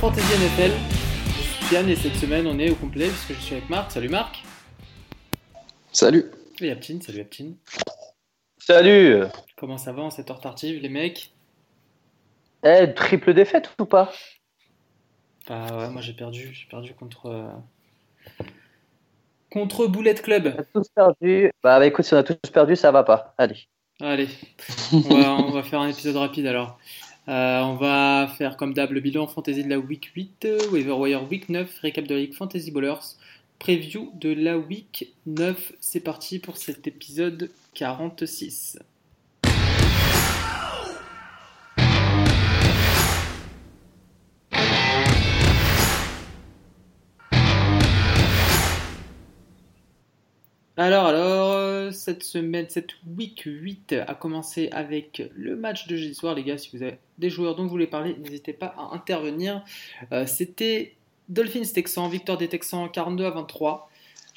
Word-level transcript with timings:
Fantasy 0.00 0.32
NFL. 0.32 0.72
Je 1.26 1.66
suis 1.66 1.74
Yann 1.74 1.86
et 1.90 1.94
cette 1.94 2.14
semaine 2.14 2.46
on 2.46 2.58
est 2.58 2.70
au 2.70 2.74
complet 2.74 3.08
puisque 3.08 3.34
je 3.34 3.44
suis 3.44 3.54
avec 3.56 3.68
Marc. 3.68 3.90
Salut 3.90 4.08
Marc. 4.08 4.42
Salut. 5.92 6.24
Et 6.62 6.70
Aptine, 6.70 7.02
salut 7.02 7.20
Aptine. 7.20 7.56
Salut 8.56 9.24
Comment 9.58 9.76
ça 9.76 9.92
va 9.92 10.00
en 10.00 10.08
cette 10.08 10.30
heure 10.30 10.40
tardive 10.40 10.80
les 10.80 10.88
mecs? 10.88 11.34
Eh, 12.64 12.94
triple 12.94 13.34
défaite 13.34 13.74
ou 13.78 13.84
pas? 13.84 14.10
Bah 15.46 15.66
ouais, 15.76 15.90
moi 15.90 16.00
j'ai 16.00 16.14
perdu, 16.14 16.48
j'ai 16.54 16.66
perdu 16.70 16.94
contre 16.94 17.26
euh, 17.26 18.46
contre 19.52 19.86
Bullet 19.86 20.14
Club. 20.14 20.54
On 20.56 20.60
a 20.60 20.64
tous 20.64 20.88
perdu. 20.94 21.52
Bah, 21.62 21.78
bah, 21.78 21.86
écoute, 21.86 22.06
si 22.06 22.14
on 22.14 22.16
a 22.16 22.22
tous 22.22 22.38
perdu, 22.50 22.74
ça 22.74 22.90
va 22.90 23.04
pas. 23.04 23.34
Allez. 23.36 23.68
Allez, 24.00 24.28
on 24.94 25.00
va, 25.00 25.34
on 25.34 25.50
va 25.50 25.62
faire 25.62 25.80
un 25.80 25.88
épisode 25.88 26.16
rapide 26.16 26.46
alors. 26.46 26.78
Euh, 27.30 27.60
on 27.60 27.76
va 27.76 28.26
faire 28.36 28.56
comme 28.56 28.74
d'hab 28.74 28.90
le 28.90 28.98
bilan 28.98 29.28
fantasy 29.28 29.62
de 29.62 29.68
la 29.70 29.78
week 29.78 30.10
8, 30.16 30.46
euh, 30.46 30.58
Waiver 30.72 30.94
Wire 30.94 31.30
week 31.30 31.48
9, 31.48 31.78
récap 31.78 32.04
de 32.04 32.14
la 32.14 32.20
Ligue 32.22 32.34
Fantasy 32.34 32.72
Ballers, 32.72 33.14
preview 33.60 34.10
de 34.16 34.30
la 34.30 34.58
week 34.58 35.14
9. 35.26 35.72
C'est 35.78 36.00
parti 36.00 36.40
pour 36.40 36.56
cet 36.56 36.88
épisode 36.88 37.50
46. 37.74 38.80
Alors, 50.76 51.06
alors, 51.06 51.39
cette 51.92 52.22
semaine, 52.22 52.66
cette 52.68 52.90
week 53.16 53.42
8 53.44 53.94
a 54.06 54.14
commencé 54.14 54.68
avec 54.72 55.22
le 55.34 55.56
match 55.56 55.86
de 55.86 55.96
jeudi 55.96 56.14
soir, 56.14 56.34
les 56.34 56.44
gars. 56.44 56.58
Si 56.58 56.76
vous 56.76 56.82
avez 56.82 56.98
des 57.18 57.30
joueurs 57.30 57.56
dont 57.56 57.64
vous 57.64 57.70
voulez 57.70 57.86
parler, 57.86 58.16
n'hésitez 58.18 58.52
pas 58.52 58.74
à 58.76 58.94
intervenir. 58.94 59.64
Euh, 60.12 60.26
C'était 60.26 60.94
Dolphins 61.28 61.62
Texans, 61.72 62.10
victoire 62.10 62.38
des 62.38 62.48
Texans 62.48 62.90
42 62.90 63.24
à 63.24 63.30
23. 63.30 63.90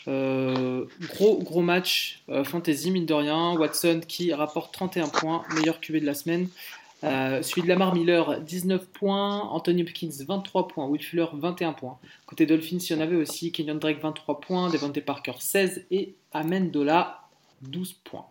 Euh, 0.07 0.85
gros 1.15 1.41
gros 1.41 1.61
match 1.61 2.23
euh, 2.29 2.43
fantasy 2.43 2.91
mine 2.91 3.05
de 3.05 3.13
rien. 3.13 3.53
Watson 3.53 4.01
qui 4.07 4.33
rapporte 4.33 4.73
31 4.73 5.07
points 5.07 5.43
meilleur 5.55 5.79
QB 5.79 5.97
de 5.97 6.05
la 6.05 6.13
semaine. 6.13 6.47
Euh, 7.03 7.41
de 7.41 7.67
Lamar 7.67 7.93
Miller 7.95 8.39
19 8.41 8.87
points. 8.87 9.41
Anthony 9.49 9.83
Hopkins 9.83 10.09
23 10.25 10.67
points. 10.67 10.85
Will 10.85 11.01
Fuller 11.01 11.25
21 11.33 11.73
points. 11.73 11.97
Côté 12.25 12.45
Dolphins 12.45 12.77
il 12.77 12.95
y 12.95 12.95
en 12.95 13.01
avait 13.01 13.15
aussi. 13.15 13.51
Kenyon 13.51 13.75
Drake 13.75 14.01
23 14.01 14.39
points. 14.39 14.69
Devante 14.69 14.99
Parker 15.01 15.33
16 15.39 15.85
et 15.91 16.15
Amendola 16.31 17.22
12 17.69 17.93
points 18.03 18.25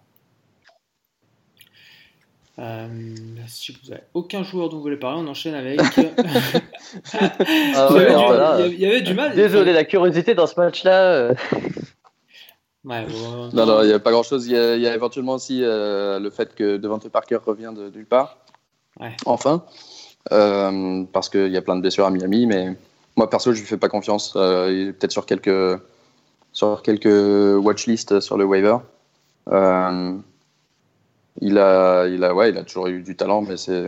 euh, 2.58 2.86
si 3.48 3.72
vous 3.82 3.90
avez 3.92 4.02
aucun 4.12 4.42
joueur 4.42 4.68
dont 4.68 4.76
vous 4.76 4.82
voulez 4.82 4.98
parler, 4.98 5.22
on 5.24 5.28
enchaîne 5.28 5.54
avec. 5.54 5.80
Ah 7.74 7.88
il, 7.90 7.94
y 7.94 7.94
ouais, 7.94 8.04
avait 8.04 8.06
alors 8.10 8.30
du, 8.32 8.36
là, 8.38 8.56
il 8.58 8.60
y 8.60 8.64
avait- 8.64 8.74
il 8.74 8.80
y 8.80 8.86
avait 8.86 9.00
du 9.00 9.14
mal. 9.14 9.34
Désolé, 9.34 9.72
la 9.72 9.84
curiosité 9.84 10.34
dans 10.34 10.46
ce 10.46 10.60
match-là. 10.60 11.12
euh, 11.14 11.34
Ouais, 12.84 13.06
bon, 13.06 13.48
Non, 13.54 13.64
non, 13.64 13.82
il 13.82 13.86
n'y 13.86 13.92
a 13.94 13.98
pas 13.98 14.10
grand 14.10 14.22
chose. 14.22 14.46
Il 14.46 14.52
y, 14.52 14.58
a 14.58 14.76
il 14.76 14.82
y 14.82 14.86
a 14.86 14.94
éventuellement 14.94 15.32
aussi 15.34 15.60
euh, 15.62 16.18
le 16.18 16.28
fait 16.30 16.54
que 16.54 16.76
Devante 16.76 17.08
Parker 17.08 17.38
revient 17.46 17.72
de 17.74 17.88
nulle 17.88 18.04
part. 18.06 18.36
Ouais. 19.00 19.16
Enfin. 19.24 19.64
Euh, 20.32 21.04
parce 21.12 21.28
qu'il 21.30 21.48
y 21.48 21.56
a 21.56 21.62
plein 21.62 21.76
de 21.76 21.80
blessures 21.80 22.04
à 22.04 22.10
Miami, 22.10 22.46
mais 22.46 22.76
moi 23.16 23.30
perso, 23.30 23.52
je 23.54 23.60
lui 23.60 23.66
fais 23.66 23.78
pas 23.78 23.88
confiance. 23.88 24.34
Euh, 24.36 24.68
il 24.70 24.88
est 24.88 24.92
peut-être 24.92 25.12
sur 25.12 25.24
quelques, 25.24 25.80
sur 26.52 26.82
quelques 26.82 27.06
watchlists 27.64 28.20
sur 28.20 28.36
le 28.36 28.44
waiver. 28.44 28.76
Euh, 29.48 30.16
il 31.40 31.58
a, 31.58 32.06
il 32.06 32.22
a, 32.24 32.34
ouais, 32.34 32.50
il 32.50 32.58
a 32.58 32.62
toujours 32.62 32.86
eu 32.88 33.02
du 33.02 33.16
talent, 33.16 33.42
mais 33.42 33.56
c'est, 33.56 33.80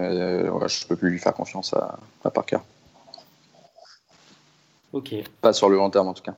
ouais, 0.48 0.68
je 0.68 0.86
peux 0.86 0.96
plus 0.96 1.10
lui 1.10 1.18
faire 1.18 1.34
confiance 1.34 1.74
à, 1.74 1.98
à 2.24 2.30
Parker. 2.30 2.58
Ok, 4.92 5.12
Pas 5.40 5.52
sur 5.52 5.68
le 5.68 5.76
long 5.76 5.90
terme 5.90 6.08
en 6.08 6.14
tout 6.14 6.22
cas. 6.22 6.36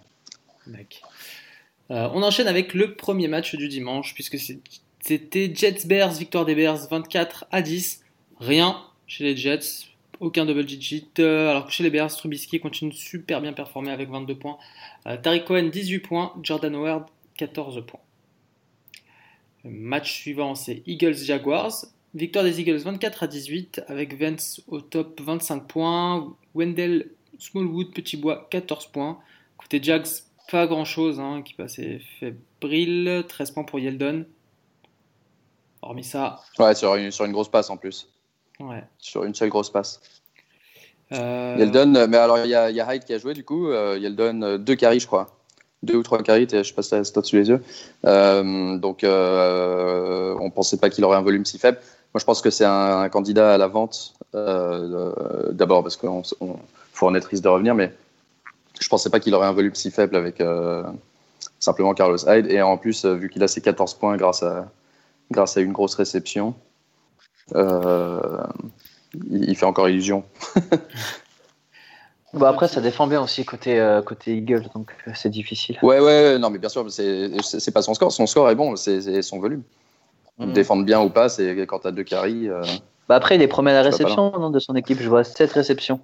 Euh, 1.91 2.09
on 2.15 2.23
enchaîne 2.23 2.49
avec 2.49 2.75
le 2.75 2.95
premier 2.95 3.29
match 3.29 3.55
du 3.55 3.69
dimanche, 3.69 4.15
puisque 4.15 4.39
c'était 5.01 5.55
Jets-Bears, 5.55 6.13
victoire 6.13 6.45
des 6.45 6.55
Bears 6.55 6.89
24 6.89 7.47
à 7.53 7.63
10. 7.63 8.03
Rien 8.41 8.81
chez 9.07 9.25
les 9.25 9.37
Jets, 9.37 9.87
aucun 10.21 10.47
double 10.47 10.65
digit. 10.65 11.07
Euh, 11.19 11.51
alors 11.51 11.67
que 11.67 11.73
chez 11.73 11.83
les 11.83 11.91
Bears, 11.91 12.15
Trubisky 12.15 12.59
continue 12.59 12.93
super 12.93 13.41
bien 13.41 13.53
performer 13.53 13.91
avec 13.91 14.11
22 14.11 14.35
points. 14.35 14.59
Euh, 15.07 15.17
Tariq 15.17 15.45
Cohen 15.45 15.69
18 15.69 15.99
points, 16.01 16.33
Jordan 16.43 16.75
Howard 16.75 17.05
14 17.37 17.85
points. 17.87 18.01
Match 19.69 20.13
suivant, 20.13 20.55
c'est 20.55 20.83
Eagles-Jaguars. 20.87 21.73
Victoire 22.15 22.45
des 22.45 22.61
Eagles 22.61 22.79
24 22.79 23.25
à 23.25 23.27
18 23.27 23.83
avec 23.89 24.19
Vance 24.19 24.63
au 24.69 24.81
top 24.81 25.21
25 25.21 25.67
points, 25.67 26.35
Wendell 26.55 27.11
Smallwood 27.39 27.93
Petit 27.93 28.17
Bois 28.17 28.47
14 28.51 28.87
points. 28.87 29.19
Côté 29.59 29.81
Jags, 29.83 30.07
pas 30.51 30.67
grand 30.67 30.85
chose 30.85 31.21
hein, 31.21 31.43
qui 31.45 31.53
passait 31.55 32.01
fébrile, 32.21 33.25
13 33.29 33.51
points 33.51 33.65
pour 33.65 33.79
Yeldon. 33.81 34.25
Hormis 35.83 36.05
ça, 36.05 36.41
Ouais, 36.59 36.75
sur 36.75 36.95
une, 36.95 37.11
sur 37.11 37.25
une 37.27 37.33
grosse 37.33 37.51
passe 37.51 37.69
en 37.69 37.77
plus. 37.77 38.09
ouais. 38.61 38.83
Sur 38.99 39.25
une 39.25 39.35
seule 39.35 39.51
grosse 39.51 39.71
passe. 39.71 40.01
Euh, 41.13 41.57
Yeldon, 41.59 41.95
euh, 41.95 42.07
mais 42.09 42.17
alors 42.17 42.39
il 42.39 42.49
y 42.49 42.55
a, 42.55 42.71
il 42.71 42.77
y 42.77 42.81
a 42.81 42.95
Hyde 42.95 43.05
qui 43.05 43.13
a 43.13 43.19
joué 43.19 43.35
du 43.35 43.45
coup. 43.45 43.69
Euh, 43.69 43.99
Yeldon, 43.99 44.43
euh, 44.43 44.59
deux 44.59 44.75
carries, 44.75 45.01
je 45.01 45.07
crois. 45.07 45.36
Deux 45.87 45.97
ou 45.97 46.03
trois 46.03 46.23
carries, 46.23 46.49
je 46.51 46.63
sais 46.63 46.75
pas 46.75 46.83
si 46.83 46.91
t'as 46.91 47.05
stats 47.05 47.23
sous 47.23 47.37
les 47.37 47.49
yeux. 47.49 47.63
Euh, 48.05 48.77
donc 48.77 49.05
euh, 49.05 50.35
on 50.41 50.51
pensait 50.51 50.79
pas 50.79 50.91
qu'il 50.91 51.05
aurait 51.05 51.17
un 51.17 51.23
volume 51.23 51.45
si 51.45 51.59
faible. 51.59 51.79
Moi 52.13 52.19
je 52.19 52.25
pense 52.25 52.43
que 52.43 52.51
c'est 52.51 52.65
un, 52.65 53.09
candidat 53.09 53.55
à 53.55 53.59
la 53.59 53.69
vente. 53.69 54.15
euh, 54.35 55.53
D'abord 55.53 55.83
parce 55.83 55.97
qu'il 55.97 56.11
faut 56.93 57.07
en 57.07 57.15
être 57.15 57.27
risque 57.27 57.45
de 57.45 57.49
revenir, 57.49 57.75
mais 57.75 57.93
je 58.81 58.89
pensais 58.89 59.11
pas 59.11 59.21
qu'il 59.21 59.35
aurait 59.35 59.47
un 59.47 59.53
volume 59.53 59.75
si 59.75 59.93
faible 59.93 60.17
avec 60.17 60.43
simplement 61.61 61.95
Carlos 61.95 62.19
Hyde. 62.27 62.51
Et 62.51 62.61
en 62.61 62.77
plus, 62.77 63.05
vu 63.05 63.31
qu'il 63.31 63.45
a 63.45 63.49
ses 63.49 63.61
14 63.61 63.95
points 63.95 64.17
grâce 64.17 64.43
à, 64.43 64.69
grâce 65.31 65.57
à 65.57 65.61
une 65.61 65.73
grosse 65.73 65.95
réception, 65.95 66.55
il 67.55 69.57
fait 69.57 69.67
encore 69.67 69.89
illusion. 69.89 70.25
Bah, 72.33 72.49
après, 72.49 72.69
ça 72.69 72.81
défend 72.81 73.07
bien 73.07 73.23
aussi 73.23 73.45
côté, 73.45 73.81
euh, 73.81 74.03
côté 74.03 74.37
Eagles, 74.37 74.67
donc 74.75 74.95
euh, 75.07 75.13
c'est 75.15 75.31
difficile. 75.31 75.79
Ouais, 75.83 76.01
ouais, 76.01 76.39
non, 76.39 76.51
mais 76.51 76.59
bien 76.59 76.69
sûr, 76.69 76.85
c'est 76.91 77.71
pas 77.73 77.83
son 77.83 77.95
score. 77.95 78.13
Son 78.13 78.27
score 78.27 78.51
est 78.51 78.55
bon, 78.55 78.77
c'est 78.77 79.23
son 79.23 79.39
volume. 79.39 79.63
Mhm. 80.39 80.53
Défendre 80.53 80.85
bien 80.85 81.01
ou 81.01 81.09
pas, 81.09 81.29
c'est 81.29 81.67
quand 81.67 81.79
t'as 81.79 81.93
deux 81.93 82.05
carries. 82.05 82.49
euh, 82.49 82.63
Bah, 83.09 83.15
après, 83.17 83.37
il 83.37 83.43
est 83.43 83.49
premier 83.49 83.71
à 83.71 83.75
la 83.75 83.83
réception 83.83 84.33
non, 84.39 84.51
de 84.51 84.59
son 84.59 84.75
équipe. 84.75 84.99
Je 85.01 85.09
vois 85.09 85.25
7 85.25 85.53
réceptions. 85.53 86.01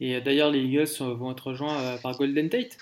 Et 0.00 0.16
euh, 0.16 0.20
d'ailleurs, 0.20 0.50
les 0.50 0.60
Eagles 0.60 0.88
vont 1.00 1.32
être 1.32 1.48
rejoints 1.48 1.96
par 2.02 2.16
Golden 2.16 2.48
Tate. 2.48 2.78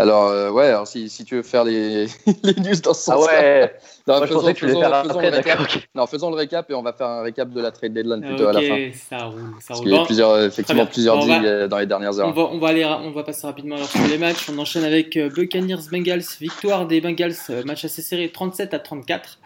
Alors, 0.00 0.28
euh, 0.28 0.50
ouais, 0.50 0.66
alors 0.66 0.86
si, 0.86 1.08
si 1.08 1.24
tu 1.24 1.36
veux 1.36 1.42
faire 1.42 1.64
les, 1.64 2.06
les 2.42 2.54
news 2.54 2.80
dans 2.82 2.94
ce 2.94 3.10
Ah 3.10 3.14
sens 3.16 3.26
ouais 3.26 3.74
non, 4.06 4.16
Moi, 4.18 4.26
je 4.26 4.32
pensais 4.32 4.54
que 4.54 4.66
tu 4.66 4.82
après, 4.82 5.30
le 5.30 5.36
récap. 5.36 5.58
Non, 5.94 6.06
faisons 6.06 6.30
le 6.30 6.36
récap 6.36 6.70
et 6.70 6.74
on 6.74 6.82
va 6.82 6.92
faire 6.92 7.06
un 7.08 7.22
récap 7.22 7.50
de 7.50 7.60
la 7.60 7.70
trade 7.70 7.92
deadline 7.92 8.22
plutôt 8.22 8.48
à 8.48 8.52
la 8.52 8.60
fin. 8.60 8.74
ok, 8.86 8.94
ça 8.94 9.24
roule. 9.26 9.40
Ça 9.60 9.66
Parce 9.68 9.80
qu'il 9.80 9.92
y 9.92 9.96
a 9.96 10.04
plusieurs, 10.04 10.42
effectivement 10.42 10.86
plusieurs 10.86 11.16
On 11.16 11.26
deals 11.26 11.46
euh, 11.46 11.68
dans 11.68 11.78
les 11.78 11.86
dernières 11.86 12.14
On 12.14 12.20
heures. 12.20 12.32
va, 12.34 12.42
on, 12.50 12.58
va 12.58 12.68
aller, 12.68 12.84
on 12.84 13.10
va 13.10 13.22
passer 13.24 13.46
rapidement 13.46 13.76
alors 13.76 13.88
sur 13.88 14.06
les 14.08 14.18
matchs. 14.18 14.48
On 14.48 14.58
enchaîne 14.58 14.84
avec 14.84 15.16
euh, 15.16 15.28
Buccaneers 15.28 15.88
Bengals, 15.92 16.24
victoire 16.40 16.86
des 16.86 17.00
Bengals, 17.00 17.34
match 17.66 17.84
assez 17.84 18.02
serré 18.02 18.30
37 18.30 18.74
à 18.74 18.78
34. 18.78 19.38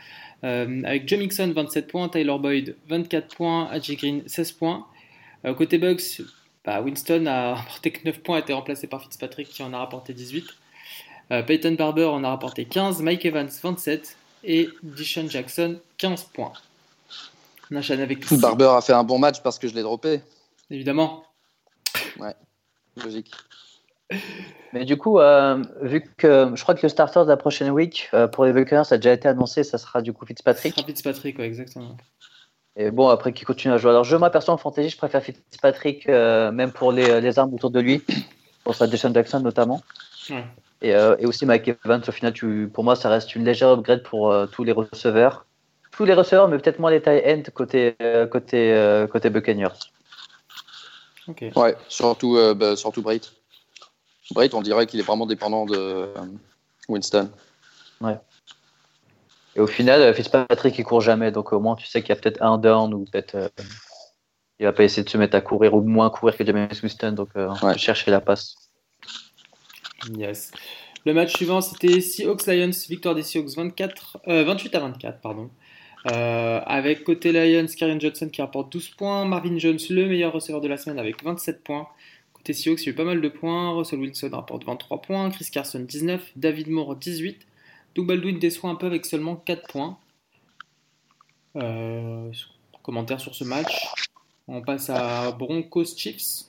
Euh, 0.45 0.83
avec 0.85 1.09
Joe 1.09 1.19
Mixon 1.19 1.53
27 1.55 1.87
points, 1.87 2.09
Tyler 2.09 2.37
Boyd 2.39 2.77
24 2.89 3.35
points, 3.35 3.69
AJ 3.71 3.97
Green 3.97 4.23
16 4.27 4.53
points. 4.53 4.85
Euh, 5.47 5.55
côté 5.55 5.79
Bucks, 5.79 6.21
bah, 6.65 6.81
Winston 6.81 7.27
a 7.27 7.55
rapporté 7.57 7.91
que 7.91 8.05
9 8.05 8.21
points, 8.21 8.37
a 8.37 8.41
été 8.41 8.53
remplacé 8.53 8.87
par 8.87 9.03
Fitzpatrick 9.03 9.49
qui 9.49 9.63
en 9.63 9.73
a 9.73 9.79
rapporté 9.79 10.13
18. 10.13 10.45
Euh, 11.31 11.43
Peyton 11.43 11.73
Barber 11.73 12.05
en 12.05 12.23
a 12.25 12.29
rapporté 12.29 12.65
15, 12.65 13.01
Mike 13.03 13.25
Evans 13.25 13.49
27 13.49 14.17
et 14.45 14.69
Dishon 14.83 15.29
Jackson 15.29 15.79
15 15.99 16.25
points. 16.25 16.53
On 17.71 17.77
enchaîne 17.77 18.01
avec 18.01 18.31
Barber 18.39 18.73
a 18.77 18.81
fait 18.83 18.93
un 18.93 19.05
bon 19.05 19.19
match 19.19 19.43
parce 19.43 19.59
que 19.59 19.69
je 19.69 19.75
l'ai 19.75 19.83
droppé. 19.83 20.21
évidemment. 20.71 21.25
Logique. 23.03 23.33
Mais 24.73 24.85
du 24.85 24.97
coup, 24.97 25.19
euh, 25.19 25.63
vu 25.83 26.03
que 26.17 26.51
je 26.55 26.63
crois 26.63 26.75
que 26.75 26.83
le 26.83 26.89
starter 26.89 27.21
de 27.21 27.29
la 27.29 27.37
prochaine 27.37 27.71
week 27.71 28.11
euh, 28.15 28.29
pour 28.29 28.45
les 28.45 28.53
Buccaneers 28.53 28.93
a 28.93 28.97
déjà 28.97 29.13
été 29.13 29.29
annoncé, 29.29 29.65
ça 29.65 29.79
sera 29.79 30.03
du 30.03 30.13
coup 30.13 30.27
Fitzpatrick. 30.27 30.75
Sera 30.75 30.87
Fitzpatrick, 30.87 31.39
ouais, 31.39 31.47
exactement. 31.47 31.97
Et 32.77 32.91
bon, 32.91 33.09
après, 33.09 33.33
qui 33.33 33.45
continue 33.45 33.73
à 33.73 33.79
jouer. 33.79 33.91
Alors, 33.91 34.05
je, 34.05 34.17
moi, 34.17 34.31
perso, 34.31 34.51
en 34.51 34.57
fantasy, 34.57 34.89
je 34.89 34.97
préfère 34.97 35.23
Fitzpatrick, 35.23 36.09
euh, 36.09 36.51
même 36.51 36.73
pour 36.73 36.91
les, 36.91 37.21
les 37.21 37.39
armes 37.39 37.55
autour 37.55 37.71
de 37.71 37.81
lui, 37.81 38.03
pour 38.65 38.75
sa 38.75 38.87
Deshaun 38.87 39.15
Jackson 39.15 39.41
notamment. 39.41 39.83
Et, 40.83 40.95
euh, 40.95 41.17
et 41.19 41.27
aussi 41.27 41.47
Mike 41.47 41.69
Evans, 41.85 42.03
au 42.07 42.13
final, 42.13 42.33
tu, 42.33 42.69
pour 42.73 42.83
moi, 42.83 42.97
ça 42.97 43.09
reste 43.09 43.35
une 43.37 43.45
légère 43.45 43.71
upgrade 43.71 44.03
pour 44.03 44.31
euh, 44.31 44.47
tous 44.47 44.65
les 44.65 44.73
receveurs. 44.73 45.47
Tous 45.93 46.05
les 46.05 46.15
receveurs, 46.15 46.49
mais 46.49 46.59
peut-être 46.59 46.81
moins 46.81 46.91
les 46.91 47.01
tight 47.01 47.23
end 47.25 47.43
côté, 47.55 47.95
euh, 48.03 48.27
côté, 48.27 48.73
euh, 48.73 49.07
côté 49.07 49.31
Buccaneers. 49.31 49.69
Ok. 51.29 51.45
Ouais, 51.55 51.77
surtout, 51.89 52.37
euh, 52.37 52.55
bah, 52.55 52.75
surtout 52.77 53.03
Brait. 53.03 53.21
Brait, 54.33 54.53
on 54.53 54.63
dirait 54.63 54.87
qu'il 54.87 54.99
est 54.99 55.05
vraiment 55.05 55.27
dépendant 55.27 55.65
de 55.65 55.77
euh, 55.77 56.07
Winston. 56.89 57.31
Ouais. 58.01 58.19
Et 59.57 59.61
au 59.61 59.67
final, 59.67 60.13
Fitzpatrick, 60.15 60.79
il 60.79 60.85
court 60.85 61.01
jamais. 61.01 61.31
Donc 61.31 61.53
au 61.53 61.61
moins, 61.61 61.77
tu 61.77 61.87
sais 61.87 62.01
qu'il 62.03 62.09
y 62.11 62.13
a 62.13 62.17
peut-être 62.17 62.43
un 62.43 62.59
down 62.59 62.93
ou 62.95 63.05
peut-être. 63.05 63.35
euh, 63.37 63.49
il 64.61 64.67
va 64.67 64.73
pas 64.73 64.85
essayer 64.85 65.03
de 65.05 65.09
se 65.09 65.19
mettre 65.19 65.37
à 65.37 65.41
courir 65.41 65.75
ou 65.75 65.81
moins 65.83 66.11
courir 66.11 66.37
que 66.37 66.45
James 66.45 66.69
Winston. 66.83 67.13
Donc 67.13 67.29
euh, 67.37 67.49
on 67.63 67.67
Ouais. 67.67 67.79
chercher 67.79 68.11
la 68.11 68.21
passe. 68.21 68.55
Yes. 70.17 70.51
Le 71.07 71.13
match 71.15 71.35
suivant, 71.37 71.61
c'était 71.61 72.01
Seahawks 72.01 72.47
Lions, 72.47 72.71
victoire 72.89 73.15
des 73.15 73.23
Seahawks 73.23 73.55
24, 73.57 74.19
euh, 74.29 74.45
28 74.45 74.75
à 74.75 74.81
24, 74.81 75.21
pardon. 75.21 75.51
Euh, 76.13 76.61
avec 76.67 77.05
côté 77.05 77.33
Lions, 77.33 77.67
Karen 77.79 78.01
Johnson 78.01 78.29
qui 78.31 78.43
rapporte 78.43 78.71
12 78.73 78.91
points, 78.91 79.25
Marvin 79.25 79.57
Jones 79.59 79.79
le 79.91 80.07
meilleur 80.07 80.33
receveur 80.33 80.61
de 80.61 80.69
la 80.69 80.77
semaine 80.77 80.99
avec 80.99 81.23
27 81.25 81.63
points. 81.65 81.89
Côté 82.35 82.53
Seahawks, 82.53 82.83
il 82.83 82.87
y 82.87 82.89
a 82.89 82.93
eu 82.93 82.95
pas 82.95 83.05
mal 83.05 83.21
de 83.21 83.29
points. 83.29 83.75
Russell 83.75 84.01
Wilson 84.01 84.31
rapporte 84.33 84.65
23 84.65 85.01
points, 85.03 85.31
Chris 85.31 85.49
Carson 85.51 85.81
19, 85.81 86.33
David 86.37 86.69
Moore 86.69 86.97
18. 86.97 87.47
Doug 87.95 88.07
Baldwin 88.07 88.39
déçoit 88.39 88.71
un 88.71 88.75
peu 88.75 88.87
avec 88.87 89.07
seulement 89.07 89.37
4 89.37 89.67
points. 89.69 89.97
Euh, 91.57 92.31
commentaire 92.83 93.21
sur 93.21 93.35
ce 93.35 93.45
match. 93.45 93.87
On 94.49 94.61
passe 94.63 94.91
à 94.91 95.33
Broncos 95.33 95.85
Chiefs. 95.97 96.45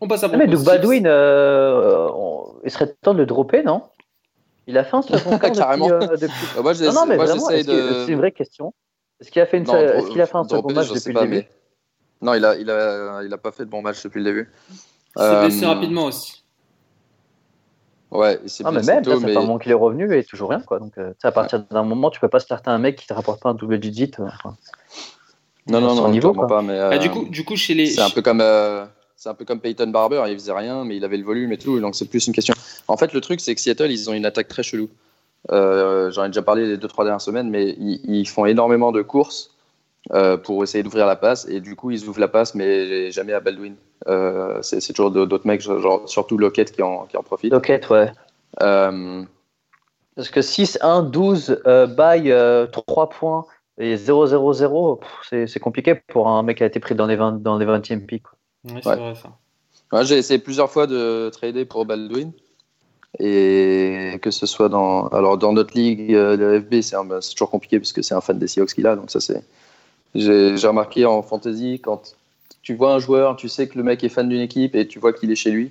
On 0.00 0.06
passe 0.06 0.22
à 0.24 0.26
Ah, 0.32 0.36
mais 0.36 0.46
Broncos 0.46 0.50
Doug 0.50 0.58
Chiefs. 0.58 0.80
Baldwin, 0.82 1.06
euh, 1.06 2.08
on- 2.14 2.54
il 2.64 2.70
serait 2.70 2.94
temps 3.00 3.14
de 3.14 3.18
le 3.18 3.26
dropper, 3.26 3.62
non? 3.62 3.82
Il 4.66 4.76
a 4.76 4.84
fait 4.84 4.96
un 4.96 5.02
second 5.02 5.38
Carrément. 5.38 5.88
depuis, 5.88 6.08
euh, 6.08 6.16
depuis- 6.16 6.28
Moi, 6.62 6.74
Non, 6.74 6.92
non, 6.92 7.06
mais 7.06 7.16
moi, 7.16 7.24
vraiment, 7.24 7.48
de. 7.48 8.04
c'est 8.06 8.12
une 8.12 8.18
vraie 8.18 8.32
question? 8.32 8.74
Est-ce 9.20 9.30
qu'il 9.30 9.40
a 9.42 9.46
fait, 9.46 9.58
une, 9.58 9.64
Non, 9.64 9.74
est-ce 9.76 9.96
dro- 10.02 10.08
qu'il 10.12 10.20
a 10.20 10.26
fait 10.26 10.36
un 10.36 10.44
second 10.46 10.72
match 10.72 10.92
depuis 10.92 11.12
le 11.12 11.20
début? 11.20 11.34
mais- 11.36 11.48
Non, 12.20 12.34
il 12.34 12.44
a, 12.44 12.56
il 12.56 12.70
a, 12.70 13.22
il 13.24 13.32
a 13.32 13.38
pas 13.38 13.50
fait 13.50 13.64
de 13.64 13.70
bon 13.70 13.80
match 13.82 14.02
depuis 14.04 14.18
le 14.18 14.24
début. 14.24 14.52
Il 14.70 15.22
s'est 15.22 15.40
blessé 15.46 15.64
Euh, 15.64 15.68
rapidement 15.68 16.04
aussi. 16.04 16.44
Ouais, 18.10 18.38
il 18.42 18.48
s'est 18.48 18.64
Ah, 18.66 18.70
mais 18.70 18.82
même, 18.82 19.02
tôt, 19.02 19.10
là, 19.10 19.16
ça 19.20 19.26
mais 19.26 19.32
fait 19.32 19.38
un 19.38 19.42
moment 19.42 19.58
qu'il 19.58 19.70
est 19.70 19.74
revenu 19.74 20.16
et 20.16 20.24
toujours 20.24 20.50
rien. 20.50 20.60
Quoi. 20.60 20.78
Donc, 20.78 20.96
euh, 20.96 21.10
tu 21.10 21.16
sais, 21.22 21.28
à 21.28 21.32
partir 21.32 21.62
d'un 21.70 21.82
moment, 21.82 22.10
tu 22.10 22.20
peux 22.20 22.28
pas 22.28 22.40
starter 22.40 22.70
un 22.70 22.78
mec 22.78 22.96
qui 22.96 23.06
te 23.06 23.12
rapporte 23.12 23.42
pas 23.42 23.50
un 23.50 23.54
double 23.54 23.78
digit. 23.78 24.10
euh, 24.18 24.24
enfin. 24.26 24.56
non, 25.66 25.80
non, 25.80 25.94
son 25.94 26.02
non, 26.02 26.08
niveau, 26.08 26.32
clairement 26.32 26.48
quoi. 26.48 26.56
pas. 26.58 26.62
Mais 26.62 26.78
Ah, 26.78 26.96
du 26.98 27.08
euh, 27.08 27.10
coup, 27.10 27.24
du 27.28 27.44
coup, 27.44 27.56
chez 27.56 27.74
les. 27.74 27.86
c'est 27.86 28.00
un 28.00 28.08
peu 28.10 28.22
comme, 28.22 28.40
euh, 28.40 28.86
c'est 29.16 29.28
un 29.28 29.34
peu 29.34 29.44
comme 29.44 29.60
Peyton 29.60 29.88
Barber. 29.88 30.22
Il 30.28 30.34
faisait 30.34 30.52
rien, 30.52 30.84
mais 30.84 30.96
il 30.96 31.04
avait 31.04 31.18
le 31.18 31.24
volume 31.24 31.52
et 31.52 31.58
tout. 31.58 31.78
Donc 31.80 31.94
c'est 31.96 32.06
plus 32.08 32.26
une 32.26 32.32
question. 32.32 32.54
En 32.86 32.96
fait, 32.96 33.12
le 33.12 33.20
truc, 33.20 33.40
c'est 33.40 33.54
que 33.54 33.60
Seattle, 33.60 33.90
ils 33.90 34.08
ont 34.08 34.14
une 34.14 34.24
attaque 34.26 34.48
très 34.48 34.62
chelou. 34.62 34.88
Euh, 35.52 36.10
J'en 36.10 36.24
ai 36.24 36.28
déjà 36.28 36.42
parlé 36.42 36.66
les 36.66 36.76
deux 36.78 36.88
trois 36.88 37.04
dernières 37.04 37.20
semaines, 37.20 37.50
mais 37.50 37.76
ils, 37.78 38.00
ils 38.08 38.26
font 38.28 38.46
énormément 38.46 38.90
de 38.90 39.02
courses 39.02 39.50
euh, 40.12 40.36
pour 40.38 40.62
essayer 40.64 40.82
d'ouvrir 40.82 41.06
la 41.06 41.16
passe 41.16 41.46
et 41.48 41.60
du 41.60 41.76
coup 41.76 41.90
ils 41.90 42.06
ouvrent 42.08 42.18
la 42.20 42.28
passe, 42.28 42.54
mais 42.54 43.10
jamais 43.12 43.34
à 43.34 43.40
Baldwin. 43.40 43.74
Euh, 44.06 44.60
c'est 44.62 44.80
c'est 44.80 44.92
toujours 44.92 45.10
d'autres 45.10 45.46
mecs, 45.46 45.60
genre 45.60 46.08
surtout 46.08 46.38
Lockett 46.38 46.70
qui 46.72 46.82
en, 46.82 47.06
qui 47.06 47.16
en 47.16 47.22
profite. 47.22 47.52
Lockett, 47.52 47.88
ouais. 47.90 48.12
Euh, 48.62 49.24
Parce 50.14 50.30
que 50.30 50.40
6, 50.42 50.78
1, 50.82 51.02
12, 51.02 51.60
euh, 51.66 51.86
bail, 51.86 52.30
euh, 52.32 52.66
3 52.66 53.08
points 53.08 53.44
et 53.78 53.96
0, 53.96 54.26
0, 54.26 54.52
0, 54.52 54.96
pff, 54.96 55.08
c'est 55.28 55.46
c'est 55.46 55.60
compliqué 55.60 55.94
pour 55.94 56.28
un 56.28 56.42
mec 56.42 56.58
qui 56.58 56.62
a 56.62 56.66
été 56.66 56.80
pris 56.80 56.94
dans 56.94 57.06
les, 57.06 57.16
20, 57.16 57.42
dans 57.42 57.58
les 57.58 57.66
20e 57.66 58.06
pics. 58.06 58.22
quoi. 58.22 58.32
Ouais, 58.74 58.80
c'est 58.82 58.88
Ouais. 58.90 58.96
vrai 58.96 59.14
ça. 59.14 59.30
Ouais, 59.92 60.04
j'ai 60.04 60.16
essayé 60.18 60.38
plusieurs 60.38 60.70
fois 60.70 60.86
de 60.86 61.30
trader 61.30 61.64
pour 61.64 61.84
Baldwin. 61.86 62.32
Et 63.18 64.18
que 64.22 64.30
ce 64.30 64.44
soit 64.46 64.68
dans. 64.68 65.08
Alors, 65.08 65.38
dans 65.38 65.52
notre 65.52 65.74
ligue, 65.74 66.12
euh, 66.14 66.36
le 66.36 66.60
FB, 66.60 66.82
c'est 66.82 66.94
un- 66.96 67.20
c'est 67.22 67.32
toujours 67.32 67.50
compliqué 67.50 67.78
parce 67.80 67.92
que 67.92 68.02
c'est 68.02 68.14
un 68.14 68.20
fan 68.20 68.38
des 68.38 68.46
Seahawks 68.48 68.74
qu'il 68.74 68.86
a. 68.86 68.96
Donc, 68.96 69.10
ça, 69.10 69.18
c'est. 69.20 69.42
J'ai 70.14 70.56
j'ai 70.56 70.68
remarqué 70.68 71.06
en 71.06 71.22
fantasy, 71.22 71.80
quand 71.82 72.14
tu 72.68 72.74
vois 72.74 72.92
un 72.92 72.98
joueur, 72.98 73.36
tu 73.36 73.48
sais 73.48 73.66
que 73.66 73.78
le 73.78 73.82
mec 73.82 74.04
est 74.04 74.10
fan 74.10 74.28
d'une 74.28 74.42
équipe 74.42 74.74
et 74.74 74.86
tu 74.86 74.98
vois 74.98 75.14
qu'il 75.14 75.30
est 75.30 75.36
chez 75.36 75.50
lui, 75.50 75.70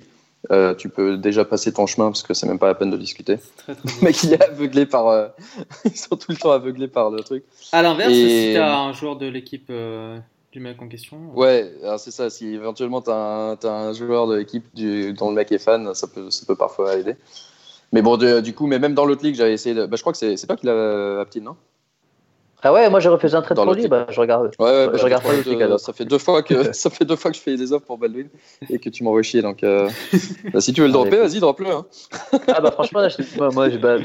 euh, 0.50 0.74
tu 0.74 0.88
peux 0.88 1.16
déjà 1.16 1.44
passer 1.44 1.72
ton 1.72 1.86
chemin 1.86 2.06
parce 2.06 2.24
que 2.24 2.34
c'est 2.34 2.48
même 2.48 2.58
pas 2.58 2.66
la 2.66 2.74
peine 2.74 2.90
de 2.90 2.96
discuter. 2.96 3.38
Très, 3.56 3.76
très 3.76 3.88
Le 4.00 4.04
mec, 4.04 4.20
il 4.24 4.32
est 4.32 4.42
aveuglé 4.42 4.84
par. 4.84 5.06
euh, 5.06 5.28
Ils 5.84 5.96
sont 5.96 6.16
tout 6.16 6.32
le 6.32 6.36
temps 6.36 6.50
aveuglés 6.50 6.88
par 6.88 7.10
le 7.10 7.22
truc. 7.22 7.44
À 7.70 7.82
l'inverse, 7.82 8.12
Et- 8.12 8.48
si 8.48 8.52
t'as 8.52 8.76
un 8.80 8.92
joueur 8.92 9.14
de 9.14 9.26
l'équipe 9.26 9.68
euh, 9.70 10.18
du 10.50 10.58
mec 10.58 10.82
en 10.82 10.88
question. 10.88 11.18
Ouais, 11.36 11.72
c'est 11.98 12.10
ça. 12.10 12.30
Si 12.30 12.48
éventuellement 12.48 13.00
tu 13.00 13.10
as, 13.12 13.56
un 13.62 13.92
joueur 13.92 14.26
de 14.26 14.34
l'équipe 14.34 14.64
du- 14.74 15.12
dont 15.12 15.28
le 15.28 15.36
mec 15.36 15.52
est 15.52 15.58
fan, 15.58 15.94
ça 15.94 16.08
peut, 16.08 16.32
ça 16.32 16.46
peut 16.46 16.56
parfois 16.56 16.96
aider. 16.96 17.14
Mais 17.92 18.02
bon, 18.02 18.16
du 18.42 18.54
coup, 18.54 18.66
mais 18.66 18.80
même 18.80 18.94
dans 18.94 19.04
l'autre 19.04 19.22
ligue, 19.24 19.36
j'avais 19.36 19.52
essayé 19.54 19.72
de. 19.72 19.86
Bah, 19.86 19.94
je 19.94 20.00
crois 20.02 20.12
que 20.12 20.18
c'est 20.18 20.36
c'est 20.36 20.48
toi 20.48 20.56
qui 20.56 20.66
l'as 20.66 21.20
Aptine, 21.20 21.44
non? 21.44 21.56
Ah 22.62 22.72
ouais, 22.72 22.90
moi 22.90 22.98
j'ai 22.98 23.08
refusé 23.08 23.36
un 23.36 23.42
pour 23.42 23.64
l'autre 23.64 23.80
lui, 23.80 23.88
bah, 23.88 24.06
je 24.10 24.20
regarde. 24.20 24.50
Ouais, 24.58 24.64
ouais, 24.66 24.84
Je 24.86 24.96
bah, 24.96 25.04
regarde 25.04 25.22
pas 25.22 25.64
alors. 25.64 25.78
Ça 25.78 25.92
fait 25.92 26.04
deux 26.04 26.18
fois 26.18 26.42
que 26.42 26.72
ça 26.72 26.90
fait 26.90 27.04
deux 27.04 27.16
fois 27.16 27.30
que 27.30 27.36
je 27.36 27.42
fais 27.42 27.56
des 27.56 27.72
offres 27.72 27.86
pour 27.86 27.98
Baldwin 27.98 28.28
et 28.68 28.78
que 28.78 28.90
tu 28.90 29.04
m'envoies 29.04 29.22
chier. 29.22 29.42
Donc, 29.42 29.62
euh, 29.62 29.88
bah, 30.52 30.60
si 30.60 30.72
tu 30.72 30.80
veux 30.80 30.88
le 30.88 30.92
Ah, 30.92 30.94
dropper, 30.94 31.18
vas-y, 31.18 31.38
drop-le. 31.38 31.70
Hein. 31.70 31.86
Ah 32.48 32.60
bah 32.60 32.72
franchement, 32.72 33.00
là, 33.00 33.08
je, 33.08 33.16
moi, 33.36 33.50
moi, 33.52 33.70
je, 33.70 33.76
bah, 33.76 33.98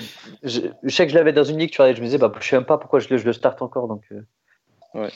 je, 0.44 0.62
je 0.84 0.96
sais 0.96 1.06
que 1.06 1.12
je 1.12 1.18
l'avais 1.18 1.34
dans 1.34 1.44
une 1.44 1.58
ligue, 1.58 1.72
tu 1.72 1.78
vois, 1.78 1.90
et 1.90 1.96
je 1.96 2.00
me 2.02 2.06
disais, 2.06 2.18
bah, 2.18 2.32
je 2.40 2.48
sais 2.48 2.56
même 2.56 2.66
pas 2.66 2.78
pourquoi 2.78 3.00
je, 3.00 3.08
le- 3.10 3.18
je 3.18 3.26
le 3.26 3.34
starte 3.34 3.62
encore. 3.62 3.88
Donc, 3.88 4.04
euh, 4.12 5.10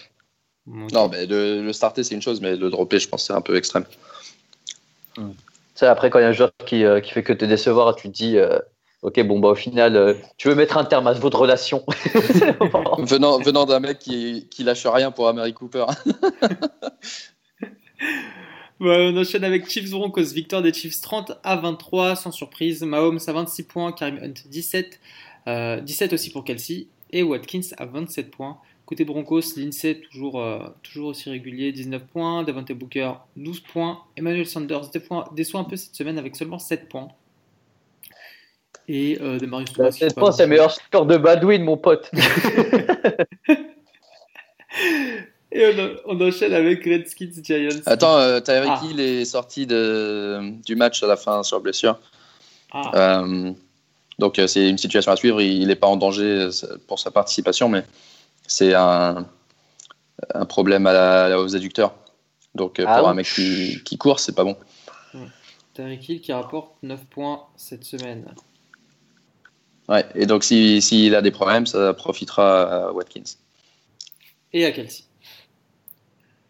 Non, 0.65 1.07
mais 1.09 1.27
de 1.27 1.61
le 1.61 1.73
starter, 1.73 2.03
c'est 2.03 2.15
une 2.15 2.21
chose, 2.21 2.41
mais 2.41 2.55
le 2.55 2.69
dropper, 2.69 2.99
je 2.99 3.07
pense 3.07 3.25
c'est 3.27 3.33
un 3.33 3.41
peu 3.41 3.55
extrême. 3.55 3.85
tu 5.15 5.21
sais, 5.75 5.85
après, 5.85 6.09
quand 6.09 6.19
il 6.19 6.23
y 6.23 6.25
a 6.25 6.29
un 6.29 6.33
joueur 6.33 6.51
qui, 6.65 6.83
euh, 6.85 7.01
qui 7.01 7.11
fait 7.11 7.23
que 7.23 7.33
te 7.33 7.45
décevoir, 7.45 7.95
tu 7.95 8.07
te 8.09 8.13
dis, 8.13 8.37
euh, 8.37 8.57
ok, 9.07 9.23
bon, 9.25 9.39
bah 9.39 9.49
au 9.49 9.55
final, 9.55 9.95
euh, 9.95 10.13
tu 10.37 10.49
veux 10.49 10.55
mettre 10.55 10.77
un 10.77 10.83
terme 10.83 11.07
à 11.07 11.13
votre 11.13 11.39
relation. 11.39 11.85
venant 12.99 13.39
venant 13.39 13.65
d'un 13.65 13.79
mec 13.79 13.99
qui, 13.99 14.47
qui 14.49 14.63
lâche 14.63 14.85
rien 14.85 15.11
pour 15.11 15.29
Amari 15.29 15.53
Cooper. 15.53 15.85
On 18.79 19.17
enchaîne 19.17 19.43
avec 19.45 19.67
Chiefs 19.69 19.89
Broncos, 19.89 20.33
victoire 20.33 20.61
des 20.61 20.73
Chiefs 20.73 21.01
30 21.01 21.39
à 21.43 21.55
23, 21.55 22.15
sans 22.15 22.31
surprise. 22.31 22.83
Mahomes 22.83 23.19
à 23.25 23.31
26 23.31 23.63
points, 23.63 23.91
Karim 23.91 24.19
Hunt 24.21 24.33
17, 24.45 24.99
euh, 25.47 25.79
17 25.81 26.13
aussi 26.13 26.29
pour 26.29 26.43
Kelsey, 26.43 26.87
et 27.11 27.23
Watkins 27.23 27.61
à 27.77 27.85
27 27.85 28.29
points. 28.29 28.57
Côté 28.85 29.05
Broncos, 29.05 29.55
Lindsay 29.55 30.01
toujours, 30.01 30.41
euh, 30.41 30.59
toujours 30.83 31.07
aussi 31.09 31.29
régulier, 31.29 31.71
19 31.71 32.03
points, 32.05 32.43
Devante 32.43 32.71
Booker 32.73 33.13
12 33.37 33.61
points, 33.61 34.03
Emmanuel 34.15 34.45
Sanders 34.45 34.89
déçoit, 34.91 35.31
déçoit 35.35 35.61
un 35.61 35.65
peu 35.65 35.75
cette 35.75 35.95
semaine 35.95 36.19
avec 36.19 36.35
seulement 36.35 36.59
7 36.59 36.87
points. 36.87 37.09
Et 38.87 39.17
euh, 39.21 39.37
Thomas. 39.39 39.63
qui 39.63 39.73
Cette 39.99 40.15
pas 40.15 40.21
fois, 40.21 40.31
c'est 40.31 40.43
le 40.43 40.49
meilleur 40.49 40.71
score 40.71 41.05
de 41.05 41.17
Badwin, 41.17 41.63
mon 41.63 41.77
pote. 41.77 42.09
Et 45.51 45.65
on, 46.05 46.13
on 46.17 46.21
enchaîne 46.27 46.53
avec 46.53 46.83
Redskins 46.83 47.31
Giants. 47.41 47.79
Attends, 47.85 48.17
euh, 48.17 48.39
Tyreek 48.41 48.69
Ah. 48.69 48.81
Hill 48.83 48.99
est 48.99 49.25
sorti 49.25 49.65
de, 49.65 50.39
du 50.65 50.75
match 50.75 51.01
à 51.03 51.07
la 51.07 51.15
fin 51.15 51.41
sur 51.43 51.59
blessure. 51.61 51.97
Ah, 52.71 52.91
Euh, 53.21 53.51
donc 54.19 54.39
euh, 54.39 54.47
c'est 54.47 54.67
une 54.69 54.77
situation 54.77 55.11
à 55.11 55.15
suivre. 55.15 55.41
Il 55.41 55.67
n'est 55.67 55.75
pas 55.75 55.87
en 55.87 55.95
danger 55.95 56.23
euh, 56.49 56.51
pour 56.87 56.99
sa 56.99 57.11
participation, 57.11 57.69
mais 57.69 57.83
c'est 58.45 58.73
un, 58.73 59.25
un 60.33 60.45
problème 60.45 60.85
à 60.85 60.93
la- 61.29 61.39
aux 61.41 61.55
adducteurs. 61.55 61.93
Donc 62.53 62.79
euh, 62.79 62.85
Ah, 62.87 62.99
pour 62.99 63.07
un 63.09 63.13
mec 63.13 63.25
qui, 63.27 63.81
qui 63.85 63.97
court, 63.97 64.19
c'est 64.19 64.35
pas 64.35 64.43
bon. 64.43 64.57
Tyreek 65.75 66.09
Hill 66.09 66.21
qui 66.21 66.33
rapporte 66.33 66.71
9 66.83 67.05
points 67.05 67.43
cette 67.55 67.85
semaine. 67.85 68.25
Ouais. 69.87 70.05
Et 70.15 70.25
donc 70.25 70.43
s'il 70.43 70.81
s'il 70.81 71.15
a 71.15 71.21
des 71.21 71.31
problèmes, 71.31 71.65
ça 71.65 71.93
profitera 71.93 72.87
à 72.87 72.91
Watkins. 72.91 73.23
Et 74.53 74.65
à 74.65 74.71
Kelsey. 74.71 75.03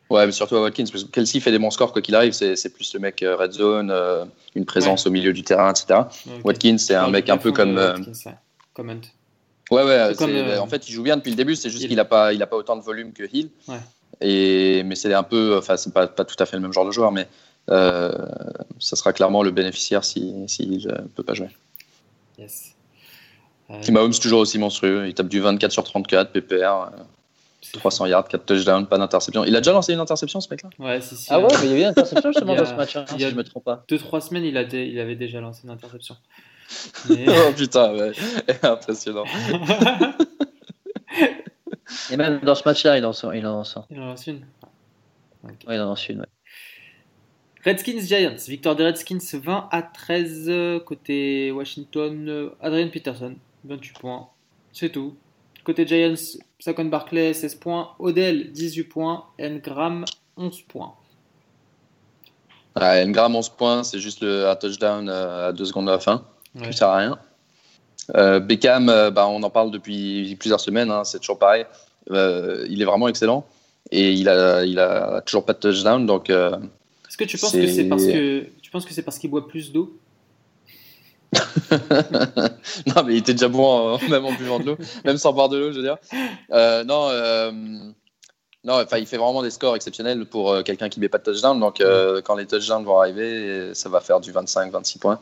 Ouais, 0.09 0.25
mais 0.25 0.31
surtout 0.31 0.55
à 0.55 0.61
Watkins, 0.61 0.85
parce 0.91 1.03
que 1.03 1.09
Kelsey 1.09 1.39
fait 1.41 1.51
des 1.51 1.59
bons 1.59 1.71
scores 1.71 1.91
quoi 1.91 2.01
qu'il 2.01 2.15
arrive. 2.15 2.31
C'est 2.31 2.73
plus 2.73 2.93
le 2.93 2.99
mec 2.99 3.21
euh, 3.23 3.35
red 3.35 3.51
zone, 3.51 3.91
euh, 3.91 4.23
une 4.55 4.65
présence 4.65 5.05
au 5.05 5.11
milieu 5.11 5.33
du 5.33 5.43
terrain, 5.43 5.71
etc. 5.71 6.01
Watkins, 6.43 6.77
c'est 6.77 6.95
un 6.95 7.09
mec 7.09 7.29
un 7.29 7.37
peu 7.37 7.51
comme. 7.51 7.77
euh, 7.77 7.97
Watkins, 7.97 8.11
ouais. 8.25 8.97
Ouais, 9.69 10.15
comme, 10.17 10.31
euh, 10.31 10.61
en 10.61 10.67
fait, 10.67 10.87
il 10.87 10.93
joue 10.93 11.03
bien 11.03 11.17
depuis 11.17 11.31
le 11.31 11.35
début, 11.35 11.57
c'est 11.57 11.69
juste 11.69 11.85
qu'il 11.87 11.97
n'a 11.97 12.05
pas, 12.05 12.31
il 12.31 12.41
a 12.41 12.47
pas 12.47 12.55
autant 12.55 12.77
de 12.77 12.81
volume 12.81 13.11
que 13.11 13.23
Hill. 13.29 13.49
Ouais. 13.67 13.79
Et, 14.21 14.83
mais 14.83 14.95
c'est 14.95 15.13
un 15.13 15.23
peu, 15.23 15.57
enfin, 15.57 15.75
c'est 15.75 15.93
pas, 15.93 16.07
pas 16.07 16.23
tout 16.23 16.41
à 16.41 16.45
fait 16.45 16.55
le 16.55 16.61
même 16.61 16.71
genre 16.71 16.85
de 16.85 16.91
joueur, 16.91 17.11
mais 17.11 17.27
ça 17.67 18.95
sera 18.95 19.11
clairement 19.11 19.43
le 19.43 19.51
bénéficiaire 19.51 20.05
s'il 20.05 20.47
si, 20.47 20.67
ne 20.67 21.07
peut 21.13 21.23
pas 21.23 21.33
jouer. 21.33 21.49
Yes. 22.39 22.76
Puis 23.81 23.91
Mahomes, 23.91 24.13
toujours 24.13 24.39
aussi 24.39 24.57
monstrueux, 24.59 25.07
il 25.07 25.13
tape 25.13 25.27
du 25.27 25.39
24 25.39 25.71
sur 25.71 25.83
34, 25.83 26.31
PPR, 26.31 26.53
euh, 26.53 26.85
c'est 27.61 27.73
300 27.77 28.05
yards, 28.05 28.27
4 28.27 28.45
touchdowns, 28.45 28.85
pas 28.87 28.97
d'interception. 28.97 29.43
Il 29.43 29.53
a 29.55 29.59
déjà 29.59 29.73
lancé 29.73 29.91
une 29.93 29.99
interception, 29.99 30.39
ce 30.39 30.47
mec-là? 30.49 30.69
Ouais, 30.79 31.01
si, 31.01 31.15
si. 31.17 31.27
Ah 31.29 31.39
ouais, 31.39 31.47
mais 31.61 31.65
il 31.67 31.71
y 31.71 31.73
a 31.73 31.77
eu 31.77 31.81
une 31.81 31.87
interception 31.87 32.31
justement 32.31 32.55
dans 32.55 32.65
ce 32.65 32.73
match, 32.75 32.95
hein, 32.95 33.05
il 33.15 33.19
y 33.19 33.23
a- 33.25 33.27
si 33.27 33.31
je 33.33 33.37
me 33.37 33.43
trompe 33.43 33.65
pas. 33.65 33.83
Deux, 33.89 33.97
trois 33.97 34.21
semaines, 34.21 34.45
il, 34.45 34.55
a 34.57 34.63
dé- 34.63 34.85
il 34.87 34.99
avait 34.99 35.15
déjà 35.15 35.41
lancé 35.41 35.61
une 35.65 35.69
interception. 35.71 36.15
Mais- 37.09 37.25
Oh 37.27 37.51
putain, 37.55 37.93
ouais. 37.93 38.11
impressionnant. 38.63 39.25
Et 42.11 42.17
même 42.17 42.39
dans 42.41 42.55
ce 42.55 42.63
match-là, 42.65 42.97
il 42.97 43.05
en 43.05 43.13
sort. 43.13 43.33
Il 43.35 43.45
en 43.47 43.63
sort. 43.63 43.87
il 43.89 43.99
en 43.99 44.05
lance 44.07 44.27
une. 44.27 44.45
Ouais, 45.43 45.51
il 45.75 45.81
en 45.81 45.85
lance 45.85 46.07
une. 46.09 46.19
ouais. 46.19 46.25
Redskins 47.65 47.99
Giants, 47.99 48.35
victoire 48.47 48.75
des 48.75 48.85
Redskins 48.85 49.17
20 49.33 49.67
à 49.71 49.81
13 49.81 50.45
euh, 50.47 50.79
côté 50.79 51.51
Washington, 51.51 52.25
euh, 52.29 52.49
Adrian 52.61 52.87
Peterson 52.89 53.35
28 53.65 53.99
points, 53.99 54.27
c'est 54.71 54.89
tout. 54.89 55.15
Côté 55.63 55.85
Giants, 55.85 56.39
Saquon 56.59 56.85
Barclay 56.85 57.33
16 57.33 57.55
points, 57.55 57.89
Odell 57.99 58.51
18 58.51 58.83
points, 58.85 59.25
Engram 59.41 60.05
11 60.37 60.61
points. 60.61 60.93
Ouais, 62.79 63.03
Engram 63.03 63.35
11 63.35 63.49
points, 63.49 63.83
c'est 63.83 63.99
juste 63.99 64.21
le, 64.21 64.47
un 64.47 64.55
touchdown 64.55 65.09
euh, 65.09 65.49
à 65.49 65.53
2 65.53 65.65
secondes 65.65 65.87
de 65.87 65.91
la 65.91 65.99
fin. 65.99 66.23
Ouais. 66.55 66.71
Ça 66.71 66.71
sert 66.71 66.87
à 66.89 66.97
rien. 66.97 67.19
Euh, 68.15 68.39
Beckham, 68.39 68.89
euh, 68.89 69.11
bah, 69.11 69.27
on 69.27 69.43
en 69.43 69.49
parle 69.49 69.71
depuis 69.71 70.35
plusieurs 70.39 70.59
semaines, 70.59 70.91
hein, 70.91 71.03
c'est 71.03 71.19
toujours 71.19 71.39
pareil. 71.39 71.65
Euh, 72.11 72.65
il 72.69 72.81
est 72.81 72.85
vraiment 72.85 73.07
excellent 73.09 73.45
et 73.91 74.13
il 74.13 74.29
a, 74.29 74.63
il 74.63 74.79
a 74.79 75.21
toujours 75.21 75.45
pas 75.45 75.53
de 75.53 75.59
touchdown. 75.59 76.05
Donc, 76.05 76.29
Est-ce 76.29 77.17
que 77.17 77.25
tu 77.25 77.37
penses 77.37 77.51
que 77.51 77.67
c'est 77.67 77.85
parce 77.85 78.05
que 78.05 78.45
tu 78.61 78.71
penses 78.71 78.85
que 78.85 78.93
c'est 78.93 79.03
parce 79.03 79.19
qu'il 79.19 79.29
boit 79.29 79.47
plus 79.47 79.71
d'eau? 79.71 79.97
non, 82.87 83.03
mais 83.05 83.13
il 83.13 83.17
était 83.17 83.33
déjà 83.33 83.47
bon 83.47 83.97
même 84.09 84.25
en 84.25 84.33
buvant 84.33 84.59
de 84.59 84.65
l'eau, 84.65 84.77
même 85.05 85.17
sans 85.17 85.33
boire 85.33 85.49
de 85.49 85.57
l'eau, 85.57 85.71
je 85.71 85.77
veux 85.77 85.83
dire. 85.83 85.97
non, 86.85 87.11
non, 88.63 88.81
enfin, 88.81 88.97
il 88.97 89.05
fait 89.05 89.17
vraiment 89.17 89.43
des 89.43 89.51
scores 89.51 89.75
exceptionnels 89.75 90.25
pour 90.25 90.63
quelqu'un 90.63 90.89
qui 90.89 90.99
met 90.99 91.09
pas 91.09 91.19
de 91.19 91.23
touchdown. 91.23 91.59
Donc, 91.59 91.83
quand 92.23 92.35
les 92.35 92.45
touchdowns 92.45 92.83
vont 92.83 92.99
arriver, 92.99 93.73
ça 93.73 93.89
va 93.89 94.01
faire 94.01 94.19
du 94.19 94.31
25-26 94.31 94.99
points. 94.99 95.19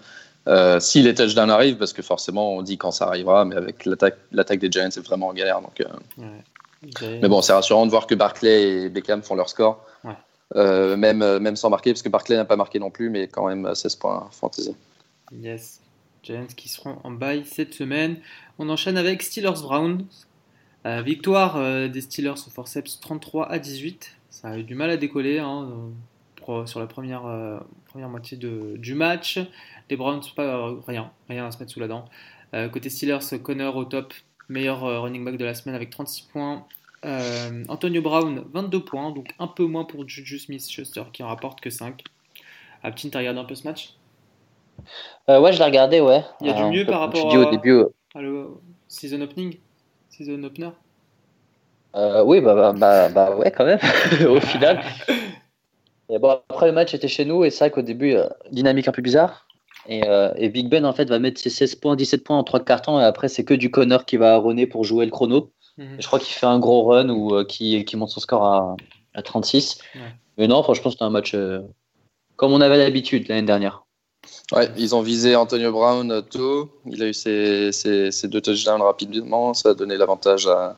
Euh, 0.48 0.80
si 0.80 1.02
les 1.02 1.16
touchdowns 1.16 1.50
arrivent, 1.50 1.78
parce 1.78 1.94
que 1.94 2.04
forcément 2.04 2.54
on 2.54 2.62
dit 2.62 2.78
quand 2.78 2.92
ça 2.92 3.06
arrivera, 3.06 3.46
mais 3.46 3.56
avec 3.56 3.86
l'attaque 3.86 4.60
des 4.60 4.70
Giants, 4.70 4.90
c'est 4.92 5.06
vraiment 5.06 5.28
en 5.28 5.34
galère. 5.34 5.62
Donc, 5.62 5.82
euh. 5.82 7.18
Mais 7.22 7.28
bon, 7.28 7.42
c'est 7.42 7.54
rassurant 7.54 7.86
de 7.86 7.92
voir 7.92 8.06
que 8.06 8.14
Barclay 8.14 8.84
et 8.84 8.90
Beckham 8.90 9.24
font 9.24 9.34
leur 9.36 9.50
score, 9.50 9.84
euh, 10.56 10.96
même, 10.96 11.40
même 11.40 11.56
sans 11.56 11.72
marquer, 11.72 11.92
parce 11.94 12.04
que 12.04 12.10
Barclay 12.10 12.36
n'a 12.36 12.46
pas 12.46 12.58
marqué 12.58 12.78
non 12.78 12.92
plus, 12.92 13.10
mais 13.10 13.28
quand 13.28 13.48
même 13.48 13.74
16 13.74 13.96
points 13.96 14.28
fantasy. 14.32 14.76
Yes, 15.32 15.82
Qui 16.56 16.70
seront 16.70 16.98
en 17.04 17.12
bail 17.12 17.46
cette 17.46 17.74
semaine. 17.74 18.18
On 18.58 18.70
enchaîne 18.70 18.98
avec 18.98 19.22
Steelers 19.22 19.62
Brown. 19.62 20.06
victoire 20.86 21.90
des 21.90 22.02
Steelers 22.02 22.48
au 22.48 22.50
forceps 22.50 23.00
33 23.00 23.52
à 23.52 23.60
18. 23.60 24.16
Ça 24.30 24.50
a 24.50 24.58
eu 24.58 24.64
du 24.64 24.76
mal 24.76 24.90
à 24.90 24.98
décoller 24.98 25.40
hein, 25.40 25.70
sur 26.66 26.80
la 26.80 26.88
première, 26.88 27.24
moitié 27.96 28.38
du 28.38 28.96
match. 28.96 29.40
Les 29.90 29.98
Browns, 29.98 30.22
pas 30.36 30.74
rien, 30.88 31.12
à 31.30 31.52
se 31.52 31.60
mettre 31.60 31.72
sous 31.72 31.80
la 31.80 31.88
dent. 31.88 32.06
Euh, 32.56 32.70
côté 32.70 32.90
Steelers, 32.90 33.40
Connor 33.44 33.76
au 33.76 33.86
top, 33.86 34.14
meilleur 34.48 34.86
euh, 34.86 35.00
running 35.02 35.26
back 35.26 35.38
de 35.38 35.46
la 35.46 35.54
semaine 35.54 35.76
avec 35.76 35.90
36 35.90 36.24
points. 36.32 36.66
Euh, 37.04 37.64
Antonio 37.68 38.02
Brown, 38.02 38.46
22 38.54 38.84
points, 38.84 39.12
donc 39.12 39.34
un 39.40 39.48
peu 39.48 39.66
moins 39.66 39.84
pour 39.84 40.08
Juju 40.08 40.40
Smith-Schuster 40.40 41.04
qui 41.12 41.22
en 41.22 41.28
rapporte 41.28 41.60
que 41.60 41.70
5. 41.70 42.04
Aptin, 42.82 43.10
t'as 43.10 43.20
regardé 43.20 43.40
un 43.40 43.46
peu 43.46 43.56
ce 43.56 43.68
match? 43.68 43.96
Ouais, 45.28 45.54
je 45.54 45.60
l'ai 45.60 45.66
regardé, 45.66 46.02
ouais. 46.02 46.24
Il 46.42 46.48
y 46.48 46.50
a 46.50 46.54
du 46.54 46.64
mieux 46.64 46.86
par 46.86 47.02
rapport 47.02 47.26
au 47.26 47.52
début, 47.52 47.84
à 48.14 48.22
le 48.22 48.48
season 48.88 49.22
opening 49.22 49.58
Season 50.10 50.44
opener 50.44 50.70
Oui, 52.24 52.42
bah, 52.42 52.56
bah, 52.56 52.74
bah, 52.74 53.10
bah, 53.10 53.36
ouais, 53.36 53.52
quand 53.52 53.66
même, 53.66 53.80
au 54.30 54.40
final. 54.40 54.82
Et 56.10 56.20
bon, 56.20 56.40
après 56.50 56.68
le 56.68 56.72
match 56.72 56.94
était 56.94 57.08
chez 57.08 57.26
nous 57.26 57.46
et 57.46 57.50
c'est 57.50 57.64
vrai 57.64 57.72
qu'au 57.72 57.82
début, 57.82 58.16
dynamique 58.52 58.88
un 58.88 58.92
peu 58.92 59.02
bizarre. 59.02 59.46
Euh, 59.90 60.34
et, 60.38 60.50
Big 60.50 60.68
Ben 60.68 60.86
en 60.86 60.94
fait 60.94 61.06
va 61.06 61.20
mettre 61.20 61.40
ses 61.40 61.50
16 61.50 61.76
points, 61.76 61.96
17 61.96 62.24
points 62.24 62.38
en 62.38 62.44
3 62.44 62.62
cartons 62.62 63.00
et 63.00 63.04
après 63.04 63.28
c'est 63.28 63.46
que 63.46 63.54
du 63.54 63.70
Connor 63.70 64.06
qui 64.06 64.18
va 64.18 64.38
runner 64.38 64.66
pour 64.66 64.84
jouer 64.84 65.06
le 65.06 65.12
chrono. 65.12 65.52
Mhm. 65.78 65.98
Je 66.00 66.08
crois 66.08 66.20
qu'il 66.20 66.34
fait 66.34 66.46
un 66.46 66.60
gros 66.60 66.84
run 66.86 67.10
ou 67.10 67.36
euh, 67.36 67.46
qui, 67.46 67.84
qui, 67.86 67.98
monte 67.98 68.10
son 68.10 68.20
score 68.20 68.46
à, 68.46 68.76
à 69.14 69.22
36. 69.22 69.80
Mais 70.38 70.48
non, 70.48 70.64
franchement 70.64 70.92
c'était 70.92 71.04
un 71.04 71.10
match 71.10 71.36
euh, 71.36 71.62
comme 72.36 72.52
on 72.52 72.62
avait 72.62 72.78
l'habitude 72.78 73.28
l'année 73.28 73.46
dernière. 73.46 73.85
Ouais, 74.52 74.70
ils 74.78 74.94
ont 74.94 75.02
visé 75.02 75.36
Antonio 75.36 75.72
Brown 75.72 76.22
tôt. 76.30 76.70
Il 76.86 77.02
a 77.02 77.08
eu 77.08 77.14
ses, 77.14 77.72
ses, 77.72 78.28
deux 78.28 78.42
touchdowns 78.42 78.82
rapidement. 78.82 79.54
Ça 79.54 79.70
a 79.70 79.74
donné 79.74 79.98
l'avantage 79.98 80.48
à, 80.48 80.78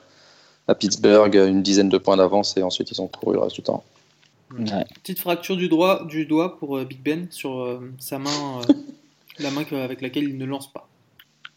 à, 0.67 0.75
Pittsburgh, 0.75 1.35
une 1.35 1.61
dizaine 1.61 1.89
de 1.89 1.97
points 1.97 2.17
d'avance 2.17 2.55
et 2.55 2.63
ensuite 2.63 2.91
ils 2.91 3.01
ont 3.01 3.07
couru 3.07 3.35
le 3.35 3.41
reste 3.41 3.55
du 3.55 3.63
temps. 3.63 3.83
Petite 5.03 5.19
fracture 5.19 5.57
du, 5.57 5.67
droit, 5.67 6.05
du 6.05 6.25
doigt 6.25 6.57
pour 6.57 6.79
Big 6.85 7.01
Ben 7.03 7.27
sur 7.29 7.81
sa 7.99 8.17
main 8.17 8.61
la 9.39 9.51
main 9.51 9.63
avec 9.71 10.01
laquelle 10.01 10.23
il 10.23 10.37
ne 10.37 10.45
lance 10.45 10.71
pas. 10.71 10.87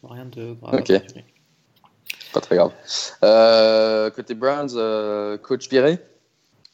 Rien 0.03 0.25
de 0.25 0.53
grave. 0.53 0.75
Ok. 0.79 0.91
Pas 2.33 2.39
très 2.39 2.55
grave. 2.55 2.71
Euh, 3.23 4.09
côté 4.09 4.33
Browns, 4.33 4.71
euh, 4.75 5.37
coach 5.37 5.69
viré 5.69 5.99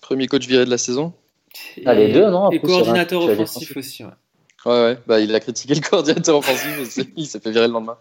Premier 0.02 0.28
coach 0.28 0.48
viré 0.48 0.66
de 0.66 0.70
la 0.70 0.78
saison 0.78 1.14
ah, 1.86 1.94
Les 1.94 2.14
deux, 2.14 2.30
non 2.30 2.52
Et 2.52 2.60
coordinateur 2.60 3.24
offensif 3.24 3.76
aussi, 3.76 4.04
ouais. 4.04 4.12
Ouais, 4.66 4.72
ouais. 4.72 4.98
Bah, 5.08 5.20
il 5.20 5.34
a 5.34 5.40
critiqué 5.40 5.76
le 5.76 5.82
coordinateur 5.82 6.38
offensif, 6.38 7.00
il 7.16 7.26
s'est 7.26 7.40
fait 7.40 7.52
virer 7.52 7.68
le 7.68 7.74
lendemain. 7.74 7.98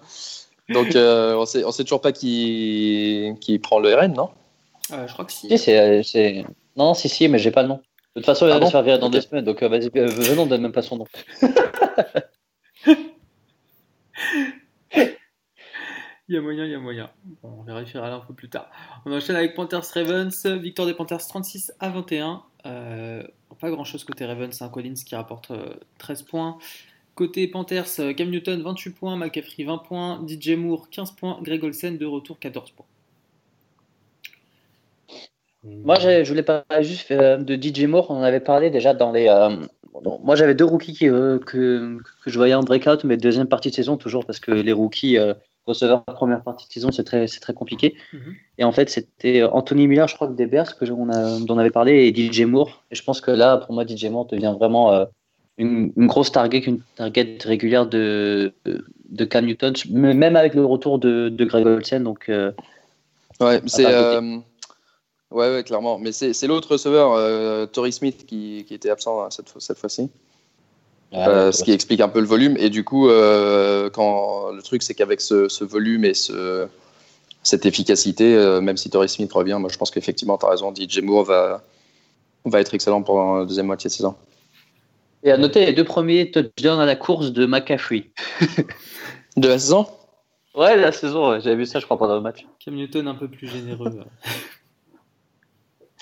Donc, 0.69 0.97
euh, 0.97 1.35
on 1.37 1.47
sait, 1.47 1.65
on 1.65 1.71
sait 1.71 1.85
toujours 1.85 2.01
pas 2.01 2.13
qui, 2.13 3.33
qui 3.41 3.59
prend 3.59 3.79
le 3.79 3.95
RN, 3.95 4.13
non? 4.15 4.31
Je 4.91 5.13
crois 5.13 5.25
que 5.25 5.33
si. 5.33 5.49
si 5.49 5.59
c'est, 5.59 6.45
Non, 6.77 6.95
si, 6.95 7.09
si, 7.09 7.29
mais 7.29 7.39
j'ai 7.39 7.51
pas 7.51 7.63
le 7.63 7.69
nom. 7.69 7.81
De 8.15 8.21
toute 8.21 8.27
façon, 8.27 8.47
il 8.47 8.51
va 8.51 8.59
ah 8.61 8.67
se 8.67 8.71
faire 8.71 8.83
virer 8.83 8.99
dans 8.99 9.11
deux 9.11 9.21
semaines, 9.21 9.45
donc 9.45 9.63
vas-y, 9.63 9.91
venons, 9.91 10.47
donne 10.47 10.63
même 10.63 10.73
pas 10.73 10.83
son 10.83 10.97
nom. 10.97 11.07
Il 16.29 16.35
y 16.35 16.39
a 16.39 16.41
moyen, 16.41 16.65
il 16.65 16.73
y 16.73 16.75
a 16.75 16.81
moyen. 16.81 17.09
on 17.45 17.63
vérifiera 17.63 18.11
l'info 18.11 18.33
plus 18.33 18.49
tard. 18.49 18.69
On 19.05 19.13
enchaîne 19.13 19.37
avec 19.37 19.55
Panthers 19.55 19.85
Ravens. 19.95 20.45
Victoire 20.45 20.89
des 20.89 20.95
Panthers 20.95 21.25
36 21.25 21.73
à 21.79 21.89
21. 21.89 22.43
Euh, 22.67 23.23
pas 23.61 23.71
grand 23.71 23.85
chose 23.85 24.05
côté 24.05 24.25
Ravens. 24.25 24.61
Hein. 24.61 24.69
Collins 24.69 24.95
qui 24.95 25.15
rapporte 25.15 25.53
13 25.99 26.23
euh, 26.23 26.25
points. 26.29 26.59
Côté 27.15 27.49
Panthers, 27.49 27.87
euh, 28.01 28.13
Cam 28.13 28.29
Newton 28.29 28.63
28 28.63 28.91
points, 28.91 29.17
McCaffrey 29.17 29.65
20 29.65 29.79
points, 29.79 30.23
DJ 30.27 30.51
Moore 30.51 30.91
15 30.91 31.13
points, 31.13 31.39
Greg 31.43 31.65
Olsen 31.65 31.97
de 31.97 32.05
retour 32.05 32.39
14 32.39 32.73
points. 32.73 32.87
Moi, 35.65 35.97
je 35.99 36.29
voulais 36.29 36.43
parler 36.43 36.83
juste 36.83 37.13
de 37.13 37.61
DJ 37.61 37.87
Moore. 37.87 38.11
On 38.11 38.19
en 38.19 38.23
avait 38.23 38.41
parlé 38.41 38.71
déjà 38.71 38.95
dans 38.95 39.11
les, 39.11 39.27
moi, 40.23 40.37
j'avais 40.37 40.55
deux 40.55 40.65
rookies 40.65 40.95
que, 40.95 41.41
je 42.27 42.37
voyais 42.37 42.55
en 42.55 42.63
breakout, 42.63 43.03
mais 43.03 43.17
deuxième 43.17 43.49
partie 43.49 43.71
de 43.71 43.75
saison, 43.75 43.97
toujours 43.97 44.27
parce 44.27 44.39
que 44.39 44.53
les 44.53 44.73
rookies 44.73 45.19
receveurs 45.67 46.05
première 46.05 46.43
partie 46.43 46.67
de 46.69 46.73
saison, 46.73 46.93
c'est 46.93 47.05
très, 47.05 47.27
très 47.27 47.55
compliqué. 47.55 47.95
Mhm. 48.13 48.35
Et 48.59 48.65
en 48.65 48.73
fait, 48.73 48.89
c'était 48.91 49.43
Anthony 49.43 49.87
Miller, 49.87 50.09
je 50.09 50.15
crois, 50.15 50.29
que 50.29 50.35
des 50.35 50.47
Bears, 50.47 50.77
que 50.77 50.91
on 50.91 51.09
a, 51.11 51.39
dont 51.41 51.55
on 51.55 51.59
avait 51.59 51.71
parlé, 51.71 52.07
et 52.07 52.15
DJ 52.15 52.43
Moore. 52.43 52.83
Et 52.91 52.95
je 52.95 53.03
pense 53.03 53.21
que 53.21 53.31
là, 53.31 53.59
pour 53.59 53.75
moi, 53.75 53.85
DJ 53.87 54.07
Moore 54.07 54.27
devient 54.27 54.55
vraiment 54.59 54.93
euh, 54.93 55.05
une, 55.59 55.93
grosse 55.97 56.33
target, 56.33 56.59
une 56.59 56.81
target 56.97 57.39
régulière 57.45 57.87
de, 57.87 58.53
de 58.65 59.25
Cam 59.25 59.45
Newton, 59.45 59.75
même 59.91 60.37
avec 60.37 60.55
le 60.55 60.65
retour 60.65 60.99
de, 60.99 61.29
de 61.29 61.45
Greg 61.45 61.67
Olsen. 61.67 62.03
Donc, 62.03 62.31
ouais, 63.41 63.61
c'est. 63.67 63.87
Ouais, 65.31 65.53
ouais, 65.53 65.65
clairement. 65.65 65.99
Mais 65.99 66.13
c'est 66.13 66.47
l'autre 66.47 66.73
receveur, 66.73 67.13
euh, 67.13 67.67
Torrey 67.67 67.91
Smith, 67.91 68.27
qui, 68.27 68.65
qui, 68.67 68.75
était 68.75 68.91
absent 68.91 69.23
hein, 69.23 69.29
cette, 69.31 69.53
cette 69.59 69.79
fois-ci. 69.79 70.11
Euh, 71.13 71.53
ce 71.53 71.63
qui 71.63 71.73
explique 71.73 72.01
un 72.01 72.09
peu 72.09 72.21
le 72.21 72.27
volume. 72.27 72.57
Et 72.59 72.71
du 72.71 72.85
coup, 72.85 73.09
euh, 73.09 73.89
quand, 73.91 74.51
le 74.53 74.63
truc, 74.63 74.83
c'est 74.83 74.95
qu'avec 74.95 75.21
ce, 75.21 75.49
ce, 75.49 75.65
volume 75.65 76.05
et 76.05 76.15
ce, 76.15 76.67
cette 77.43 77.65
efficacité, 77.65 78.35
euh, 78.35 78.61
même 78.61 78.77
si 78.77 78.91
Torrey 78.91 79.09
Smith 79.09 79.33
revient, 79.33 79.57
moi 79.61 79.71
je 79.73 79.79
pense 79.79 79.91
qu'effectivement, 79.91 80.37
tu 80.37 80.47
as 80.47 80.51
raison, 80.51 80.75
DJ 80.75 80.99
Moore 81.01 81.25
va, 81.25 81.63
va 82.45 82.61
être 82.61 82.75
excellent 82.75 83.03
pour 83.03 83.39
la 83.39 83.45
deuxième 83.45 83.67
moitié 83.67 83.89
de 83.89 83.95
saison. 83.95 84.15
Et 85.23 85.31
à 85.31 85.39
noter 85.39 85.65
les 85.65 85.73
deux 85.73 85.85
premiers 85.85 86.31
touchdowns 86.31 86.81
à 86.81 86.87
la 86.87 86.97
course 86.97 87.33
de 87.33 87.47
McCaffrey. 87.47 88.11
de 89.37 89.49
la 89.49 89.59
saison? 89.59 89.87
Ouais, 90.55 90.77
la 90.77 90.93
saison, 90.93 91.39
j'avais 91.41 91.57
vu 91.57 91.67
ça, 91.67 91.81
je 91.81 91.85
crois, 91.85 91.99
pendant 91.99 92.15
le 92.15 92.21
match. 92.21 92.47
Cam 92.65 92.75
Newton 92.75 93.09
un 93.09 93.15
peu 93.15 93.29
plus 93.29 93.47
généreux. 93.47 94.01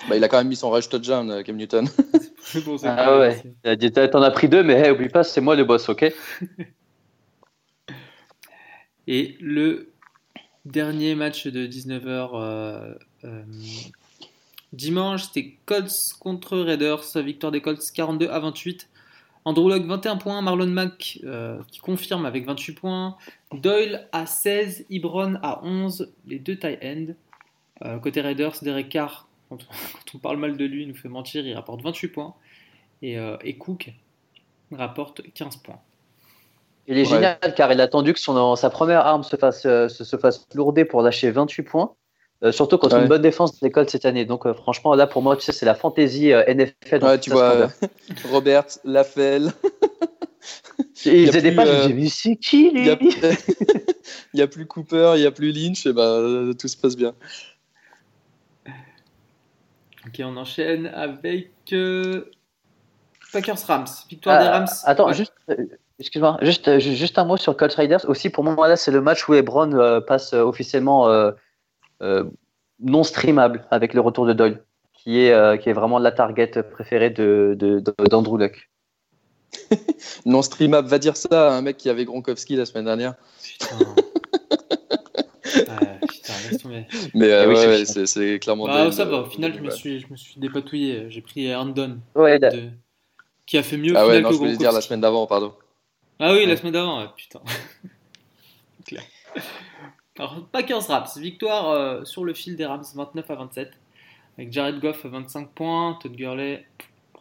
Bah, 0.09 0.17
il 0.17 0.25
a 0.25 0.29
quand 0.29 0.39
même 0.39 0.49
mis 0.49 0.57
son 0.57 0.71
rush 0.71 0.89
touchdown, 0.89 1.31
euh, 1.31 1.43
Cam 1.43 1.57
Newton. 1.57 1.87
bon, 2.67 2.77
ah 2.85 3.19
ouais. 3.19 3.43
T'en 4.09 4.23
as 4.23 4.31
pris 4.31 4.49
deux, 4.49 4.63
mais 4.63 4.75
hey, 4.75 4.91
oublie 4.91 5.09
pas, 5.09 5.25
c'est 5.25 5.41
moi 5.41 5.57
le 5.57 5.65
boss, 5.65 5.89
ok? 5.89 6.13
Et 9.07 9.37
le 9.41 9.93
dernier 10.65 11.15
match 11.15 11.47
de 11.47 11.67
19h 11.67 12.31
euh, 12.35 12.95
euh, 13.25 13.43
dimanche, 14.73 15.25
c'était 15.25 15.59
Colts 15.67 16.15
contre 16.19 16.59
Raiders. 16.59 17.05
Victoire 17.17 17.53
des 17.53 17.61
Colts 17.61 17.83
42 17.95 18.29
à 18.29 18.41
28. 18.41 18.89
Andrew 19.47 19.69
Locke 19.69 19.85
21 19.85 20.17
points, 20.17 20.41
Marlon 20.41 20.69
Mack 20.69 21.21
qui 21.69 21.79
confirme 21.81 22.25
avec 22.25 22.47
28 22.47 22.73
points, 22.73 23.19
Doyle 23.53 24.09
à 24.11 24.25
16, 24.25 24.87
Ibron 24.89 25.35
à 25.43 25.63
11, 25.63 26.11
les 26.27 26.39
deux 26.39 26.57
tie 26.59 26.79
end. 26.83 27.09
côté 28.01 28.23
Raiders, 28.23 28.55
Derek 28.63 28.89
Carr 28.89 29.29
quand 29.51 30.15
on, 30.15 30.19
parle 30.19 30.39
mal 30.39 30.57
de 30.57 30.65
lui, 30.65 30.83
il 30.83 30.89
nous 30.89 30.95
fait 30.95 31.09
mentir, 31.09 31.47
il 31.47 31.55
rapporte 31.55 31.83
28 31.83 32.09
points. 32.09 32.35
Et, 33.03 33.19
euh, 33.19 33.37
et 33.43 33.57
Cook 33.57 33.93
rapporte 34.73 35.23
15 35.35 35.57
points. 35.59 35.81
Il 36.87 36.99
est 36.99 37.05
génial 37.05 37.39
car 37.57 37.73
il 37.73 37.81
a 37.81 37.85
attendu 37.85 38.13
que 38.13 38.21
son, 38.21 38.57
sa 38.57 38.69
première 38.69 39.07
arme 39.07 39.23
se 39.23 39.37
fasse, 39.37 39.65
euh, 39.65 39.89
se, 39.89 40.17
fasse 40.17 40.47
lourder 40.55 40.85
pour 40.85 41.01
lâcher 41.03 41.31
28 41.31 41.63
points. 41.63 41.95
Euh, 42.43 42.53
surtout 42.53 42.77
quand 42.77 42.93
ouais. 42.93 43.01
une 43.01 43.09
bonne 43.09 43.23
défense 43.23 43.59
de 43.59 43.67
l'école 43.67 43.89
cette 43.89 44.05
année. 44.05 44.27
Donc 44.27 44.51
franchement, 44.55 44.95
là 44.95 45.07
pour 45.07 45.23
moi, 45.23 45.37
tu 45.37 45.43
sais, 45.43 45.53
c'est 45.53 45.65
la 45.65 45.75
fantaisie 45.75 46.29
NFL. 46.29 47.05
Ouais, 47.05 47.19
tu 47.19 47.31
vois, 47.31 47.69
Robert, 48.31 48.67
Lafelle. 48.85 49.53
ils 51.07 51.35
étaient 51.35 51.53
pas, 51.53 51.87
j'ai 51.87 51.95
vu 51.95 52.09
c'est 52.09 52.37
qui 52.37 52.71
lui? 52.71 52.87
Il 54.35 54.39
n'y 54.39 54.43
a, 54.43 54.47
plus 54.49 54.67
Cooper, 54.67 55.13
il 55.15 55.21
n'y 55.21 55.27
a 55.27 55.31
plus 55.31 55.53
Lynch, 55.53 55.87
et 55.87 55.93
ben 55.93 56.53
tout 56.59 56.69
se 56.69 56.77
passe 56.77 56.97
bien. 56.97 57.15
Ok, 60.07 60.21
on 60.25 60.37
enchaîne 60.37 60.87
avec 60.87 61.51
euh, 61.73 62.31
Packers 63.33 63.59
Rams. 63.67 63.87
Victoire 64.09 64.39
des 64.41 64.47
ah, 64.47 64.59
Rams. 64.59 64.69
Attends, 64.85 65.13
juste, 65.13 65.33
euh, 65.51 65.57
Excuse-moi, 65.99 66.39
juste, 66.43 66.79
juste 66.79 67.19
un 67.19 67.25
mot 67.25 67.37
sur 67.37 67.57
Colts 67.57 67.75
Raiders. 67.75 68.09
Aussi, 68.09 68.29
pour 68.29 68.45
moi, 68.45 68.69
là, 68.69 68.77
c'est 68.77 68.91
le 68.91 69.01
match 69.01 69.29
où 69.29 69.33
Lebron 69.33 70.03
passe 70.07 70.33
officiellement 70.33 71.09
non 72.81 73.03
streamable 73.05 73.65
avec 73.71 73.95
le 73.95 74.01
retour 74.01 74.27
de 74.27 74.33
Doyle, 74.33 74.63
qui 74.93 75.21
est, 75.21 75.63
qui 75.63 75.69
est 75.69 75.73
vraiment 75.73 76.01
la 76.01 76.11
target 76.11 76.51
préférée 76.73 77.11
de, 77.11 77.57
d'Andrew 78.11 78.39
Luck. 78.39 78.69
non 80.27 80.43
streamable, 80.43 80.89
va 80.89 80.99
dire 80.99 81.17
ça 81.17 81.53
à 81.53 81.57
un 81.57 81.63
mec 81.63 81.77
qui 81.77 81.89
avait 81.89 82.05
Gronkowski 82.05 82.57
la 82.57 82.67
semaine 82.67 82.87
dernière. 82.87 83.15
Putain. 83.41 83.77
Mais 87.15 87.31
euh, 87.31 87.45
eh 87.45 87.47
ouais, 87.47 87.85
c'est 87.85 88.39
clairement. 88.39 88.67
Bah, 88.67 88.91
ça 88.93 89.05
va, 89.05 89.19
au 89.19 89.27
final, 89.27 89.55
je 89.55 89.61
me, 89.61 89.71
suis, 89.71 90.01
je 90.01 90.07
me 90.11 90.17
suis 90.17 90.39
dépatouillé. 90.39 91.07
J'ai 91.11 91.21
pris 91.21 91.51
Aaron 91.51 91.75
ouais, 92.15 92.41
qui 93.47 93.59
a 93.59 93.63
fait 93.63 93.77
mieux 93.77 93.93
ah 93.97 94.07
ouais, 94.07 94.21
non, 94.21 94.31
je 94.31 94.37
voulais 94.37 94.57
dire 94.57 94.73
la 94.73 94.81
semaine 94.81 95.01
d'avant, 95.01 95.27
pardon. 95.27 95.55
Ah 96.19 96.33
oui, 96.33 96.47
la 96.47 96.57
semaine 96.57 96.73
d'avant, 96.73 97.07
putain. 97.17 97.41
Clair. 98.87 99.03
Alors, 100.19 100.47
Packers 100.53 100.87
Raps, 100.87 101.17
victoire 101.17 101.71
euh, 101.71 102.05
sur 102.05 102.25
le 102.25 102.35
fil 102.35 102.55
des 102.55 102.67
Rams 102.67 102.85
29 102.95 103.31
à 103.31 103.35
27, 103.35 103.73
avec 104.37 104.53
Jared 104.53 104.79
Goff 104.79 105.07
25 105.07 105.51
points, 105.51 105.99
Todd 106.03 106.15
Gurley 106.15 106.65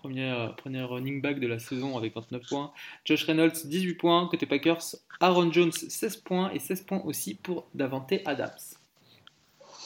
premier, 0.04 0.50
premier 0.58 0.84
running 0.84 1.22
back 1.22 1.40
de 1.40 1.48
la 1.48 1.60
saison 1.60 1.98
avec 1.98 2.14
29 2.14 2.42
points. 2.48 2.72
Josh 3.06 3.24
Reynolds, 3.26 3.66
18 3.66 3.94
points. 3.96 4.28
Côté 4.28 4.46
Packers, 4.46 4.96
Aaron 5.22 5.52
Jones, 5.52 5.72
16 5.72 6.18
points. 6.18 6.52
Et 6.52 6.60
16 6.60 6.82
points 6.82 7.02
aussi 7.06 7.36
pour 7.36 7.66
Davante 7.74 8.14
Adams. 8.26 8.52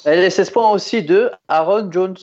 Et 0.08 0.16
les 0.16 0.30
16 0.30 0.50
points 0.52 0.72
aussi 0.72 1.04
de 1.04 1.30
Aaron 1.48 1.92
Jones. 1.92 2.16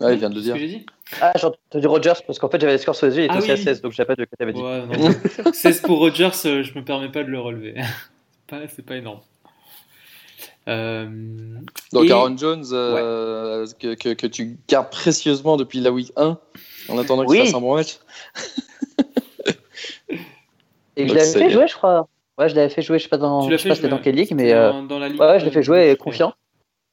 Ah, 0.00 0.12
il 0.12 0.18
vient 0.18 0.30
de 0.30 0.34
le 0.34 0.40
dire. 0.40 0.54
Dit 0.54 0.86
ah, 1.20 1.32
j'ai 1.36 1.46
entendu 1.46 1.86
Rogers 1.86 2.14
parce 2.26 2.38
qu'en 2.38 2.48
fait 2.48 2.60
j'avais 2.60 2.72
les 2.72 2.78
scores 2.78 2.96
sur 2.96 3.06
les 3.06 3.16
yeux, 3.16 3.22
il 3.22 3.26
était 3.26 3.34
ah 3.34 3.38
aussi 3.38 3.50
à 3.50 3.56
16, 3.56 3.82
donc 3.82 3.94
pas 3.94 4.16
de 4.16 4.24
dit. 4.24 4.60
Ouais, 4.60 4.86
non, 4.86 5.52
16 5.52 5.82
pour 5.82 5.98
Rogers, 5.98 6.30
euh, 6.46 6.62
je 6.62 6.76
me 6.76 6.82
permets 6.82 7.10
pas 7.10 7.22
de 7.22 7.28
le 7.28 7.38
relever. 7.38 7.74
c'est 8.74 8.84
pas, 8.84 8.96
énorme. 8.96 9.20
Euh, 10.66 11.06
donc 11.92 12.10
Aaron 12.10 12.36
Jones, 12.36 12.64
euh, 12.72 13.66
que, 13.78 13.94
que, 13.94 14.14
que, 14.14 14.26
tu 14.26 14.56
gardes 14.66 14.90
précieusement 14.90 15.56
depuis 15.56 15.80
la 15.80 15.92
week 15.92 16.10
1, 16.16 16.38
en 16.88 16.98
attendant 16.98 17.26
qu'il 17.26 17.38
fasse 17.38 17.54
un 17.54 17.60
bon 17.60 17.76
match. 17.76 17.98
Et 20.96 21.06
je 21.06 21.14
l'avais 21.14 21.32
fait 21.32 21.50
jouer, 21.50 21.68
je 21.68 21.74
crois. 21.74 22.08
Ouais, 22.38 22.48
je 22.48 22.56
l'avais 22.56 22.70
fait 22.70 22.82
jouer, 22.82 22.98
je 22.98 23.04
sais 23.04 23.08
pas 23.08 23.18
dans, 23.18 23.48
je 23.48 23.56
sais 23.56 23.68
pas 23.68 23.88
dans 23.88 23.98
quelle 23.98 24.16
ligue, 24.16 24.32
mais 24.34 24.52
euh, 24.52 24.82
dans, 24.82 24.98
la 24.98 25.08
ligue, 25.08 25.20
ouais, 25.20 25.38
je 25.38 25.44
l'ai 25.44 25.50
fait 25.50 25.62
jouer 25.62 25.96
confiant. 25.96 26.34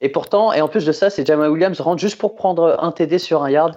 Et 0.02 0.10
pourtant, 0.10 0.52
et 0.52 0.62
en 0.62 0.68
plus 0.68 0.86
de 0.86 0.92
ça, 0.92 1.10
c'est 1.10 1.26
Jamal 1.26 1.52
Williams 1.52 1.80
rentre 1.80 2.02
juste 2.02 2.18
pour 2.18 2.36
prendre 2.36 2.78
un 2.80 2.92
TD 2.92 3.20
sur 3.20 3.44
un 3.44 3.50
yard. 3.50 3.76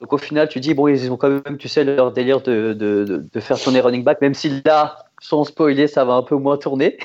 Donc 0.00 0.12
au 0.12 0.18
final, 0.18 0.48
tu 0.48 0.60
dis, 0.60 0.74
bon, 0.74 0.86
ils 0.86 1.10
ont 1.10 1.16
quand 1.16 1.28
même, 1.28 1.58
tu 1.58 1.68
sais, 1.68 1.82
leur 1.82 2.12
délire 2.12 2.40
de, 2.40 2.72
de, 2.72 3.24
de, 3.32 3.40
faire 3.40 3.58
tourner 3.58 3.80
running 3.80 4.04
back, 4.04 4.20
même 4.20 4.34
si 4.34 4.62
là, 4.64 5.06
sans 5.20 5.42
spoiler, 5.42 5.88
ça 5.88 6.04
va 6.04 6.14
un 6.14 6.22
peu 6.22 6.36
moins 6.36 6.56
tourner. 6.56 6.96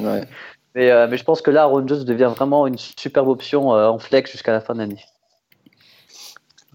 ouais. 0.00 0.24
mais, 0.74 0.90
euh, 0.90 1.06
mais 1.10 1.16
je 1.16 1.24
pense 1.24 1.40
que 1.40 1.50
là, 1.50 1.62
Aaron 1.62 1.88
Jones 1.88 2.04
devient 2.04 2.30
vraiment 2.34 2.66
une 2.66 2.76
superbe 2.76 3.28
option 3.28 3.74
euh, 3.74 3.88
en 3.88 3.98
flex 3.98 4.30
jusqu'à 4.30 4.52
la 4.52 4.60
fin 4.60 4.74
de 4.74 4.80
l'année. 4.80 5.02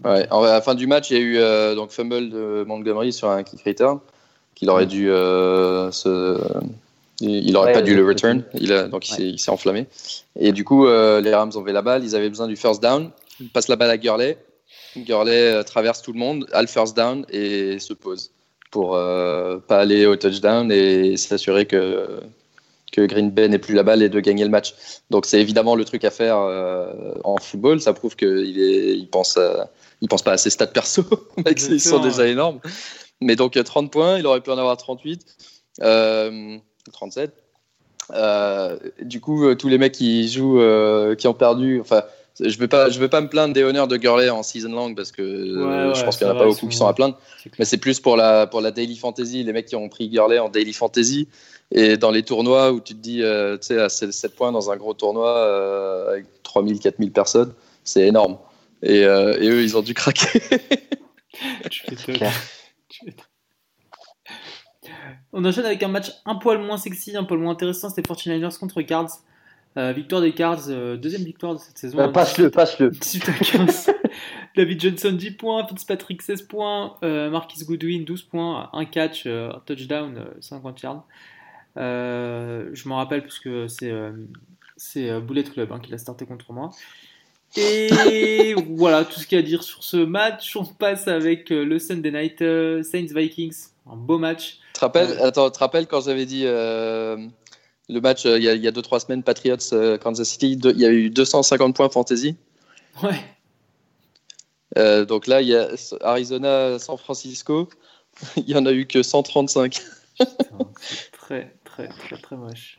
Ouais, 0.04 0.26
à 0.30 0.40
la 0.40 0.60
fin 0.60 0.74
du 0.74 0.86
match, 0.86 1.10
il 1.10 1.16
y 1.16 1.20
a 1.20 1.22
eu 1.22 1.38
euh, 1.38 1.74
donc 1.74 1.90
fumble 1.90 2.30
de 2.30 2.64
Montgomery 2.66 3.12
sur 3.12 3.30
un 3.30 3.42
kick 3.42 3.62
return 3.64 3.98
qu'il 4.54 4.70
aurait 4.70 4.86
dû 4.86 5.10
euh, 5.10 5.90
se... 5.92 6.40
il 7.20 7.56
aurait 7.56 7.72
pas 7.72 7.82
dû 7.82 7.94
le 7.94 8.04
return, 8.04 8.44
il 8.54 8.72
a, 8.72 8.88
donc 8.88 9.08
il 9.18 9.38
s'est 9.38 9.50
enflammé. 9.50 9.86
Et 10.38 10.52
du 10.52 10.64
coup, 10.64 10.86
euh, 10.86 11.20
les 11.20 11.34
Rams 11.34 11.52
ont 11.54 11.64
fait 11.64 11.72
la 11.72 11.82
balle, 11.82 12.04
ils 12.04 12.14
avaient 12.14 12.28
besoin 12.28 12.46
du 12.46 12.56
first 12.56 12.82
down, 12.82 13.10
ils 13.40 13.48
passent 13.48 13.68
la 13.68 13.76
balle 13.76 13.90
à 13.90 13.98
Gurley, 13.98 14.38
Gurley 14.96 15.62
traverse 15.64 16.02
tout 16.02 16.12
le 16.12 16.18
monde, 16.18 16.46
a 16.52 16.60
le 16.60 16.68
first 16.68 16.96
down 16.96 17.24
et 17.30 17.78
se 17.78 17.92
pose 17.92 18.30
pour 18.70 18.92
pas 18.92 19.78
aller 19.78 20.06
au 20.06 20.16
touchdown 20.16 20.70
et 20.70 21.16
s'assurer 21.16 21.66
que 21.66 22.20
que 22.90 23.02
Green 23.02 23.30
Bay 23.30 23.48
n'ait 23.48 23.58
plus 23.58 23.74
la 23.74 23.82
balle 23.82 24.02
et 24.02 24.08
de 24.08 24.18
gagner 24.18 24.44
le 24.44 24.50
match. 24.50 24.74
Donc 25.10 25.26
c'est 25.26 25.40
évidemment 25.40 25.74
le 25.74 25.84
truc 25.84 26.04
à 26.04 26.10
faire 26.10 26.38
en 27.24 27.36
football. 27.36 27.80
Ça 27.80 27.92
prouve 27.92 28.16
qu'il 28.16 28.56
il 28.56 29.08
pense 29.08 29.38
il 30.00 30.08
pense 30.08 30.22
pas 30.22 30.32
à 30.32 30.38
ses 30.38 30.50
stats 30.50 30.68
perso, 30.68 31.02
ils 31.46 31.80
sont 31.80 32.00
déjà 32.00 32.26
énormes. 32.26 32.60
Mais 33.20 33.36
donc 33.36 33.62
30 33.62 33.90
points, 33.90 34.18
il 34.18 34.26
aurait 34.26 34.40
pu 34.40 34.50
en 34.50 34.58
avoir 34.58 34.76
38, 34.76 35.20
37. 36.90 37.32
Euh, 38.10 38.14
euh, 38.14 38.78
du 39.02 39.20
coup, 39.20 39.44
euh, 39.44 39.54
tous 39.54 39.68
les 39.68 39.78
mecs 39.78 39.92
qui 39.92 40.28
jouent, 40.28 40.62
qui 41.16 41.28
ont 41.28 41.34
perdu, 41.34 41.80
enfin, 41.80 42.02
je 42.40 42.56
vais 42.58 42.68
pas, 42.68 42.88
je 42.88 42.98
vais 43.00 43.08
pas 43.08 43.20
me 43.20 43.28
plaindre 43.28 43.52
des 43.52 43.64
honneurs 43.64 43.88
de 43.88 43.96
Gurley 43.96 44.30
en 44.30 44.42
season 44.42 44.70
long 44.70 44.94
parce 44.94 45.12
que 45.12 45.22
je 45.22 46.04
pense 46.04 46.16
qu'il 46.16 46.26
n'y 46.26 46.32
en 46.32 46.36
a 46.36 46.38
pas 46.38 46.46
beaucoup 46.46 46.68
qui 46.68 46.76
sont 46.76 46.86
à 46.86 46.94
plaindre. 46.94 47.18
Mais 47.58 47.64
c'est 47.64 47.78
plus 47.78 48.00
pour 48.00 48.16
la, 48.16 48.46
pour 48.46 48.60
la 48.60 48.70
daily 48.70 48.96
fantasy, 48.96 49.42
les 49.42 49.52
mecs 49.52 49.66
qui 49.66 49.76
ont 49.76 49.88
pris 49.88 50.08
Gurley 50.08 50.38
en 50.38 50.48
daily 50.48 50.72
fantasy 50.72 51.28
et 51.70 51.96
dans 51.96 52.10
les 52.10 52.22
tournois 52.22 52.72
où 52.72 52.80
tu 52.80 52.94
te 52.94 53.00
dis, 53.00 53.18
tu 53.18 53.66
sais, 53.66 53.80
à 53.80 53.88
7 53.88 54.34
points 54.34 54.52
dans 54.52 54.70
un 54.70 54.76
gros 54.76 54.94
tournoi 54.94 56.08
avec 56.10 56.26
3000, 56.42 56.78
4000 56.78 57.12
personnes, 57.12 57.52
c'est 57.84 58.06
énorme. 58.06 58.38
Et, 58.82 59.04
euh, 59.04 59.36
et, 59.40 59.48
eux, 59.48 59.62
ils 59.62 59.76
ont 59.76 59.82
dû 59.82 59.94
craquer. 59.94 60.40
On 65.32 65.44
enchaîne 65.44 65.66
avec 65.66 65.82
un 65.82 65.88
match 65.88 66.10
un 66.24 66.36
poil 66.36 66.58
moins 66.58 66.78
sexy, 66.78 67.16
un 67.16 67.24
poil 67.24 67.40
moins 67.40 67.52
intéressant. 67.52 67.90
C'était 67.90 68.02
49ers 68.02 68.58
contre 68.58 68.82
Cards. 68.82 69.10
Euh, 69.76 69.92
victoire 69.92 70.22
des 70.22 70.32
Cards, 70.32 70.68
euh, 70.70 70.96
deuxième 70.96 71.22
victoire 71.22 71.54
de 71.54 71.60
cette 71.60 71.78
saison. 71.78 72.10
passe-le, 72.10 72.50
passe-le. 72.50 72.90
18 73.00 73.28
à 73.28 73.32
15. 73.32 73.90
David 74.56 74.80
Johnson 74.80 75.12
10 75.12 75.30
points, 75.32 75.66
Fitzpatrick 75.68 76.22
16 76.22 76.42
points, 76.42 76.96
Marquis 77.02 77.64
Goodwin 77.64 78.04
12 78.04 78.22
points, 78.22 78.70
un 78.72 78.84
catch, 78.86 79.26
un 79.26 79.60
touchdown, 79.66 80.24
50 80.40 80.82
yards. 80.82 81.06
je 81.76 82.88
m'en 82.88 82.96
rappelle 82.96 83.22
parce 83.22 83.38
que 83.38 83.68
c'est 83.68 83.92
c'est 84.76 85.20
Bullet 85.20 85.44
Club 85.44 85.70
hein, 85.70 85.78
qui 85.78 85.92
l'a 85.92 85.98
starté 85.98 86.26
contre 86.26 86.52
moi. 86.52 86.70
Et 87.56 88.54
voilà 88.68 89.04
tout 89.04 89.18
ce 89.18 89.26
qu'il 89.26 89.38
y 89.38 89.40
a 89.40 89.44
à 89.44 89.46
dire 89.46 89.62
sur 89.62 89.82
ce 89.82 89.96
match. 89.96 90.54
On 90.56 90.64
passe 90.64 91.08
avec 91.08 91.50
euh, 91.50 91.64
le 91.64 91.78
Sunday 91.78 92.10
Night 92.10 92.42
euh, 92.42 92.82
Saints 92.82 93.06
Vikings. 93.14 93.68
Un 93.90 93.96
beau 93.96 94.18
match. 94.18 94.58
Tu 94.58 94.72
te 94.74 94.80
rappelles, 94.80 95.10
euh, 95.18 95.26
attends, 95.26 95.50
te 95.50 95.58
rappelles 95.58 95.86
quand 95.86 96.02
j'avais 96.02 96.26
dit 96.26 96.44
le 96.44 97.30
match 98.00 98.24
il 98.24 98.42
y 98.42 98.68
a 98.68 98.70
2-3 98.70 99.00
semaines, 99.00 99.22
Patriots 99.22 99.98
Kansas 100.00 100.28
City, 100.28 100.52
il 100.52 100.78
y 100.78 100.86
a 100.86 100.90
eu 100.90 101.10
250 101.10 101.74
points 101.74 101.88
fantasy 101.88 102.36
Ouais. 103.02 103.24
donc 105.06 105.26
là, 105.26 105.40
il 105.40 105.48
y 105.48 105.56
a 105.56 105.68
Arizona 106.02 106.78
San 106.78 106.98
Francisco. 106.98 107.68
il 108.36 108.48
y 108.48 108.56
en 108.56 108.66
a 108.66 108.72
eu 108.72 108.86
que 108.86 109.02
135. 109.02 109.80
très, 111.12 111.56
très, 111.64 111.88
très, 111.88 112.16
très 112.18 112.36
moche. 112.36 112.78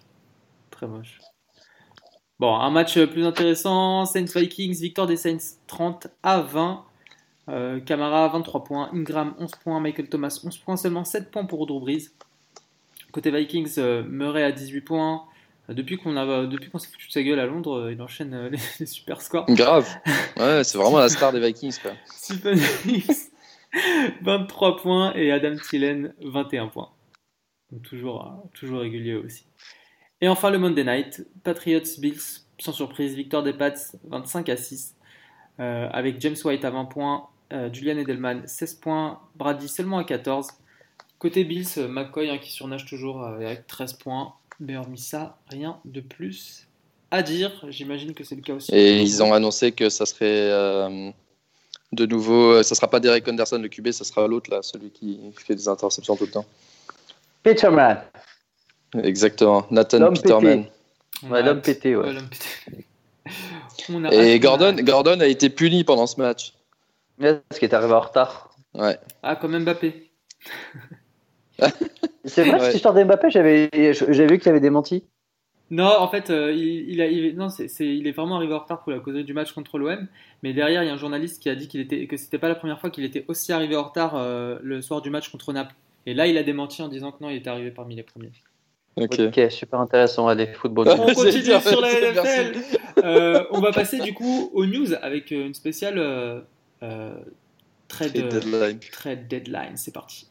Très 0.72 0.88
moche. 0.88 1.20
Bon, 2.40 2.56
un 2.56 2.70
match 2.70 2.98
plus 3.06 3.26
intéressant, 3.26 4.06
Saints 4.06 4.32
Vikings, 4.34 4.80
victoire 4.80 5.08
des 5.08 5.18
Saints 5.18 5.58
30 5.68 6.08
à 6.24 6.42
20. 6.42 6.86
Euh, 7.50 7.80
Camara 7.80 8.28
23 8.30 8.64
points, 8.64 8.90
Ingram 8.94 9.34
11 9.40 9.52
points, 9.64 9.80
Michael 9.80 10.08
Thomas 10.08 10.40
11 10.44 10.58
points, 10.58 10.78
seulement 10.78 11.04
7 11.04 11.32
points 11.32 11.46
pour 11.46 11.66
Drew 11.66 11.80
Brees. 11.80 12.10
Côté 13.12 13.32
Vikings, 13.32 13.76
euh, 13.80 14.04
Murray 14.04 14.44
à 14.44 14.52
18 14.52 14.82
points. 14.82 15.24
Euh, 15.70 15.74
depuis 15.74 15.98
qu'on 15.98 16.16
a, 16.16 16.46
depuis 16.46 16.70
qu'on 16.70 16.78
s'est 16.78 16.90
foutu 16.92 17.08
de 17.08 17.12
sa 17.12 17.24
gueule 17.24 17.40
à 17.40 17.46
Londres, 17.46 17.90
il 17.92 18.02
enchaîne 18.02 18.48
les, 18.80 18.86
super 18.86 19.22
scores. 19.22 19.46
Grave. 19.50 19.88
Ouais, 20.38 20.64
c'est 20.64 20.78
vraiment 20.78 21.00
la 21.00 21.10
star 21.10 21.34
des 21.34 21.40
Vikings. 21.40 21.78
Quoi. 21.82 21.92
23 24.22 24.78
points 24.82 25.14
et 25.16 25.32
Adam 25.32 25.56
Thielen 25.58 26.14
21 26.22 26.68
points. 26.68 26.90
Donc 27.72 27.82
toujours, 27.84 28.50
toujours 28.54 28.80
régulier 28.80 29.16
aussi. 29.16 29.46
Et 30.22 30.28
enfin 30.28 30.50
le 30.50 30.58
Monday 30.58 30.84
Night, 30.84 31.26
Patriots 31.44 32.00
Bills, 32.00 32.44
sans 32.60 32.74
surprise, 32.74 33.16
victoire 33.16 33.44
des 33.44 33.54
Pats 33.54 33.74
25 34.04 34.50
à 34.50 34.58
6, 34.58 34.96
euh, 35.60 35.90
avec 35.92 36.20
James 36.22 36.36
White 36.44 36.66
à 36.66 36.70
20 36.70 36.86
points, 36.86 37.28
euh, 37.54 37.70
Julian 37.72 37.98
Edelman 37.98 38.48
16 38.48 38.76
points, 38.76 39.20
Brady 39.36 39.68
seulement 39.68 39.98
à 40.00 40.04
14. 40.04 40.50
Côté 41.18 41.44
Bills, 41.44 41.68
euh, 41.78 41.88
McCoy 41.88 42.30
hein, 42.30 42.38
qui 42.38 42.52
surnage 42.52 42.86
toujours 42.86 43.24
avec 43.24 43.68
13 43.68 43.94
points, 43.94 44.34
mais 44.60 44.78
hormis 44.78 45.00
ça, 45.00 45.38
rien 45.48 45.80
de 45.86 46.02
plus 46.02 46.68
à 47.12 47.24
dire. 47.24 47.52
J'imagine 47.70 48.14
que 48.14 48.24
c'est 48.24 48.36
le 48.36 48.42
cas 48.42 48.54
aussi. 48.54 48.74
Et 48.74 49.02
ils 49.02 49.24
ont 49.24 49.34
annoncé 49.34 49.72
que 49.72 49.90
ça 49.90 50.06
serait 50.06 50.50
de 51.92 52.06
nouveau, 52.06 52.62
ça 52.62 52.76
sera 52.76 52.88
pas 52.88 53.00
Derek 53.00 53.28
Anderson 53.28 53.58
le 53.58 53.68
QB, 53.68 53.92
ça 53.92 54.04
sera 54.04 54.28
l'autre 54.28 54.52
là, 54.52 54.62
celui 54.62 54.92
qui 54.92 55.20
fait 55.36 55.56
des 55.56 55.68
interceptions 55.68 56.16
tout 56.16 56.26
le 56.26 56.32
temps. 56.32 56.46
Peterman. 57.42 58.02
Exactement, 59.04 59.66
Nathan 59.72 60.14
Peterman. 60.14 60.66
Ouais, 61.24 61.44
l'homme 61.44 61.62
pété, 61.62 61.96
ouais. 61.96 62.16
Et 64.12 64.40
Gordon, 64.40 64.76
Gordon 64.82 65.20
a 65.20 65.28
été 65.28 65.50
puni 65.50 65.84
pendant 65.84 66.08
ce 66.08 66.20
match. 66.20 66.54
Parce 67.20 67.60
qu'il 67.60 67.70
est 67.70 67.74
arrivé 67.74 67.94
en 67.94 68.00
retard. 68.00 68.50
Ouais. 68.74 68.98
Ah, 69.24 69.36
comme 69.36 69.58
Mbappé. 69.60 70.12
c'est 72.26 72.44
vrai, 72.44 72.60
cette 72.60 72.76
histoire 72.76 72.94
d'Mbappé, 72.94 73.30
j'avais 73.30 73.70
vu 73.74 74.40
qu'il 74.40 74.50
avait 74.50 74.60
démenti. 74.60 75.04
Non, 75.72 75.92
en 76.00 76.08
fait, 76.08 76.32
euh, 76.32 76.52
il, 76.52 77.00
a, 77.00 77.34
non, 77.34 77.50
c'est, 77.50 77.68
il 77.80 78.08
est 78.08 78.12
vraiment 78.12 78.38
arrivé 78.38 78.54
en 78.54 78.60
retard 78.60 78.82
pour 78.82 78.92
la 78.92 79.00
cause 79.00 79.14
du 79.24 79.34
match 79.34 79.52
contre 79.54 79.78
l'OM. 79.78 80.08
Mais 80.42 80.54
derrière, 80.54 80.82
il 80.82 80.88
y 80.88 80.90
a 80.90 80.94
un 80.94 80.98
journaliste 80.98 81.42
qui 81.44 81.50
a 81.50 81.56
dit 81.56 81.68
qu'il 81.68 81.80
était, 81.80 82.08
que 82.08 82.18
c'était 82.18 82.40
pas 82.40 82.48
la 82.48 82.56
première 82.56 82.80
fois 82.80 82.90
qu'il 82.90 83.04
était 83.04 83.24
aussi 83.28 83.54
arrivé 83.54 83.76
en 83.76 83.84
retard 83.84 84.16
euh, 84.16 84.58
le 84.64 84.82
soir 84.82 85.02
du 85.02 85.12
match 85.12 85.30
contre 85.30 85.54
Naples. 85.54 85.76
Et 86.08 86.16
là, 86.16 86.26
il 86.26 86.38
a 86.40 86.44
démenti 86.44 86.82
en 86.82 86.88
disant 86.88 87.12
que 87.12 87.24
non, 87.24 87.30
il 87.30 87.38
était 87.38 87.52
arrivé 87.52 87.70
parmi 87.70 87.96
les 87.96 88.04
premiers. 88.04 88.32
Ok, 88.96 89.40
super 89.52 89.80
intéressant. 89.80 90.28
Allez, 90.28 90.48
football. 90.48 90.88
On 90.90 91.06
continue 91.14 91.44
sur 91.44 91.82
la 91.82 91.92
NFL. 91.92 92.58
Euh, 93.04 93.44
on 93.52 93.60
va 93.60 93.72
passer 93.72 94.00
du 94.00 94.14
coup 94.16 94.50
aux 94.54 94.66
news 94.66 94.94
avec 95.02 95.30
une 95.30 95.54
spéciale 95.54 96.00
euh, 96.84 97.16
euh, 97.16 97.24
trade, 97.88 98.14
deadline. 98.14 98.80
Trade 98.92 99.28
deadline. 99.28 99.78
C'est 99.78 99.92
parti. 99.92 100.30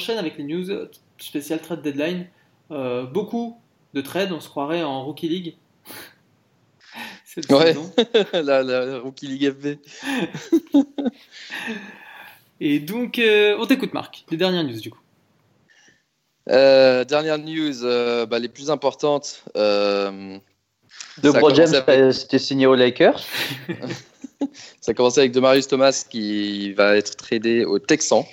Enchaîne 0.00 0.18
avec 0.18 0.38
les 0.38 0.44
news 0.44 0.88
spéciales 1.18 1.60
trade 1.60 1.82
deadline. 1.82 2.26
Euh, 2.70 3.04
beaucoup 3.04 3.60
de 3.92 4.00
trades, 4.00 4.32
on 4.32 4.40
se 4.40 4.48
croirait 4.48 4.82
en 4.82 5.04
Rookie 5.04 5.28
League. 5.28 5.56
Cette 7.26 7.52
ouais, 7.52 7.76
la, 8.32 8.98
Rookie 9.00 9.26
League 9.26 9.52
FB. 9.52 9.76
Et 12.60 12.80
donc, 12.80 13.18
euh, 13.18 13.56
on 13.58 13.66
t'écoute, 13.66 13.92
Marc. 13.92 14.24
Les 14.30 14.36
dernières 14.38 14.64
news, 14.64 14.80
du 14.80 14.90
coup. 14.90 15.00
Euh, 16.48 17.04
dernière 17.04 17.38
news, 17.38 17.82
bah, 18.26 18.38
les 18.38 18.48
plus 18.48 18.70
importantes. 18.70 19.44
Euh, 19.56 20.38
de 21.22 21.54
James, 21.54 22.12
c'était 22.12 22.38
signé 22.38 22.66
aux 22.66 22.74
Lakers. 22.74 23.20
ça 24.80 24.90
a 24.92 24.94
commencé 24.94 25.20
avec 25.20 25.32
Demarius 25.32 25.68
Thomas 25.68 26.04
qui 26.08 26.72
va 26.72 26.96
être 26.96 27.16
tradé 27.16 27.64
aux 27.64 27.78
Texans. 27.78 28.24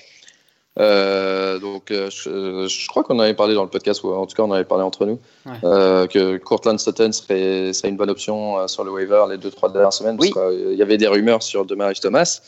Euh, 0.80 1.60
donc, 1.60 1.92
euh, 1.92 2.10
je, 2.10 2.88
crois 2.88 3.04
qu'on 3.04 3.16
en 3.16 3.20
avait 3.20 3.34
parlé 3.34 3.56
dans 3.56 3.64
le 3.64 3.70
podcast, 3.70 4.04
ou 4.04 4.14
en 4.14 4.26
tout 4.26 4.36
cas, 4.36 4.44
on 4.44 4.50
en 4.50 4.54
avait 4.54 4.64
parlé 4.64 4.84
entre 4.84 5.06
nous, 5.06 5.20
euh, 5.64 6.08
que 6.08 6.38
Courtland 6.38 6.80
Sutton 6.80 7.12
serait, 7.12 7.74
serait, 7.74 7.90
une 7.90 7.98
bonne 7.98 8.10
option 8.10 8.68
sur 8.68 8.84
le 8.84 8.92
waiver 8.92 9.26
les 9.30 9.38
deux, 9.38 9.52
trois 9.52 9.72
dernières 9.72 9.94
semaines. 9.94 10.18
Parce 10.18 10.32
il 10.54 10.76
y 10.76 10.82
avait 10.82 10.98
des 10.98 11.08
rumeurs 11.08 11.44
sur 11.44 11.66
Demarius 11.66 12.02
Thomas. 12.02 12.42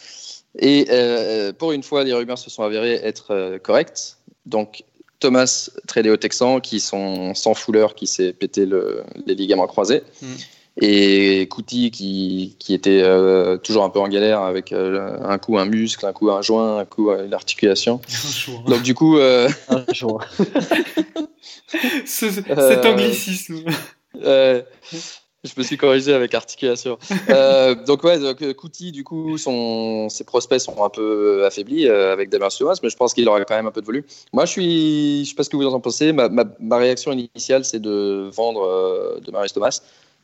Et 0.58 0.88
pour 1.58 1.72
une 1.72 1.84
fois, 1.84 2.04
les 2.04 2.13
rumeurs 2.13 2.38
se 2.38 2.50
sont 2.50 2.63
avérées 2.63 3.00
être 3.04 3.58
correctes. 3.63 4.18
Donc, 4.46 4.84
Thomas 5.20 5.70
tradé 5.86 6.10
aux 6.10 6.18
Texans, 6.18 6.62
qui 6.62 6.80
sont 6.80 7.34
sans 7.36 7.54
fouleur, 7.54 7.94
qui 7.94 8.08
s'est 8.08 8.32
pété 8.32 8.65
le, 8.65 9.04
les 9.26 9.36
ligaments 9.36 9.68
croisés. 9.68 10.02
Mm 10.22 10.28
et 10.82 11.48
Couty 11.50 11.92
qui, 11.92 12.56
qui 12.58 12.74
était 12.74 13.02
euh, 13.04 13.58
toujours 13.58 13.84
un 13.84 13.89
peu 13.89 14.00
en 14.00 14.08
galère 14.08 14.42
avec 14.42 14.72
euh, 14.72 15.18
un 15.22 15.38
coup 15.38 15.58
un 15.58 15.65
muscle, 15.65 16.06
un 16.06 16.13
coup 16.13 16.32
un 16.32 16.42
joint, 16.42 16.78
un 16.78 16.86
coup 16.86 17.12
une 17.12 17.34
articulation. 17.34 18.00
Donc 18.68 18.82
du 18.82 18.94
coup, 18.96 19.18
euh... 19.18 19.50
un 19.70 19.84
joint. 19.94 20.22
Ce, 22.06 22.32
cet 22.32 22.86
anglicisme. 22.86 23.60
je 24.15 24.63
me 25.56 25.63
suis 25.63 25.78
corrigé 25.78 26.13
avec 26.13 26.34
articulation. 26.34 26.98
Euh, 27.30 27.76
donc 27.86 28.04
ouais, 28.04 28.18
donc 28.18 28.54
Couty 28.54 28.92
du 28.92 29.04
coup, 29.04 29.38
son, 29.38 30.10
ses 30.10 30.24
prospects 30.24 30.60
sont 30.60 30.84
un 30.84 30.89
peu 30.89 31.46
affaiblis 31.46 31.88
avec 31.89 32.30
Damien 32.30 32.48
Thomas, 32.48 32.80
mais 32.82 32.89
je 32.89 32.98
pense 32.98 33.13
qu'il 33.13 33.28
aura 33.28 33.44
quand 33.44 33.56
même 33.56 33.68
un 33.68 33.72
peu 33.72 33.82
de 33.82 33.86
volume. 33.86 34.04
Moi, 34.34 34.46
je 34.46 34.52
suis, 34.52 35.26
je 35.26 35.30
sais 35.30 35.36
pas 35.36 35.44
ce 35.44 35.50
que 35.50 35.58
vous 35.58 35.65
en 35.65 35.80
pensez. 35.80 36.13
Ma, 36.13 36.30
ma, 36.30 36.46
ma 36.60 36.78
réaction 36.78 37.12
initiale, 37.12 37.65
c'est 37.65 37.82
de 37.82 38.30
vendre 38.34 39.20
de 39.20 39.32
Marius 39.32 39.54
Thomas. 39.54 39.82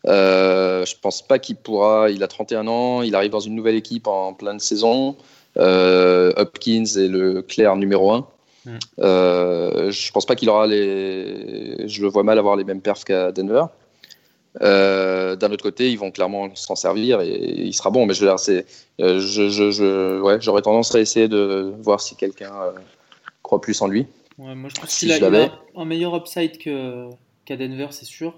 Euh, 0.08 0.86
je 0.86 0.96
pense 1.02 1.22
pas 1.22 1.40
qu'il 1.40 1.56
pourra. 1.56 2.10
Il 2.10 2.24
a 2.24 2.28
31 2.28 2.68
ans, 2.68 3.02
il 3.02 3.16
arrive 3.16 3.32
dans 3.32 3.40
une 3.40 3.56
nouvelle 3.56 3.76
équipe 3.76 4.08
en 4.08 4.34
pleine 4.34 4.60
saison. 4.60 5.16
Euh, 5.58 6.32
Hopkins 6.36 6.84
est 6.84 7.08
le 7.08 7.42
clair 7.42 7.76
numéro 7.76 8.12
1. 8.12 8.28
Mm. 8.66 8.72
Euh, 9.00 9.92
je 9.92 10.12
pense 10.12 10.26
pas 10.26 10.36
qu'il 10.36 10.50
aura 10.50 10.68
les. 10.68 11.88
Je 11.88 12.02
le 12.02 12.08
vois 12.08 12.24
mal 12.24 12.38
avoir 12.38 12.56
les 12.56 12.64
mêmes 12.64 12.82
perfs 12.82 13.04
qu'à 13.04 13.32
Denver. 13.32 13.66
Euh, 14.62 15.36
d'un 15.36 15.52
autre 15.52 15.64
côté, 15.64 15.92
ils 15.92 16.00
vont 16.00 16.12
clairement 16.12 16.50
s'en 16.56 16.76
servir 16.76 17.20
et 17.22 17.34
il 17.34 17.74
sera 17.74 17.90
bon. 17.90 18.06
Mais 18.06 18.14
je 18.14 18.22
veux 18.22 18.28
dire, 18.28 18.40
c'est, 18.40 18.66
je, 19.00 19.20
je, 19.20 19.72
je, 19.72 20.22
ouais, 20.22 20.38
j'aurais 20.40 20.62
tendance 20.62 20.94
à 20.96 21.00
essayer 21.00 21.28
de 21.28 21.74
voir 21.82 22.00
si 22.00 22.16
quelqu'un 22.16 22.54
croit 23.44 23.60
plus 23.60 23.82
en 23.82 23.88
lui. 23.88 24.08
Ouais, 24.38 24.56
moi, 24.56 24.70
je 24.74 24.80
pense 24.80 24.98
qu'il 24.98 25.12
a, 25.12 25.50
un 25.76 25.86
meilleur 25.86 26.16
upside 26.16 26.58
que, 26.58 27.10
qu'à 27.46 27.58
Denver, 27.58 27.88
c'est 27.92 28.06
sûr. 28.06 28.34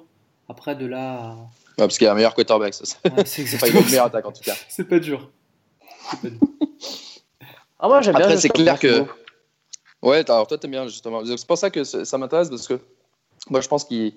Après, 0.50 0.76
de 0.76 0.86
là. 0.86 1.36
parce 1.78 1.98
qu'il 1.98 2.06
y 2.06 2.08
a 2.08 2.14
un 2.14 2.16
meilleur 2.16 2.34
quarterback, 2.34 2.74
ça. 2.74 2.84
c'est 3.26 3.60
pas 3.60 3.68
une 3.68 3.84
meilleure 3.86 4.06
attaque 4.06 4.26
en 4.26 4.32
tout 4.32 4.44
cas. 4.44 4.56
C'est 4.70 4.86
pas 4.86 5.00
dur. 5.00 5.30
Pas 6.22 6.30
dur. 6.30 6.40
ah, 7.80 7.88
moi 7.88 8.02
j'aime 8.02 8.16
bien. 8.16 8.26
Après, 8.26 8.38
c'est 8.38 8.50
clair 8.50 8.80
que. 8.80 9.06
Ouais, 10.02 10.30
alors 10.30 10.48
toi 10.48 10.58
t'aimes 10.58 10.72
bien 10.72 10.88
justement. 10.88 11.22
C'est 11.26 11.48
pour 11.48 11.58
ça 11.58 11.70
que 11.70 11.84
ça 11.84 12.18
m'intéresse 12.18 12.50
parce 12.50 12.68
que 12.68 12.80
moi 13.50 13.62
je 13.62 13.68
pense 13.68 13.84
qu'il. 13.84 14.14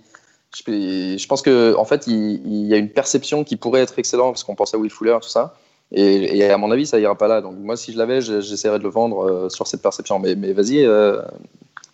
Je 0.57 1.27
pense 1.27 1.43
que 1.43 1.75
en 1.77 1.85
fait 1.85 2.07
il, 2.07 2.67
y 2.67 2.75
a 2.75 2.77
une 2.77 2.91
perception 2.91 3.45
qui 3.45 3.57
pourrait 3.57 3.83
être 3.83 3.99
excellente 3.99 4.35
parce 4.35 4.45
qu'on 4.45 4.55
pense 4.55 4.75
à 4.75 4.79
Will 4.79 4.91
Fuller 4.91 5.17
tout 5.23 5.29
ça 5.29 5.57
et, 5.93 6.45
à 6.45 6.57
mon 6.57 6.73
avis 6.73 6.87
ça 6.87 6.99
ira 6.99 7.17
pas 7.17 7.29
là 7.29 7.41
donc 7.41 7.57
moi 7.57 7.77
si 7.77 7.93
je 7.93 7.99
l'avais 7.99 8.21
j'essaierais 8.21 8.79
de 8.79 8.83
le 8.83 8.91
vendre 8.91 9.29
euh, 9.29 9.49
sur 9.49 9.69
cette 9.69 9.81
perception 9.81 10.19
mais, 10.19 10.35
mais 10.35 10.53
vas-y 10.53 10.85
euh, 10.85 11.23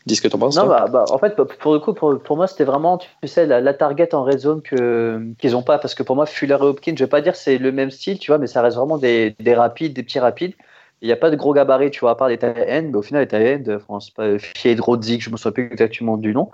Dis 0.07 0.15
ce 0.15 0.23
que 0.23 0.29
tu 0.29 0.39
penses. 0.39 0.57
Non, 0.57 0.69
bah, 0.69 0.87
bah, 0.89 1.05
en 1.11 1.19
fait, 1.19 1.35
pour 1.35 1.73
le 1.73 1.81
coup, 1.81 1.93
pour, 1.93 2.17
pour 2.21 2.37
moi, 2.37 2.47
c'était 2.47 2.63
vraiment, 2.63 2.97
tu 2.97 3.09
sais, 3.25 3.45
la, 3.45 3.75
target 3.75 4.15
en 4.15 4.23
red 4.23 4.39
zone 4.39 4.63
qu'ils 4.63 5.51
n'ont 5.51 5.63
pas. 5.65 5.79
Parce 5.79 5.97
que 5.97 6.05
pour 6.05 6.15
moi, 6.15 6.27
Fuller 6.27 6.57
et 6.61 6.63
Hopkins, 6.63 6.95
je 6.97 7.03
vais 7.03 7.11
pas 7.11 7.21
dire 7.21 7.35
c'est 7.35 7.59
le 7.59 7.73
même 7.73 7.91
style, 7.91 8.21
tu 8.21 8.31
vois, 8.31 8.39
mais 8.39 8.47
ça 8.47 8.63
reste 8.63 8.77
vraiment 8.77 8.99
des, 8.99 9.35
des 9.41 9.55
rapides, 9.55 9.95
des 9.95 10.05
petits 10.05 10.21
rapides. 10.21 10.55
Il 11.03 11.07
n'y 11.07 11.13
a 11.13 11.17
pas 11.17 11.31
de 11.31 11.37
gros 11.37 11.53
gabarits, 11.53 11.91
tu 11.91 12.01
vois, 12.01 12.13
à 12.13 12.15
part 12.15 12.29
les 12.29 12.39
tight 12.39 12.57
ends. 12.57 12.89
Mais 12.91 12.95
au 12.95 13.03
final, 13.03 13.23
les 13.23 13.29
tight 13.29 13.69
ends, 13.69 13.75
enfin, 13.75 13.99
c'est 13.99 14.15
pas 14.15 14.39
Fiedrodzik, 14.39 15.23
je 15.23 15.31
me 15.31 15.37
souviens 15.37 15.53
plus 15.53 15.67
exactement 15.73 16.17
du 16.17 16.33
nom. 16.33 16.51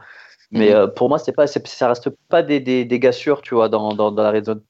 Mais 0.51 0.71
mhm. 0.71 0.77
euh, 0.77 0.87
pour 0.87 1.11
moi, 1.11 1.19
c'est 1.19 1.33
pas, 1.33 1.47
ça 1.47 1.89
reste 1.89 2.09
pas 2.31 2.43
des, 2.43 2.59
des, 2.59 2.87
des 2.87 2.99
gars 2.99 3.13
sûrs, 3.13 3.43
tu 3.43 3.55
vois, 3.55 3.69
dans, 3.69 3.93
dans, 3.93 4.11
dans, 4.11 4.23
la 4.23 4.31
red 4.31 4.47
zone. 4.47 4.63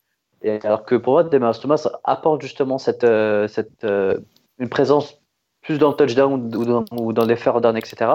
Et 0.42 0.58
alors 0.64 0.84
que 0.84 0.96
pour 0.96 1.12
moi, 1.12 1.22
Demers 1.22 1.58
Thomas 1.60 1.88
apporte 2.02 2.42
justement 2.42 2.78
cette, 2.78 3.04
euh, 3.04 3.46
cette, 3.46 3.84
euh, 3.84 4.18
une 4.58 4.68
présence 4.68 5.20
plus 5.62 5.78
dans 5.78 5.90
le 5.90 5.94
touchdown 5.94 6.52
ou 6.56 6.64
dans, 6.64 6.84
ou 6.90 7.12
dans 7.12 7.24
les 7.24 7.36
fair 7.36 7.60
down, 7.60 7.76
etc 7.76 8.06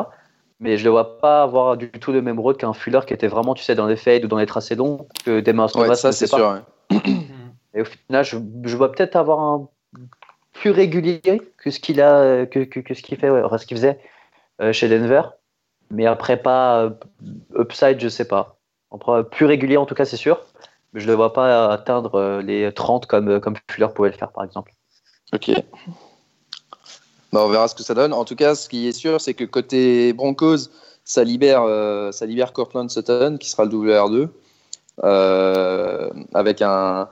mais 0.59 0.77
je 0.77 0.85
ne 0.85 0.89
vois 0.89 1.19
pas 1.19 1.43
avoir 1.43 1.77
du 1.77 1.89
tout 1.91 2.11
le 2.11 2.21
même 2.21 2.39
rôle 2.39 2.57
qu'un 2.57 2.73
Fuller 2.73 3.01
qui 3.05 3.13
était 3.13 3.27
vraiment, 3.27 3.53
tu 3.53 3.63
sais, 3.63 3.75
dans 3.75 3.87
les 3.87 3.95
fades 3.95 4.25
ou 4.25 4.27
dans 4.27 4.37
les 4.37 4.45
tracés 4.45 4.75
longs 4.75 5.07
que 5.23 5.39
des 5.39 5.51
Ouais, 5.51 5.95
ça, 5.95 6.11
c'est 6.11 6.27
sûr. 6.27 6.61
Et 7.73 7.81
au 7.81 7.85
final, 7.85 8.25
je, 8.25 8.37
je 8.63 8.75
vois 8.75 8.91
peut-être 8.91 9.15
avoir 9.15 9.39
un 9.39 9.67
plus 10.53 10.71
régulier 10.71 11.21
que 11.57 11.69
ce 11.69 11.79
qu'il 11.79 12.01
a, 12.01 12.45
que, 12.45 12.63
que, 12.63 12.93
ce 12.93 13.01
qu'il 13.01 13.17
fait, 13.17 13.29
ouais, 13.29 13.43
ce 13.57 13.65
qu'il 13.65 13.77
faisait 13.77 13.99
euh, 14.61 14.73
chez 14.73 14.89
Denver. 14.89 15.21
Mais 15.91 16.05
après, 16.05 16.41
pas 16.41 16.83
euh, 16.83 16.89
upside, 17.55 17.99
je 17.99 18.09
sais 18.09 18.27
pas. 18.27 18.57
Après, 18.91 19.23
plus 19.23 19.45
régulier 19.45 19.77
en 19.77 19.85
tout 19.85 19.95
cas, 19.95 20.05
c'est 20.05 20.17
sûr. 20.17 20.43
Mais 20.93 21.01
je 21.01 21.05
ne 21.05 21.11
le 21.11 21.15
vois 21.15 21.33
pas 21.33 21.71
atteindre 21.71 22.15
euh, 22.15 22.41
les 22.41 22.71
30 22.71 23.05
comme, 23.05 23.39
comme 23.39 23.55
Fuller 23.69 23.87
pouvait 23.93 24.09
le 24.09 24.15
faire, 24.15 24.31
par 24.31 24.43
exemple. 24.43 24.73
Ok. 25.33 25.51
Bah, 27.33 27.41
on 27.43 27.49
verra 27.49 27.67
ce 27.67 27.75
que 27.75 27.83
ça 27.83 27.93
donne. 27.93 28.13
En 28.13 28.25
tout 28.25 28.35
cas, 28.35 28.55
ce 28.55 28.69
qui 28.69 28.87
est 28.87 28.93
sûr, 28.93 29.19
c'est 29.19 29.33
que 29.33 29.43
côté 29.43 30.13
Broncos, 30.13 30.69
ça 31.03 31.23
libère, 31.23 31.63
euh, 31.63 32.11
ça 32.11 32.25
libère 32.25 32.53
Cortland 32.53 32.89
Sutton, 32.89 33.37
qui 33.39 33.49
sera 33.49 33.65
le 33.65 33.71
WR2, 33.71 34.27
euh, 35.03 36.09
avec 36.33 36.61
un, 36.61 37.07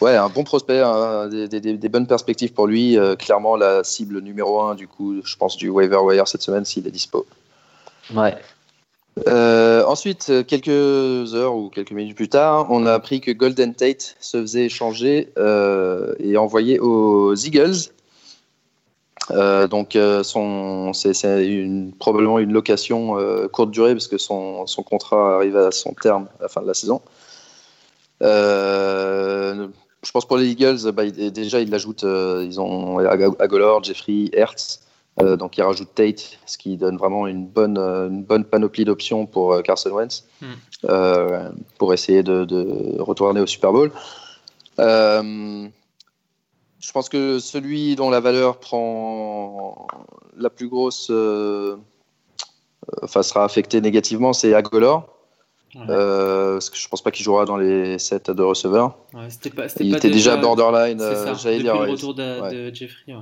ouais, 0.00 0.16
un 0.16 0.28
bon 0.28 0.44
prospect, 0.44 0.80
hein, 0.80 1.28
des, 1.28 1.88
bonnes 1.88 2.06
perspectives 2.06 2.52
pour 2.52 2.66
lui. 2.66 2.98
Euh, 2.98 3.16
clairement, 3.16 3.56
la 3.56 3.84
cible 3.84 4.20
numéro 4.20 4.60
1, 4.60 4.74
du 4.74 4.88
coup, 4.88 5.20
je 5.24 5.36
pense, 5.36 5.56
du 5.56 5.68
waiver 5.68 5.98
wire 5.98 6.28
cette 6.28 6.42
semaine, 6.42 6.64
s'il 6.64 6.86
est 6.86 6.90
dispo. 6.90 7.26
Ouais. 8.14 8.36
ensuite, 9.86 10.30
quelques 10.46 11.34
heures 11.34 11.56
ou 11.56 11.70
quelques 11.70 11.92
minutes 11.92 12.16
plus 12.16 12.28
tard, 12.28 12.66
on 12.70 12.84
a 12.84 12.92
appris 12.92 13.20
que 13.20 13.30
Golden 13.30 13.74
Tate 13.74 14.16
se 14.20 14.40
faisait 14.40 14.66
échanger 14.66 15.32
et 16.20 16.36
envoyer 16.36 16.78
aux 16.80 17.34
Eagles 17.34 17.95
euh, 19.30 19.66
donc, 19.66 19.96
euh, 19.96 20.22
c'est 20.22 21.46
une, 21.46 21.92
probablement 21.92 22.38
une 22.38 22.52
location 22.52 23.18
euh, 23.18 23.48
courte 23.48 23.70
durée 23.70 23.92
parce 23.92 24.08
que 24.08 24.18
son, 24.18 24.66
son, 24.66 24.82
contrat 24.82 25.36
arrive 25.36 25.56
à 25.56 25.70
son 25.70 25.92
terme 25.94 26.28
à 26.38 26.42
la 26.42 26.48
fin 26.48 26.62
de 26.62 26.66
la 26.66 26.74
saison. 26.74 27.00
je 28.20 30.10
pense 30.12 30.26
pour 30.26 30.36
les 30.36 30.46
Eagles, 30.48 30.92
bah, 30.92 31.04
déjà 31.06 31.60
ils 31.60 31.70
l'ajoutent, 31.70 32.04
ils 32.04 32.60
ont 32.60 32.98
Agolor, 32.98 33.82
Jeffrey, 33.82 34.30
Hertz, 34.32 34.82
donc 35.18 35.58
ils 35.58 35.62
rajoutent 35.62 35.94
Tate, 35.94 36.38
ce 36.46 36.56
qui 36.56 36.76
donne 36.76 36.96
vraiment 36.96 37.26
une 37.26 37.46
bonne, 37.46 37.78
une 37.78 38.22
bonne 38.22 38.44
panoplie 38.44 38.84
d'options 38.84 39.26
pour 39.26 39.60
Carson 39.64 39.90
Wentz 39.90 40.24
hmm. 40.40 40.88
pour 41.78 41.92
essayer 41.92 42.22
de, 42.22 42.44
de, 42.44 43.00
retourner 43.00 43.40
au 43.40 43.46
Super 43.46 43.72
Bowl. 43.72 43.90
Je 46.86 46.92
pense 46.92 47.08
que 47.08 47.40
celui 47.40 47.96
dont 47.96 48.10
la 48.10 48.20
valeur 48.20 48.58
prend 48.60 49.88
la 50.36 50.50
plus 50.50 50.68
grosse, 50.68 51.08
euh, 51.10 51.76
enfin, 53.02 53.22
sera 53.24 53.44
affecté 53.44 53.80
négativement, 53.80 54.32
c'est 54.32 54.54
Agolor. 54.54 55.08
Ouais. 55.74 55.80
Euh, 55.90 56.52
parce 56.54 56.70
que 56.70 56.76
je 56.76 56.88
pense 56.88 57.02
pas 57.02 57.10
qu'il 57.10 57.24
jouera 57.24 57.44
dans 57.44 57.56
les 57.56 57.98
sets 57.98 58.20
de 58.32 58.42
receveurs. 58.42 58.96
Ouais, 59.14 59.28
c'était 59.30 59.50
pas, 59.50 59.68
c'était 59.68 59.84
Il 59.84 59.90
pas 59.90 59.96
était 59.98 60.10
déjà 60.10 60.36
borderline, 60.36 60.98
C'est 61.00 61.04
euh, 61.04 61.24
ça, 61.24 61.34
j'allais 61.34 61.58
dire. 61.58 61.74
le 61.74 61.80
ouais. 61.80 61.90
retour 61.90 62.14
de, 62.14 62.40
Ouais. 62.40 62.54
de 62.70 62.74
Jeffrey. 62.74 63.14
ouais. 63.14 63.20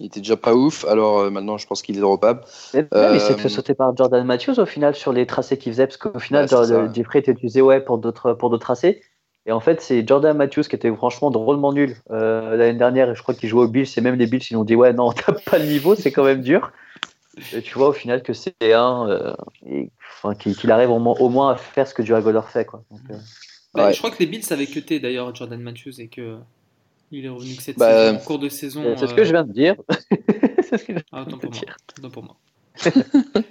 Il 0.00 0.06
était 0.06 0.20
déjà 0.20 0.36
pas 0.36 0.54
ouf, 0.54 0.84
alors 0.86 1.18
euh, 1.20 1.30
maintenant 1.30 1.58
je 1.58 1.66
pense 1.66 1.82
qu'il 1.82 1.96
est 1.96 2.00
dropable. 2.00 2.40
Euh, 2.74 3.10
il 3.14 3.20
s'est 3.20 3.34
fait 3.34 3.48
sauter 3.50 3.74
par 3.74 3.94
Jordan 3.96 4.24
Matthews 4.26 4.58
au 4.58 4.66
final 4.66 4.94
sur 4.94 5.12
les 5.12 5.26
tracés 5.26 5.58
qu'il 5.58 5.72
faisait, 5.72 5.86
parce 5.86 5.96
qu'au 5.98 6.18
final, 6.18 6.48
ça. 6.48 6.92
Jeffrey 6.92 7.18
était 7.20 7.32
utilisé 7.32 7.60
ouais, 7.60 7.80
pour 7.80 7.98
d'autres 7.98 8.32
pour 8.32 8.48
d'autres 8.50 8.64
tracés. 8.64 9.02
Et 9.48 9.52
en 9.52 9.60
fait, 9.60 9.80
c'est 9.80 10.06
Jordan 10.06 10.36
Matthews 10.36 10.64
qui 10.64 10.74
était 10.74 10.92
franchement 10.94 11.30
drôlement 11.30 11.72
nul 11.72 11.96
euh, 12.10 12.56
l'année 12.56 12.78
dernière. 12.78 13.10
Et 13.10 13.14
je 13.14 13.22
crois 13.22 13.34
qu'il 13.34 13.48
jouait 13.48 13.62
aux 13.62 13.68
Bills. 13.68 13.86
Et 13.96 14.00
même 14.00 14.16
les 14.16 14.26
Bills, 14.26 14.42
ils 14.50 14.56
ont 14.56 14.64
dit 14.64 14.74
Ouais, 14.74 14.92
non, 14.92 15.12
t'as 15.12 15.32
pas 15.34 15.58
le 15.58 15.66
niveau, 15.66 15.94
c'est 15.94 16.10
quand 16.12 16.24
même 16.24 16.42
dur. 16.42 16.72
Et 17.52 17.62
tu 17.62 17.78
vois 17.78 17.88
au 17.88 17.92
final 17.92 18.22
que 18.22 18.32
c'est 18.32 18.54
un. 18.72 19.08
euh, 19.08 19.34
et- 19.66 19.90
enfin, 20.22 20.34
qu'il 20.34 20.70
arrive 20.72 20.90
au 20.90 20.98
moins, 20.98 21.14
au 21.20 21.28
moins 21.28 21.52
à 21.52 21.56
faire 21.56 21.86
ce 21.86 21.94
que 21.94 22.02
Duagolor 22.02 22.48
fait. 22.48 22.64
Quoi. 22.64 22.82
Donc, 22.90 23.00
euh, 23.10 23.14
Bah, 23.74 23.86
Ouais. 23.86 23.92
Je 23.92 23.98
crois 23.98 24.10
que 24.10 24.18
les 24.20 24.26
Bills 24.26 24.44
avaient 24.50 24.66
cuté 24.66 24.98
d'ailleurs 25.00 25.32
Jordan 25.34 25.60
Matthews 25.60 26.00
et 26.00 26.08
que 26.08 26.38
il 27.12 27.24
est 27.24 27.28
revenu 27.28 27.54
que 27.54 27.62
cette 27.62 27.78
Bah, 27.78 28.06
saison, 28.06 28.16
en 28.16 28.24
cours 28.24 28.38
de 28.40 28.48
saison. 28.48 28.96
c'est 28.96 29.06
ce 29.06 29.12
euh, 29.12 29.16
que 29.16 29.24
je 29.24 29.30
viens 29.32 29.44
de 29.44 29.52
dire. 29.52 29.76
c'est 30.62 30.78
ce 30.78 30.84
que 30.84 30.94
je 30.94 30.98
Ah, 31.12 31.24
viens 31.28 31.38
pour 31.38 31.50
moi. 31.52 31.60
dire. 31.60 31.76
Autant 31.98 32.10
pour 32.10 32.22
moi. 32.24 32.36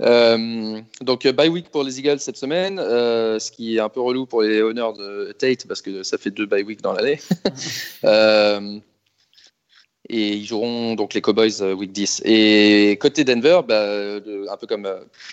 Euh, 0.00 0.80
donc, 1.00 1.26
euh, 1.26 1.32
bye 1.32 1.48
week 1.48 1.70
pour 1.70 1.82
les 1.82 1.98
Eagles 1.98 2.20
cette 2.20 2.36
semaine, 2.36 2.78
euh, 2.78 3.38
ce 3.38 3.50
qui 3.50 3.76
est 3.76 3.80
un 3.80 3.88
peu 3.88 4.00
relou 4.00 4.26
pour 4.26 4.42
les 4.42 4.62
honneurs 4.62 4.92
de 4.92 5.34
Tate 5.36 5.66
parce 5.66 5.82
que 5.82 6.02
ça 6.02 6.18
fait 6.18 6.30
deux 6.30 6.46
bye 6.46 6.62
week 6.62 6.82
dans 6.82 6.92
l'année. 6.92 7.20
Euh, 8.04 8.78
et 10.08 10.28
ils 10.34 10.44
joueront 10.44 10.94
donc 10.94 11.12
les 11.12 11.20
Cowboys 11.20 11.60
week 11.74 11.92
10. 11.92 12.22
Et 12.24 12.96
côté 13.00 13.24
Denver, 13.24 13.60
bah, 13.66 14.16
un 14.50 14.56
peu 14.56 14.66
comme. 14.66 14.88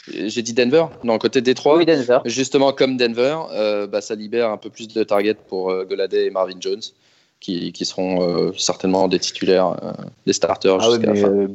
J'ai 0.08 0.42
dit 0.42 0.54
Denver? 0.54 0.86
Non, 1.04 1.18
côté 1.18 1.42
Détroit. 1.42 1.78
Oui, 1.78 1.86
Denver. 1.86 2.20
Justement, 2.26 2.74
comme 2.74 2.98
Denver, 2.98 3.38
bah, 3.90 4.02
ça 4.02 4.16
libère 4.16 4.50
un 4.50 4.58
peu 4.58 4.70
plus 4.70 4.88
de 4.88 5.04
targets 5.04 5.38
pour 5.48 5.74
Goladay 5.86 6.26
et 6.26 6.30
Marvin 6.30 6.58
Jones, 6.60 6.82
qui, 7.40 7.72
qui 7.72 7.86
seront 7.86 8.52
certainement 8.58 9.08
des 9.08 9.20
titulaires, 9.20 9.78
des 10.26 10.34
starters 10.34 10.78
Ah 10.82 10.90
jusqu'à 10.90 11.14
la 11.14 11.16
fin. 11.16 11.48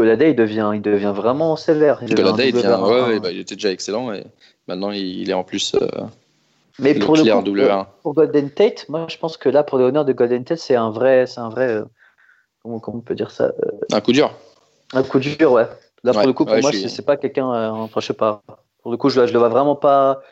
Golladay, 0.00 0.30
il 0.30 0.36
devient, 0.36 0.70
il 0.74 0.80
devient 0.80 1.12
vraiment 1.14 1.56
sévère. 1.56 1.98
Il 2.02 2.14
Goladay, 2.14 2.52
devient- 2.52 2.66
ouais, 2.68 2.72
hein. 2.72 3.08
ouais, 3.08 3.20
bah, 3.20 3.30
il 3.30 3.38
était 3.40 3.54
déjà 3.54 3.70
excellent 3.70 4.12
et 4.12 4.24
maintenant 4.66 4.90
il, 4.92 5.20
il 5.20 5.28
est 5.30 5.34
en 5.34 5.44
plus 5.44 5.74
euh, 5.74 5.86
Mais 6.78 6.94
pour 6.94 7.16
le 7.16 7.22
coup, 7.22 7.42
double 7.42 7.70
1. 7.70 7.86
pour 8.02 8.14
Golden 8.14 8.50
Tate, 8.50 8.88
moi 8.88 9.06
je 9.10 9.18
pense 9.18 9.36
que 9.36 9.48
là 9.50 9.62
pour 9.62 9.78
les 9.78 9.84
honneurs 9.84 10.06
de 10.06 10.12
Golden 10.14 10.42
Tate, 10.44 10.58
c'est 10.58 10.74
un 10.76 10.90
vrai, 10.90 11.26
c'est 11.26 11.40
un 11.40 11.50
vrai, 11.50 11.68
euh, 11.68 11.84
comment, 12.62 12.78
comment 12.80 12.98
on 12.98 13.02
peut 13.02 13.14
dire 13.14 13.30
ça, 13.30 13.44
euh, 13.62 13.70
Un 13.92 14.00
coup 14.00 14.12
dur. 14.12 14.32
un 14.94 15.02
coup 15.02 15.18
dur, 15.18 15.52
ouais. 15.52 15.66
Là 16.02 16.12
pour 16.12 16.22
Ouais, 16.22 16.26
le 16.26 16.32
coup, 16.32 16.44
pour 16.46 16.54
ouais, 16.54 16.60
moi, 16.62 16.70
je 16.72 16.78
suis- 16.78 16.88
c'est 16.90 17.04
pas 17.04 17.18
quelqu'un, 17.18 17.52
euh, 17.52 17.68
enfin 17.70 18.00
je 18.00 18.06
sais 18.06 18.14
pas. 18.14 18.42
Pour 18.82 18.90
le 18.90 18.96
coup, 18.96 19.10
je, 19.10 19.26
je 19.26 19.32
le 19.34 19.38
vois 19.38 19.50
vraiment 19.50 19.76
pas 19.76 20.22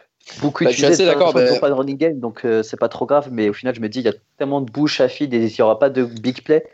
beaucoup 0.41 0.65
Bah, 0.65 0.71
je 0.71 0.77
suis 0.77 0.87
assez 0.87 1.05
d'accord, 1.05 1.29
ont 1.29 1.33
pas 1.61 1.69
de 1.69 1.75
running 1.75 1.99
game, 1.99 2.19
donc 2.19 2.45
euh, 2.47 2.63
c'est 2.63 2.79
pas 2.79 2.89
trop 2.89 3.05
grave. 3.05 3.29
Mais 3.31 3.51
au 3.51 3.53
final, 3.53 3.75
je 3.75 3.81
me 3.83 3.89
dis, 3.91 3.99
il 4.01 4.07
y 4.07 4.09
a 4.09 4.15
tellement 4.39 4.63
de 4.63 4.71
bouches 4.71 5.01
à 5.03 5.09
feed 5.09 5.35
et 5.35 5.45
il 5.45 5.55
y 5.59 5.63
aura 5.63 5.79
pas 5.79 5.91
de 5.91 6.05
big 6.05 6.43
play. 6.43 6.65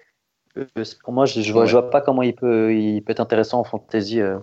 Pour 1.02 1.12
moi, 1.12 1.26
je, 1.26 1.40
je 1.40 1.52
vois, 1.52 1.62
Ouais. 1.62 1.66
je 1.68 1.72
vois 1.72 1.90
pas 1.90 2.00
comment 2.00 2.22
il 2.22 2.34
peut, 2.34 2.74
il 2.74 3.02
peut 3.02 3.12
être 3.12 3.20
intéressant 3.20 3.60
en 3.60 3.64
fantasy. 3.64 4.20
euh. 4.20 4.38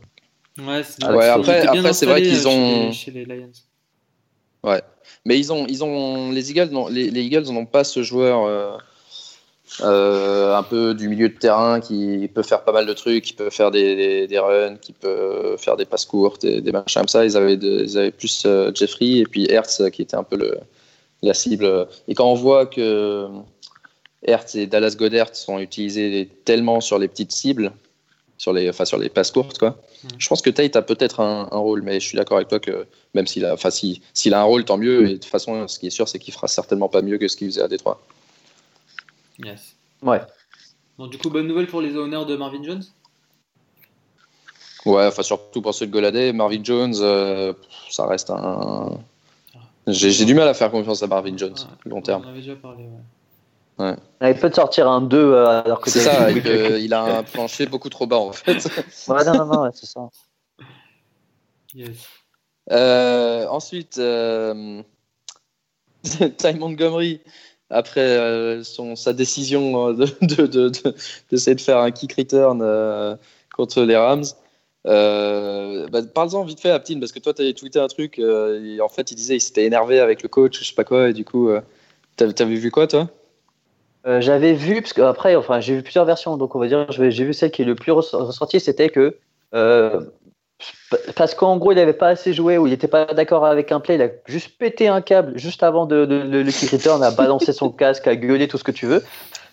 Ouais, 0.59 0.81
Ouais, 1.09 1.27
après- 1.27 1.93
c'est 1.93 2.05
vrai 2.05 2.21
qu'ils 2.21 2.45
euh, 2.45 2.49
ont- 2.49 2.91
Chez 2.91 3.11
les, 3.11 3.23
chez 3.23 3.25
les 3.33 3.39
Lions. 3.39 3.51
Mais 5.25 5.37
ils 5.39 5.51
ont, 5.53 5.65
ils 5.67 5.83
ont, 5.83 6.31
les 6.31 6.51
Eagles, 6.51 6.69
n'ont- 6.71 6.87
les, 6.87 7.09
les 7.09 7.21
Eagles 7.23 7.51
n'ont 7.51 7.65
pas 7.65 7.83
ce 7.83 8.03
joueur 8.03 8.45
euh, 8.45 8.75
euh, 9.81 10.55
un 10.55 10.63
peu 10.63 10.93
du 10.93 11.07
milieu 11.07 11.29
de 11.29 11.35
terrain 11.37 11.79
qui 11.79 12.29
peut 12.33 12.43
faire 12.43 12.63
pas 12.63 12.71
mal 12.71 12.85
de 12.85 12.93
trucs, 12.93 13.23
qui 13.23 13.33
peut 13.33 13.49
faire 13.49 13.71
des, 13.71 13.95
des, 13.95 14.27
des 14.27 14.39
runs, 14.39 14.75
qui 14.77 14.93
peut 14.93 15.55
faire 15.57 15.77
des 15.77 15.85
passes 15.85 16.05
courtes, 16.05 16.43
et 16.43 16.59
des 16.61 16.71
machins 16.71 17.01
comme 17.01 17.07
ça. 17.07 17.23
Ils 17.25 17.37
avaient, 17.37 17.57
de- 17.57 17.83
ils 17.83 17.97
avaient 17.97 18.11
plus 18.11 18.43
euh, 18.45 18.71
Jeffrey 18.75 19.19
et 19.19 19.23
puis 19.25 19.45
Hertz 19.49 19.81
qui 19.91 20.01
était 20.01 20.17
un 20.17 20.23
peu 20.23 20.35
le, 20.37 20.57
la 21.21 21.33
cible. 21.33 21.87
Et 22.07 22.15
quand 22.15 22.25
on 22.29 22.35
voit 22.35 22.65
que 22.65 23.27
Hertz 24.23 24.55
et 24.55 24.67
Dallas 24.67 24.95
Goddard 24.97 25.35
sont 25.35 25.59
utilisés 25.59 26.29
tellement 26.45 26.79
sur 26.81 26.99
les 26.99 27.07
petites 27.07 27.31
cibles, 27.31 27.71
sur 28.37 28.53
les, 28.53 28.69
enfin 28.69 28.85
sur 28.85 28.97
les 28.97 29.09
passes 29.09 29.31
courtes, 29.31 29.57
quoi. 29.57 29.71
Mm. 30.03 30.07
Je 30.17 30.27
pense 30.27 30.41
que 30.41 30.49
Tate 30.49 30.75
a 30.75 30.81
peut-être 30.81 31.19
un, 31.19 31.47
un 31.51 31.57
rôle, 31.57 31.81
mais 31.81 31.99
je 31.99 32.07
suis 32.07 32.17
d'accord 32.17 32.37
avec 32.37 32.47
toi 32.49 32.59
que 32.59 32.85
même 33.13 33.27
s'il 33.27 33.45
a, 33.45 33.53
enfin 33.53 33.69
si- 33.71 34.01
s'il 34.13 34.33
a 34.33 34.41
un 34.41 34.43
rôle, 34.43 34.63
tant 34.65 34.77
mieux. 34.77 35.05
Et 35.05 35.09
de 35.09 35.13
toute 35.13 35.25
façon, 35.25 35.67
ce 35.67 35.79
qui 35.79 35.87
est 35.87 35.91
sûr, 35.91 36.07
c'est 36.07 36.19
qu'il 36.19 36.33
fera 36.33 36.47
certainement 36.47 36.89
pas 36.89 37.01
mieux 37.01 37.17
que 37.17 37.27
ce 37.27 37.35
qu'il 37.37 37.47
faisait 37.47 37.61
à 37.61 37.67
Détroit. 37.67 38.01
Yes. 39.43 39.75
Ouais. 40.01 40.21
Bon, 40.97 41.07
du 41.07 41.17
coup, 41.17 41.29
bonne 41.29 41.47
nouvelle 41.47 41.67
pour 41.67 41.81
les 41.81 41.95
honneurs 41.95 42.25
de 42.25 42.35
Marvin 42.35 42.63
Jones? 42.63 42.83
Ouais, 44.85 45.05
enfin 45.05 45.21
surtout 45.23 45.61
pour 45.61 45.73
ceux 45.75 45.85
de 45.87 45.91
Goladay, 45.91 46.33
Marvin 46.33 46.63
Jones, 46.63 46.95
euh, 47.01 47.53
ça 47.89 48.07
reste 48.07 48.31
un. 48.31 48.97
J'ai 49.87 50.25
du 50.25 50.33
mal 50.33 50.47
à 50.47 50.53
faire 50.53 50.71
confiance 50.71 51.01
à 51.03 51.07
Marvin 51.07 51.35
Jones, 51.37 51.53
Ouais, 51.53 51.89
long 51.91 52.01
terme. 52.01 52.23
On 52.23 52.27
en 52.27 52.29
avait 52.31 52.39
déjà 52.39 52.55
parlé. 52.55 52.83
Ouais. 52.83 52.89
Il 54.21 54.35
peut 54.35 54.49
te 54.49 54.55
sortir 54.55 54.87
un 54.87 55.01
2 55.01 55.33
euh, 55.33 55.63
alors 55.63 55.81
que 55.81 55.89
C'est 55.89 55.99
ça, 56.01 56.31
que 56.33 56.79
il 56.79 56.93
a 56.93 57.03
un 57.17 57.23
plancher 57.23 57.65
beaucoup 57.65 57.89
trop 57.89 58.05
bas 58.07 58.17
en 58.17 58.31
fait. 58.31 58.67
Ouais, 59.07 59.23
non, 59.25 59.35
non, 59.35 59.45
non, 59.45 59.61
ouais, 59.63 59.69
c'est 59.73 59.87
ça. 59.87 60.09
Yes. 61.73 61.97
Euh, 62.71 63.47
ensuite, 63.47 63.97
euh, 63.97 64.83
Ty 66.37 66.53
Montgomery, 66.53 67.21
après 67.69 68.01
euh, 68.01 68.63
son, 68.63 68.95
sa 68.95 69.13
décision 69.13 69.89
euh, 69.89 69.93
de, 69.93 70.05
de, 70.21 70.45
de- 70.47 70.69
de- 70.69 70.95
d'essayer 71.29 71.55
de 71.55 71.61
faire 71.61 71.77
un 71.79 71.91
kick 71.91 72.13
return 72.13 72.61
euh, 72.61 73.15
contre 73.55 73.81
les 73.83 73.95
Rams, 73.97 74.25
euh, 74.87 75.87
bah, 75.87 76.01
parle-en 76.03 76.43
vite 76.43 76.59
fait, 76.59 76.71
Aptine, 76.71 76.99
parce 76.99 77.11
que 77.11 77.19
toi, 77.19 77.33
tu 77.33 77.41
avais 77.41 77.53
tweeté 77.53 77.79
un 77.79 77.87
truc, 77.87 78.19
euh, 78.19 78.63
et 78.63 78.81
en 78.81 78.89
fait, 78.89 79.11
il 79.11 79.15
disait 79.15 79.35
il 79.37 79.41
s'était 79.41 79.65
énervé 79.65 79.99
avec 79.99 80.23
le 80.23 80.29
coach, 80.29 80.59
je 80.59 80.65
sais 80.65 80.75
pas 80.75 80.83
quoi, 80.83 81.09
et 81.09 81.13
du 81.13 81.23
coup, 81.25 81.49
euh, 81.49 81.61
t'avais, 82.17 82.33
t'avais 82.33 82.55
vu 82.55 82.71
quoi, 82.71 82.87
toi? 82.87 83.07
Euh, 84.07 84.19
j'avais 84.21 84.53
vu, 84.53 84.81
parce 84.81 84.93
que 84.93 85.01
après, 85.01 85.35
enfin, 85.35 85.59
j'ai 85.59 85.75
vu 85.75 85.83
plusieurs 85.83 86.05
versions, 86.05 86.37
donc 86.37 86.55
on 86.55 86.59
va 86.59 86.67
dire, 86.67 86.85
j'ai 86.89 87.23
vu 87.23 87.33
celle 87.33 87.51
qui 87.51 87.61
est 87.61 87.65
le 87.65 87.75
plus 87.75 87.91
res- 87.91 88.15
ressortie, 88.15 88.59
c'était 88.59 88.89
que, 88.89 89.15
euh, 89.53 90.01
parce 91.15 91.35
qu'en 91.35 91.57
gros, 91.57 91.71
il 91.71 91.75
n'avait 91.75 91.93
pas 91.93 92.07
assez 92.09 92.33
joué 92.33 92.57
ou 92.57 92.65
il 92.67 92.71
n'était 92.71 92.87
pas 92.87 93.05
d'accord 93.05 93.45
avec 93.45 93.71
un 93.71 93.79
play, 93.79 93.95
il 93.95 94.01
a 94.01 94.09
juste 94.25 94.57
pété 94.57 94.87
un 94.87 95.01
câble 95.01 95.37
juste 95.37 95.61
avant 95.63 95.85
de, 95.85 96.05
de- 96.05 96.23
de- 96.23 96.39
le 96.39 96.51
kick 96.51 96.71
return, 96.71 97.03
a 97.03 97.11
balancé 97.11 97.53
son 97.53 97.69
casque, 97.69 98.07
a 98.07 98.15
gueulé 98.15 98.47
tout 98.47 98.57
ce 98.57 98.63
que 98.63 98.71
tu 98.71 98.87
veux. 98.87 99.03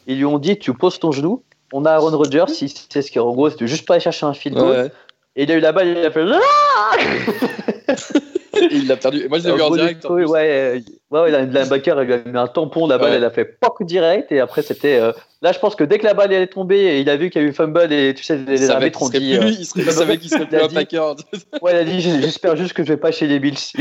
Ils 0.07 0.17
lui 0.17 0.25
ont 0.25 0.39
dit, 0.39 0.59
tu 0.59 0.73
poses 0.73 0.99
ton 0.99 1.13
genou. 1.13 1.43
On 1.73 1.85
a 1.85 1.93
Aaron 1.93 2.17
Rodgers, 2.17 2.47
si 2.49 2.69
c'est 2.91 3.03
ce 3.03 3.11
qui 3.11 3.19
en 3.19 3.31
gros, 3.33 3.51
c'est 3.51 3.67
juste 3.67 3.87
pas 3.87 3.95
aller 3.95 4.01
chercher 4.01 4.25
un 4.25 4.33
field 4.33 4.57
goal. 4.57 4.71
Ouais, 4.71 4.91
Et 5.37 5.43
il 5.43 5.53
a 5.53 5.57
eu 5.57 5.61
la 5.61 5.73
balle, 5.73 5.89
il 5.89 5.99
a 5.99 6.11
fait. 6.11 6.25
il 8.71 8.87
l'a 8.87 8.97
perdu. 8.97 9.23
Et 9.25 9.29
moi, 9.29 9.39
je 9.39 9.49
l'ai 9.49 9.55
vu 9.55 9.63
en 9.63 9.71
direct. 9.71 10.07
coup, 10.07 10.15
ouais, 10.15 10.79
euh, 10.79 10.81
ouais, 11.11 11.21
ouais, 11.21 11.31
linebacker, 11.47 12.03
il 12.03 12.07
lui 12.07 12.14
a 12.14 12.18
mis 12.18 12.37
un 12.38 12.47
tampon, 12.47 12.87
la 12.87 12.99
balle, 12.99 13.11
Ouais. 13.11 13.16
elle 13.16 13.25
a 13.25 13.31
fait 13.31 13.44
POC 13.44 13.85
direct, 13.85 14.31
et 14.33 14.40
après, 14.40 14.62
c'était. 14.62 14.99
euh, 15.01 15.12
Là, 15.40 15.53
je 15.53 15.59
pense 15.61 15.77
que 15.77 15.85
dès 15.85 15.99
que 15.99 16.05
la 16.05 16.14
balle 16.14 16.33
elle 16.33 16.42
est 16.42 16.47
tombée, 16.49 16.79
et 16.81 16.99
il 17.01 17.09
a 17.09 17.16
vu 17.16 17.31
qu'il 17.31 17.40
y 17.40 17.44
a 17.44 17.49
eu 17.49 17.53
fumble, 17.53 17.92
et 17.92 18.12
tu 18.12 18.25
sais, 18.25 18.37
les, 18.37 18.64
Il 18.64 18.71
arbitres 18.73 18.99
qu'il 18.99 19.07
ont 19.07 19.11
serait 19.11 19.21
dit. 19.21 19.38
plus- 19.38 19.47
euh, 19.47 19.51
il 19.61 19.64
serait- 19.66 19.81
il 19.83 19.92
savait 19.92 20.18
qu'il 20.18 20.31
serait 20.31 20.47
plus 20.47 20.57
un 20.59 20.68
Packer. 20.68 21.12
Ouais, 21.62 21.73
il 21.73 21.77
a 21.77 21.85
dit 21.85 22.01
J'espère 22.01 22.57
juste 22.57 22.73
que 22.73 22.83
je 22.83 22.88
vais 22.88 22.97
pas 22.97 23.12
chez 23.12 23.29
les 23.29 23.38
Bills. 23.38 23.55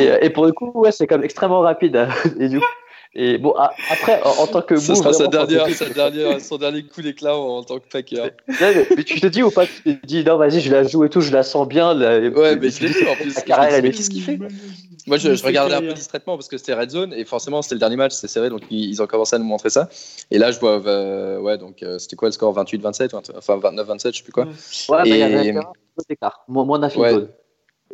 et, 0.00 0.10
euh, 0.10 0.18
et 0.22 0.30
pour 0.30 0.44
le 0.46 0.52
coup, 0.52 0.72
ouais, 0.74 0.92
c'est 0.92 1.06
quand 1.06 1.16
même 1.16 1.24
extrêmement 1.24 1.60
rapide. 1.60 1.96
hein. 1.96 2.08
Et 2.40 2.48
du 2.48 2.58
coup, 2.60 2.66
et 3.18 3.38
bon, 3.38 3.52
a- 3.52 3.72
après, 3.90 4.20
en, 4.22 4.42
en 4.42 4.46
tant 4.46 4.60
que 4.62 4.76
Ce 4.76 4.94
sera 4.94 5.12
sa 5.12 5.26
dernière, 5.26 5.68
sa 5.70 5.88
dernière, 5.88 6.40
son 6.40 6.58
dernier 6.58 6.82
coup 6.84 7.00
d'éclat 7.02 7.36
en, 7.36 7.58
en 7.58 7.62
tant 7.62 7.78
que 7.78 7.88
Packer. 7.90 8.30
Mais, 8.60 8.86
mais 8.96 9.04
tu 9.04 9.20
te 9.20 9.26
dis 9.26 9.42
ou 9.42 9.50
pas 9.50 9.66
Tu 9.66 9.98
te 9.98 10.06
dis 10.06 10.22
non, 10.22 10.36
vas-y, 10.36 10.60
je 10.60 10.70
la 10.70 10.82
joue 10.84 11.04
et 11.04 11.08
tout, 11.10 11.20
je 11.22 11.32
la 11.32 11.42
sens 11.42 11.66
bien. 11.66 11.94
la- 11.94 12.18
Ouais, 12.28 12.56
mais 12.56 12.70
je 12.70 12.80
l'ai 12.82 12.88
vu 12.88 13.08
en 13.08 13.14
plus. 13.14 13.34
La 13.34 13.40
carrière, 13.42 13.74
elle 13.74 13.82
Mais 13.82 13.88
est- 13.88 13.92
qu'est-ce 13.92 14.10
qu'il 14.10 14.22
fait 14.22 14.38
Moi, 15.06 15.16
je, 15.18 15.34
je 15.34 15.44
regardais 15.44 15.74
un 15.74 15.80
peu 15.82 15.92
distraitement 15.94 16.36
parce 16.36 16.48
que 16.48 16.58
c'était 16.58 16.74
Red 16.74 16.90
Zone 16.90 17.12
et 17.14 17.24
forcément, 17.24 17.62
c'était 17.62 17.76
le 17.76 17.80
dernier 17.80 17.96
match, 17.96 18.12
c'était 18.12 18.28
serré, 18.28 18.50
donc 18.50 18.62
ils, 18.70 18.90
ils 18.90 19.00
ont 19.02 19.06
commencé 19.06 19.34
à 19.36 19.38
nous 19.38 19.44
montrer 19.44 19.70
ça. 19.70 19.88
Et 20.30 20.38
là, 20.38 20.50
je 20.52 20.58
vois, 20.60 20.82
euh, 20.86 21.38
ouais, 21.38 21.56
donc 21.58 21.82
euh, 21.82 21.98
c'était 21.98 22.16
quoi 22.16 22.28
le 22.28 22.32
score? 22.32 22.52
28-27, 22.54 23.14
ou 23.14 23.16
un 23.18 23.22
truc- 23.22 23.36
enfin 23.38 23.56
29-27, 23.58 24.12
je 24.12 24.16
sais 24.18 24.22
plus 24.22 24.32
quoi. 24.32 24.44
Ouais, 24.44 24.50
bah, 24.88 25.02
il 25.06 25.16
y 25.16 25.22
avait 25.22 25.46
Et- 25.46 25.56
un 25.56 25.62
peu 25.62 26.02
d'écart. 26.08 26.44
Moins, 26.48 26.64
moins 26.64 26.78
d'un 26.78 26.88
Ouais. 26.90 27.14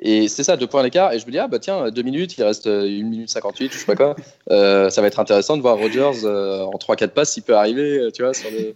Et 0.01 0.29
c'est 0.29 0.43
ça, 0.43 0.57
deux 0.57 0.67
points 0.67 0.83
d'écart. 0.83 1.13
Et 1.13 1.19
je 1.19 1.27
me 1.27 1.31
dis, 1.31 1.39
ah 1.39 1.49
bah 1.49 1.59
tiens, 1.59 1.91
deux 1.91 2.03
minutes, 2.03 2.37
il 2.39 2.45
reste 2.45 2.67
euh, 2.67 2.87
une 2.87 3.09
minute 3.09 3.29
58, 3.29 3.73
je 3.73 3.79
sais 3.79 3.85
pas 3.85 3.95
quoi. 3.95 4.17
Euh, 4.51 4.91
ça 4.91 5.01
va 5.01 5.07
être 5.07 5.21
intéressant 5.21 5.57
de 5.57 5.63
voir 5.63 5.77
Rogers 5.77 6.25
euh, 6.25 6.63
en 6.63 6.77
3-4 6.77 7.09
passes, 7.09 7.33
s'il 7.33 7.43
peut 7.43 7.55
arriver, 7.55 8.09
tu 8.15 8.23
vois, 8.23 8.35
sur 8.35 8.51
le. 8.51 8.75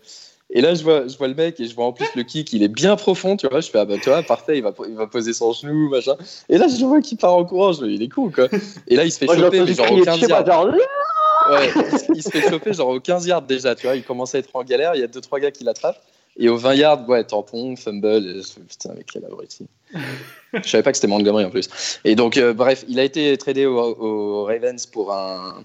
Et 0.50 0.60
là, 0.60 0.74
je 0.74 0.84
vois, 0.84 1.08
je 1.08 1.18
vois 1.18 1.26
le 1.26 1.34
mec 1.34 1.58
et 1.58 1.66
je 1.66 1.74
vois 1.74 1.86
en 1.86 1.92
plus 1.92 2.06
le 2.14 2.22
kick, 2.22 2.52
il 2.52 2.62
est 2.62 2.68
bien 2.68 2.94
profond, 2.94 3.36
tu 3.36 3.48
vois. 3.48 3.60
Je 3.60 3.68
fais, 3.68 3.78
ah 3.78 3.84
bah, 3.84 3.96
tu 4.00 4.10
vois, 4.10 4.22
parfait, 4.22 4.58
il 4.58 4.62
va, 4.62 4.72
il 4.88 4.94
va 4.94 5.08
poser 5.08 5.32
son 5.32 5.52
genou, 5.52 5.88
machin. 5.88 6.14
Et 6.48 6.58
là, 6.58 6.68
je 6.68 6.84
vois 6.84 7.00
qu'il 7.00 7.18
part 7.18 7.34
en 7.34 7.44
courant, 7.44 7.72
je 7.72 7.82
me 7.82 7.88
dis, 7.88 7.94
il 7.94 8.02
est 8.02 8.08
cool, 8.08 8.30
quoi. 8.30 8.46
Et 8.86 8.94
là, 8.94 9.04
il 9.04 9.10
se 9.10 9.18
fait 9.18 9.26
Moi, 9.26 9.36
choper, 9.36 9.62
mais 9.62 9.74
genre 9.74 9.90
au 9.90 10.04
15 10.04 10.20
dessus, 10.20 10.30
moi, 10.30 10.44
yards. 10.46 10.66
Ouais, 11.50 11.70
il 12.14 12.22
se 12.22 12.30
fait 12.30 12.48
choper 12.48 12.72
genre 12.72 12.88
au 12.88 13.00
15 13.00 13.26
yards 13.26 13.42
déjà, 13.42 13.74
tu 13.74 13.86
vois. 13.86 13.96
Il 13.96 14.04
commence 14.04 14.34
à 14.34 14.38
être 14.38 14.50
en 14.54 14.62
galère, 14.62 14.94
il 14.94 15.00
y 15.00 15.04
a 15.04 15.08
2-3 15.08 15.40
gars 15.40 15.50
qui 15.50 15.64
l'attrapent. 15.64 16.00
Et 16.38 16.48
au 16.48 16.56
20 16.56 16.74
yards, 16.74 17.08
ouais, 17.08 17.24
tampon, 17.24 17.76
fumble. 17.76 18.42
Putain, 18.68 18.90
avec 18.90 19.06
quel 19.06 19.24
abruti. 19.24 19.66
je 20.52 20.68
savais 20.68 20.82
pas 20.82 20.90
que 20.90 20.96
c'était 20.96 21.06
Montgomery 21.08 21.44
en 21.44 21.50
plus. 21.50 22.00
Et 22.04 22.14
donc, 22.14 22.36
euh, 22.36 22.52
bref, 22.52 22.84
il 22.88 23.00
a 23.00 23.04
été 23.04 23.36
tradé 23.38 23.66
au, 23.66 23.78
au 23.78 24.44
Ravens 24.44 24.84
pour 24.86 25.12
un, 25.12 25.64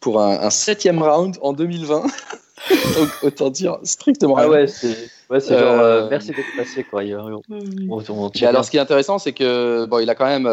pour 0.00 0.20
un, 0.20 0.40
un 0.40 0.50
septième 0.50 1.02
round 1.02 1.36
en 1.42 1.52
2020. 1.52 2.02
donc, 2.98 3.08
autant 3.22 3.50
dire 3.50 3.78
strictement 3.82 4.36
Ah 4.36 4.42
rien. 4.42 4.50
ouais, 4.50 4.66
c'est. 4.66 4.96
Ouais, 5.30 5.40
c'est 5.40 5.58
genre, 5.58 5.78
euh, 5.78 6.08
merci 6.08 6.28
d'être 6.30 6.56
passé, 6.56 6.84
quoi. 6.84 7.02
alors, 7.02 8.64
ce 8.64 8.70
qui 8.70 8.78
est 8.78 8.80
intéressant, 8.80 9.18
c'est 9.18 9.34
que 9.34 9.84
bon, 9.84 9.98
il 9.98 10.08
a 10.08 10.14
quand 10.14 10.24
même, 10.24 10.46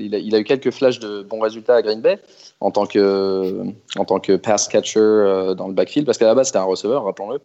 il, 0.00 0.14
a, 0.16 0.18
il, 0.18 0.34
a, 0.34 0.40
eu 0.40 0.44
quelques 0.44 0.72
flashs 0.72 0.98
de 0.98 1.22
bons 1.22 1.38
résultats 1.38 1.76
à 1.76 1.82
Green 1.82 2.00
Bay 2.00 2.18
en 2.58 2.72
tant 2.72 2.86
que, 2.86 3.64
en 3.96 4.04
tant 4.04 4.18
que 4.18 4.34
pass 4.34 4.66
catcher 4.66 5.54
dans 5.56 5.68
le 5.68 5.74
backfield, 5.74 6.06
parce 6.06 6.18
qu'à 6.18 6.26
la 6.26 6.34
base, 6.34 6.48
c'était 6.48 6.58
un 6.58 6.64
receveur, 6.64 7.04
rappelons-le. 7.04 7.38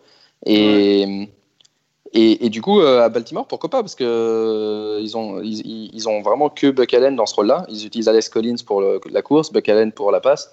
Et, 0.46 1.30
et, 2.14 2.50
du 2.50 2.62
coup, 2.62 2.80
à 2.82 3.08
Baltimore, 3.10 3.46
pourquoi 3.46 3.70
pas? 3.70 3.82
Parce 3.82 3.96
que 3.96 5.00
ils 5.02 5.16
ont, 5.16 5.42
ils, 5.42 5.94
ils, 5.94 6.10
ont 6.10 6.22
vraiment 6.22 6.50
que 6.50 6.72
Buck 6.72 6.94
Allen 6.94 7.16
dans 7.16 7.26
ce 7.26 7.36
rôle-là. 7.36 7.66
Ils 7.70 7.86
utilisent 7.86 8.08
Alex 8.08 8.30
Collins 8.30 8.56
pour 8.66 8.82
la 8.82 9.22
course, 9.22 9.52
Buck 9.52 9.70
Allen 9.70 9.92
pour 9.92 10.12
la 10.12 10.20
passe. 10.20 10.52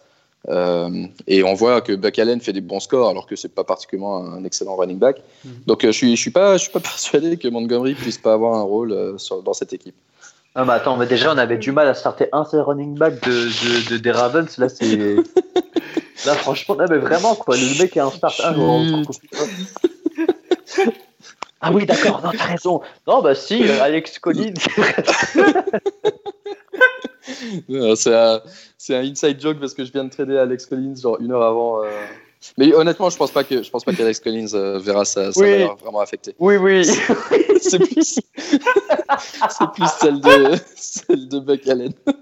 Euh, 0.48 1.06
et 1.26 1.42
on 1.42 1.54
voit 1.54 1.80
que 1.80 1.92
Buck 1.92 2.18
Allen 2.18 2.40
fait 2.40 2.52
des 2.52 2.60
bons 2.60 2.78
scores 2.78 3.08
alors 3.08 3.26
que 3.26 3.34
c'est 3.34 3.52
pas 3.52 3.64
particulièrement 3.64 4.18
un 4.18 4.44
excellent 4.44 4.76
running 4.76 4.98
back. 4.98 5.20
Mhm. 5.44 5.52
Donc 5.66 5.84
euh, 5.84 5.88
je 5.88 5.96
suis 5.96 6.16
je 6.16 6.20
suis 6.20 6.30
pas 6.30 6.56
je 6.56 6.62
suis 6.62 6.72
pas 6.72 6.80
persuadé 6.92 7.36
que 7.36 7.48
Montgomery 7.48 7.94
puisse 7.94 8.18
pas 8.18 8.34
avoir 8.34 8.54
un 8.54 8.62
rôle 8.62 8.92
euh, 8.92 9.16
dans 9.44 9.54
cette 9.54 9.72
équipe. 9.72 9.96
Ah 10.58 10.64
bah 10.64 10.72
attends, 10.72 10.96
mais 10.96 11.04
déjà 11.04 11.34
on 11.34 11.36
avait 11.36 11.58
du 11.58 11.70
mal 11.70 11.86
à 11.86 11.92
starter 11.92 12.30
un 12.32 12.46
seul 12.46 12.62
running 12.62 12.96
back 12.96 13.22
de, 13.26 13.90
de, 13.90 13.98
des 13.98 14.10
Ravens. 14.10 14.56
Là 14.56 14.70
c'est 14.70 14.96
là 16.26 16.34
franchement 16.34 16.78
mais 16.78 16.96
vraiment 16.96 17.34
quoi. 17.34 17.56
Le 17.56 17.78
mec 17.78 17.94
est 17.94 18.00
un 18.00 18.10
start 18.10 18.40
un. 18.42 19.02
ah 21.60 21.70
oui 21.72 21.84
d'accord, 21.84 22.22
non 22.24 22.30
t'as 22.32 22.44
raison. 22.44 22.80
Non 23.06 23.20
bah 23.20 23.34
si 23.34 23.68
Alex 23.68 24.18
Collins. 24.18 24.54
c'est 27.96 28.14
un, 28.14 28.40
un, 28.90 29.04
inside 29.04 29.38
joke 29.38 29.60
parce 29.60 29.74
que 29.74 29.84
je 29.84 29.92
viens 29.92 30.04
de 30.04 30.10
trader 30.10 30.38
Alex 30.38 30.64
Collins 30.64 30.96
genre 30.96 31.20
une 31.20 31.32
heure 31.32 31.42
avant. 31.42 31.84
Euh. 31.84 31.90
Mais 32.58 32.74
honnêtement, 32.74 33.10
je 33.10 33.16
pense 33.16 33.30
pas 33.30 33.44
que 33.44 33.62
je 33.62 33.70
pense 33.70 33.84
pas 33.84 33.92
qu'Alex 33.92 34.20
Collins 34.20 34.54
euh, 34.54 34.78
verra 34.78 35.04
ça, 35.04 35.32
ça 35.32 35.40
vraiment 35.80 36.00
affecté. 36.00 36.34
Oui, 36.38 36.56
oui. 36.56 36.84
c'est 37.60 37.78
plus, 37.78 38.20
c'est 39.50 39.70
plus 39.74 39.88
celle 40.00 40.20
de 40.20 40.56
celle 40.76 41.28
de 41.28 41.38
Buck 41.38 41.66
Allen. 41.68 41.92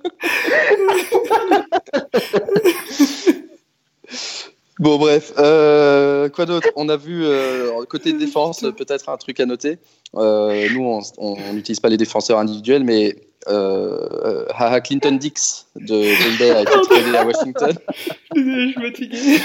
Bon, 4.80 4.98
bref. 4.98 5.32
Euh, 5.38 6.28
quoi 6.28 6.46
d'autre? 6.46 6.68
On 6.74 6.88
a 6.88 6.96
vu, 6.96 7.24
euh, 7.24 7.84
côté 7.88 8.12
défense, 8.12 8.60
peut-être 8.76 9.08
un 9.08 9.16
truc 9.16 9.38
à 9.38 9.46
noter. 9.46 9.78
Euh, 10.16 10.68
nous, 10.72 11.00
on 11.18 11.52
n'utilise 11.52 11.78
pas 11.78 11.88
les 11.88 11.96
défenseurs 11.96 12.38
individuels, 12.38 12.82
mais 12.82 13.14
euh, 13.48 14.46
Haha 14.50 14.80
Clinton 14.80 15.12
Dix 15.12 15.66
de 15.76 15.86
Green 15.86 16.36
Bay 16.38 16.50
a 16.50 16.62
été 16.62 17.16
à 17.16 17.24
Washington. 17.24 17.72
je 18.36 18.40
suis 18.40 18.74
fatigué. 18.74 19.40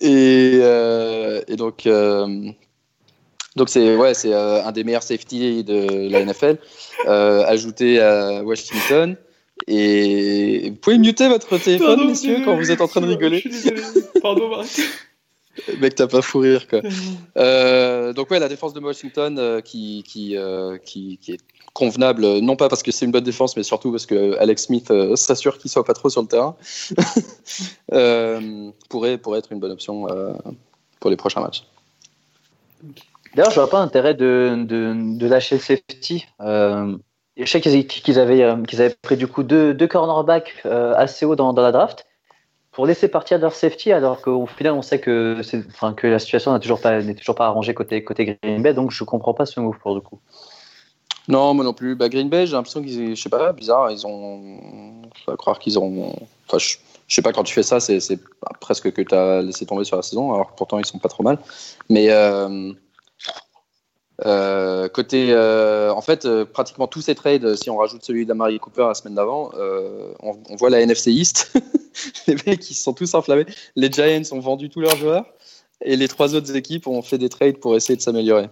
Et, 0.00 0.60
euh, 0.62 1.42
et 1.48 1.56
donc, 1.56 1.86
euh, 1.86 2.50
donc 3.56 3.68
c'est 3.68 3.96
ouais, 3.96 4.14
c'est 4.14 4.32
euh, 4.32 4.64
un 4.64 4.72
des 4.72 4.84
meilleurs 4.84 5.02
safety 5.02 5.64
de 5.64 6.08
la 6.08 6.24
NFL, 6.24 6.58
ajouté 7.06 8.00
à 8.00 8.42
Washington. 8.42 9.16
Et 9.66 10.70
vous 10.70 10.76
pouvez 10.76 10.98
muter 10.98 11.28
votre 11.28 11.58
téléphone, 11.58 12.06
messieurs, 12.06 12.42
quand 12.44 12.56
vous 12.56 12.70
êtes 12.70 12.80
en 12.80 12.86
train 12.86 13.00
de 13.00 13.06
rigoler. 13.06 13.44
Pardon, 14.22 14.48
Marc. 14.48 14.80
Mec, 15.80 15.94
t'as 15.94 16.06
pas 16.06 16.22
fou 16.22 16.40
rire, 16.40 16.66
quoi. 16.68 16.80
Euh, 17.36 18.12
donc, 18.12 18.30
ouais, 18.30 18.40
la 18.40 18.48
défense 18.48 18.74
de 18.74 18.80
Washington 18.80 19.38
euh, 19.38 19.60
qui, 19.60 20.02
qui, 20.06 20.36
euh, 20.36 20.76
qui, 20.78 21.18
qui, 21.18 21.32
est 21.32 21.40
convenable, 21.78 22.40
non 22.40 22.56
pas 22.56 22.68
parce 22.68 22.82
que 22.82 22.90
c'est 22.90 23.04
une 23.04 23.12
bonne 23.12 23.24
défense, 23.24 23.56
mais 23.56 23.62
surtout 23.62 23.92
parce 23.92 24.04
que 24.04 24.36
Alex 24.38 24.64
Smith 24.64 24.92
s'assure 25.14 25.58
qu'il 25.58 25.70
soit 25.70 25.84
pas 25.84 25.94
trop 25.94 26.10
sur 26.10 26.20
le 26.22 26.26
terrain, 26.26 26.56
pourrait, 28.88 29.16
pourrait 29.18 29.38
être 29.38 29.52
une 29.52 29.60
bonne 29.60 29.70
option 29.70 30.06
pour 30.98 31.08
les 31.08 31.16
prochains 31.16 31.40
matchs. 31.40 31.64
D'ailleurs, 33.34 33.52
je 33.52 33.60
vois 33.60 33.70
pas 33.70 33.78
l'intérêt 33.78 34.14
de, 34.14 34.64
de, 34.66 35.16
de, 35.16 35.26
lâcher 35.28 35.54
le 35.54 35.60
safety. 35.60 36.26
je 36.40 37.44
sais 37.44 37.60
qu'ils 37.60 38.18
avaient, 38.18 38.44
qu'ils 38.66 38.82
avaient 38.82 38.96
pris 39.00 39.16
du 39.16 39.28
coup 39.28 39.44
deux, 39.44 39.72
deux 39.72 39.86
cornerbacks 39.86 40.64
assez 40.64 41.24
haut 41.24 41.36
dans, 41.36 41.52
dans 41.52 41.62
la 41.62 41.70
draft 41.70 42.04
pour 42.78 42.86
laisser 42.86 43.08
partir 43.08 43.40
leur 43.40 43.54
safety 43.54 43.90
alors 43.90 44.20
qu'au 44.20 44.46
final 44.46 44.72
on 44.74 44.82
sait 44.82 45.00
que, 45.00 45.40
que 45.96 46.06
la 46.06 46.20
situation 46.20 46.52
n'est 46.52 46.60
toujours 46.60 46.80
pas, 46.80 47.02
toujours 47.02 47.34
pas 47.34 47.46
arrangée 47.46 47.74
côté, 47.74 48.04
côté 48.04 48.38
Green 48.40 48.62
Bay, 48.62 48.72
donc 48.72 48.92
je 48.92 49.02
comprends 49.02 49.34
pas 49.34 49.46
ce 49.46 49.58
move 49.58 49.76
pour 49.80 49.96
le 49.96 50.00
coup. 50.00 50.20
Non, 51.28 51.52
moi 51.52 51.64
non 51.64 51.74
plus. 51.74 51.94
Bah, 51.94 52.08
Green 52.08 52.30
Bay, 52.30 52.46
j'ai 52.46 52.54
l'impression 52.54 52.82
qu'ils, 52.82 53.14
je 53.14 53.22
sais 53.22 53.28
pas, 53.28 53.52
bizarre, 53.52 53.90
ils 53.90 54.06
ont, 54.06 55.02
faut 55.24 55.36
croire 55.36 55.58
qu'ils 55.58 55.78
ont, 55.78 56.14
enfin, 56.46 56.58
je, 56.58 56.76
sais 57.06 57.22
pas 57.22 57.32
quand 57.32 57.44
tu 57.44 57.52
fais 57.52 57.62
ça, 57.62 57.80
c'est, 57.80 58.18
presque 58.60 58.90
que 58.92 59.02
tu 59.02 59.14
as 59.14 59.42
laissé 59.42 59.66
tomber 59.66 59.84
sur 59.84 59.96
la 59.96 60.02
saison, 60.02 60.32
alors 60.32 60.54
pourtant 60.54 60.78
ils 60.78 60.86
sont 60.86 60.98
pas 60.98 61.10
trop 61.10 61.22
mal, 61.22 61.38
mais 61.90 62.06
euh, 62.10 62.72
euh, 64.24 64.88
côté, 64.88 65.28
euh, 65.30 65.92
en 65.92 66.00
fait, 66.00 66.26
pratiquement 66.44 66.86
tous 66.86 67.02
ces 67.02 67.14
trades, 67.14 67.56
si 67.56 67.68
on 67.68 67.76
rajoute 67.76 68.02
celui 68.02 68.24
d'Amari 68.24 68.58
Cooper 68.58 68.86
la 68.88 68.94
semaine 68.94 69.14
d'avant, 69.14 69.50
on, 70.22 70.56
voit 70.56 70.70
la 70.70 70.80
NFC 70.80 71.12
East. 71.12 71.52
les 72.26 72.36
mecs, 72.46 72.70
ils 72.70 72.74
sont 72.74 72.94
tous 72.94 73.14
enflammés. 73.14 73.46
Les 73.76 73.90
Giants 73.92 74.22
ont 74.32 74.40
vendu 74.40 74.70
tous 74.70 74.80
leurs 74.80 74.96
joueurs 74.96 75.26
et 75.82 75.96
les 75.96 76.08
trois 76.08 76.34
autres 76.34 76.56
équipes 76.56 76.86
ont 76.86 77.02
fait 77.02 77.18
des 77.18 77.28
trades 77.28 77.58
pour 77.58 77.76
essayer 77.76 77.96
de 77.96 78.02
s'améliorer. 78.02 78.48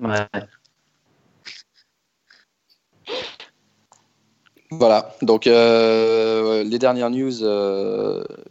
Ouais. 0.00 0.26
Voilà, 4.70 5.10
donc 5.22 5.46
les 5.46 6.78
dernières 6.78 7.10
news 7.10 7.32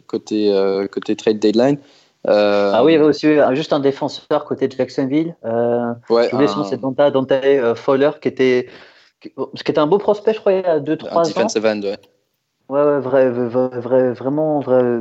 côté, 0.07 0.87
côté 0.91 1.15
trade 1.15 1.39
deadline. 1.39 1.77
Euh, 2.27 2.71
ah 2.73 2.83
oui, 2.83 2.91
il 2.91 2.95
y 2.95 2.97
avait 2.97 3.07
aussi 3.07 3.27
juste 3.53 3.71
un 3.71 3.79
défenseur 3.79 4.45
côté 4.45 4.67
de 4.67 4.75
Jacksonville. 4.75 5.35
Euh, 5.45 5.93
ouais, 6.09 6.33
un... 6.33 6.63
c'est 6.65 6.79
Dante, 6.79 6.97
Dante 6.97 7.31
euh, 7.31 7.75
Fowler 7.75 8.11
qui 8.21 8.27
était, 8.27 8.67
qui, 9.21 9.29
qui 9.29 9.71
était 9.71 9.79
un 9.79 9.87
beau 9.87 9.97
prospect, 9.97 10.33
je 10.33 10.39
crois, 10.39 10.53
il 10.53 10.61
y 10.61 10.65
a 10.65 10.79
2-3 10.79 11.13
ans. 11.13 11.21
Defensive 11.21 11.65
end, 11.65 11.81
ouais. 11.81 11.97
Ouais, 12.67 12.83
ouais, 12.83 12.99
vrai, 12.99 13.29
vrai, 13.29 13.79
vrai, 13.79 14.11
vraiment, 14.11 14.59
vrai, 14.59 14.99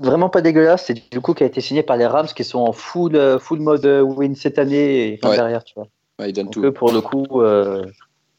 vraiment 0.00 0.30
pas 0.30 0.40
dégueulasse. 0.40 0.86
C'est 0.86 1.10
du 1.12 1.20
coup 1.20 1.34
qui 1.34 1.44
a 1.44 1.46
été 1.46 1.60
signé 1.60 1.82
par 1.82 1.96
les 1.96 2.06
Rams 2.06 2.26
qui 2.26 2.44
sont 2.44 2.60
en 2.60 2.72
full, 2.72 3.14
euh, 3.14 3.38
full 3.38 3.60
mode 3.60 3.86
win 3.86 4.34
cette 4.34 4.58
année 4.58 5.06
et 5.06 5.20
ouais. 5.22 5.36
derrière, 5.36 5.62
tu 5.64 5.74
vois. 5.76 5.86
Ouais, 6.18 6.30
ils 6.30 6.32
donnent 6.32 6.50
tout. 6.50 6.72
pour 6.72 6.92
le 6.92 7.00
coup, 7.00 7.42
euh, 7.42 7.86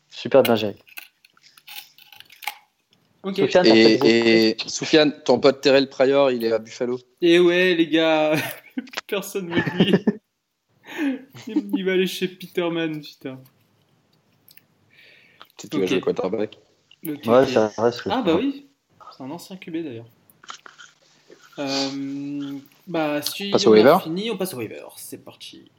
super 0.09 0.41
bien 0.41 0.55
géré. 0.55 0.75
Et, 3.25 4.49
et 4.49 4.57
Soufiane, 4.65 5.13
ton 5.23 5.39
pote 5.39 5.61
Terrell 5.61 5.89
Pryor, 5.89 6.31
il 6.31 6.45
est 6.45 6.51
à 6.51 6.59
Buffalo. 6.59 6.99
Et 7.21 7.39
ouais, 7.39 7.75
les 7.75 7.87
gars, 7.87 8.35
personne 9.07 9.49
ne 9.49 9.55
me 9.55 9.83
dit. 9.83 10.05
il 11.75 11.85
va 11.85 11.93
aller 11.93 12.07
chez 12.07 12.27
Peterman, 12.27 13.01
putain. 13.01 13.39
Tu 15.57 15.67
okay. 15.67 15.79
vas 15.79 15.85
jouer 15.85 16.01
quarterback 16.01 16.57
okay, 17.05 17.29
Ouais, 17.29 17.45
ça 17.45 17.71
reste. 17.77 18.03
Ah, 18.09 18.21
bah 18.21 18.35
oui, 18.37 18.67
c'est 19.15 19.23
un 19.23 19.31
ancien 19.31 19.57
QB 19.57 19.83
d'ailleurs. 19.83 20.07
Euh, 21.59 22.57
bah, 22.87 23.21
si 23.21 23.49
passe 23.49 23.67
on 23.67 23.73
a 23.73 23.99
fini, 23.99 24.31
on 24.31 24.37
passe 24.37 24.53
au 24.53 24.57
waiver. 24.57 24.85
C'est 24.95 25.23
parti. 25.23 25.69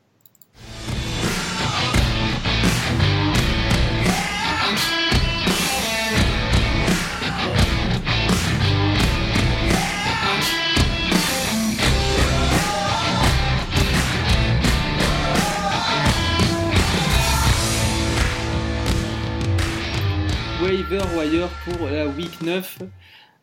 Wire 20.99 21.49
pour 21.65 21.89
la 21.89 22.07
week 22.09 22.43
9. 22.43 22.79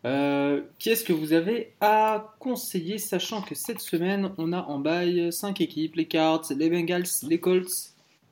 Euh, 0.04 0.60
Qu'est-ce 0.78 1.04
que 1.04 1.12
vous 1.12 1.32
avez 1.32 1.72
à 1.80 2.34
conseiller, 2.38 2.98
sachant 2.98 3.42
que 3.42 3.54
cette 3.54 3.80
semaine, 3.80 4.30
on 4.38 4.52
a 4.52 4.62
en 4.62 4.78
bail 4.78 5.32
5 5.32 5.60
équipes 5.60 5.96
les 5.96 6.06
Cards, 6.06 6.42
les 6.56 6.68
Bengals, 6.68 7.04
les 7.22 7.40
Colts? 7.40 7.70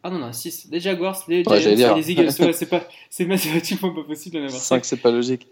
Ah 0.03 0.11
non, 0.11 0.19
non, 0.19 0.33
6. 0.33 0.69
Les 0.71 0.81
Jaguars, 0.81 1.21
les 1.29 1.43
Giants 1.43 1.97
les 1.97 2.11
Eagles. 2.11 2.31
Ouais, 2.41 2.53
c'est, 2.53 2.67
pas, 2.67 2.87
c'est 3.11 3.25
mathématiquement 3.25 3.93
pas 3.93 4.05
possible 4.05 4.37
d'en 4.37 4.45
avoir 4.45 4.61
5. 4.61 4.85
c'est 4.85 4.99
pas 4.99 5.11
logique. 5.11 5.49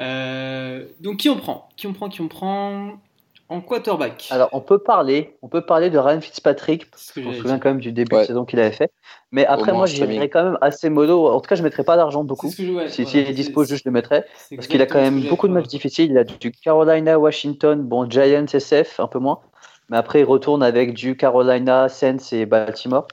Euh, 0.00 0.84
donc, 1.00 1.18
qui 1.18 1.30
on 1.30 1.36
prend? 1.36 1.68
Qui 1.76 1.86
on 1.86 1.92
prend 1.94 2.08
Qui 2.08 2.20
on 2.20 2.28
prend? 2.28 3.00
En 3.48 3.60
quarterback. 3.60 4.28
Alors, 4.30 4.48
on 4.52 4.60
peut 4.60 4.78
parler, 4.78 5.36
on 5.42 5.48
peut 5.48 5.60
parler 5.60 5.90
de 5.90 5.98
Ryan 5.98 6.20
Fitzpatrick. 6.20 6.86
Je 7.14 7.20
me 7.20 7.32
souviens 7.34 7.58
quand 7.58 7.70
même 7.70 7.80
du 7.80 7.92
début 7.92 8.16
de 8.16 8.24
saison 8.24 8.44
qu'il 8.44 8.58
avait 8.58 8.72
fait. 8.72 8.90
Mais 9.30 9.46
après, 9.46 9.72
moi, 9.72 9.86
j'irais 9.86 10.28
quand 10.28 10.44
même 10.44 10.58
assez 10.60 10.90
modo. 10.90 11.28
En 11.28 11.40
tout 11.40 11.48
cas, 11.48 11.54
je 11.54 11.62
ne 11.62 11.66
mettrais 11.66 11.84
pas 11.84 11.96
d'argent 11.96 12.24
beaucoup. 12.24 12.50
si, 12.50 12.64
il 12.64 13.18
est 13.18 13.32
dispo, 13.32 13.64
je 13.64 13.76
le 13.84 13.90
mettrais. 13.90 14.26
Parce 14.54 14.66
qu'il 14.66 14.82
a 14.82 14.86
quand 14.86 15.00
même 15.00 15.20
beaucoup 15.22 15.48
de 15.48 15.52
matchs 15.52 15.68
difficiles. 15.68 16.10
Il 16.10 16.18
a 16.18 16.24
du 16.24 16.50
Carolina, 16.50 17.18
Washington, 17.18 17.82
bon, 17.82 18.08
Giants, 18.10 18.46
SF, 18.52 19.00
un 19.00 19.06
peu 19.06 19.18
moins. 19.18 19.40
Mais 19.88 19.96
après, 19.96 20.20
il 20.20 20.24
retourne 20.24 20.62
avec 20.62 20.94
du 20.94 21.16
Carolina, 21.16 21.88
Saints 21.88 22.32
et 22.32 22.46
Baltimore. 22.46 23.06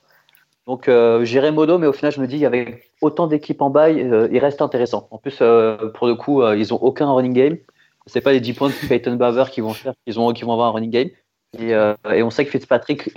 Donc, 0.66 0.88
euh, 0.88 1.26
j'irai 1.26 1.52
modo, 1.52 1.78
mais 1.78 1.88
au 1.88 1.94
final, 1.94 2.12
je 2.12 2.22
me 2.22 2.26
dis, 2.26 2.46
avec 2.46 2.92
autant 3.02 3.28
d'équipes 3.28 3.62
en 3.62 3.70
bail, 3.70 4.02
euh, 4.02 4.30
il 4.32 4.40
reste 4.40 4.62
intéressant. 4.62 5.08
En 5.12 5.18
plus, 5.18 5.38
euh, 5.42 5.90
pour 5.94 6.08
le 6.08 6.16
coup, 6.16 6.42
ils 6.54 6.70
n'ont 6.70 6.78
aucun 6.78 7.12
running 7.12 7.34
game 7.34 7.58
c'est 8.06 8.22
pas 8.22 8.34
les 8.34 8.40
10 8.40 8.54
points 8.54 8.70
de 8.70 8.88
Peyton 8.88 9.16
Barber 9.16 9.46
qui 9.52 9.62
vont 9.62 9.74
faire 9.74 9.94
qu'ils 10.06 10.16
vont, 10.16 10.34
qui 10.34 10.44
vont 10.44 10.54
avoir 10.54 10.70
un 10.70 10.72
running 10.72 10.92
game. 10.92 11.10
Et, 11.58 11.74
euh, 11.74 11.94
on 12.06 12.30
sait 12.30 12.46
que 12.46 12.52
Fitzpatrick 12.52 13.12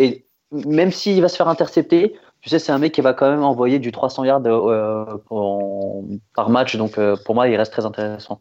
même 0.53 0.93
s'il 0.93 1.21
va 1.21 1.29
se 1.29 1.37
faire 1.37 1.49
intercepter, 1.49 2.15
tu 2.41 2.51
sais, 2.51 2.61
c'est 2.61 2.71
un 2.71 2.79
mec 2.79 2.93
qui 2.93 3.01
va 3.01 3.15
quand 3.15 3.29
même 3.29 3.43
envoyer 3.43 3.81
du 3.81 3.91
300 3.91 4.25
yards 4.25 4.43
par 6.35 6.51
match. 6.51 6.77
Donc, 6.77 7.01
pour 7.25 7.35
moi, 7.35 7.49
il 7.49 7.57
reste 7.57 7.73
très 7.73 7.85
intéressant. 7.85 8.41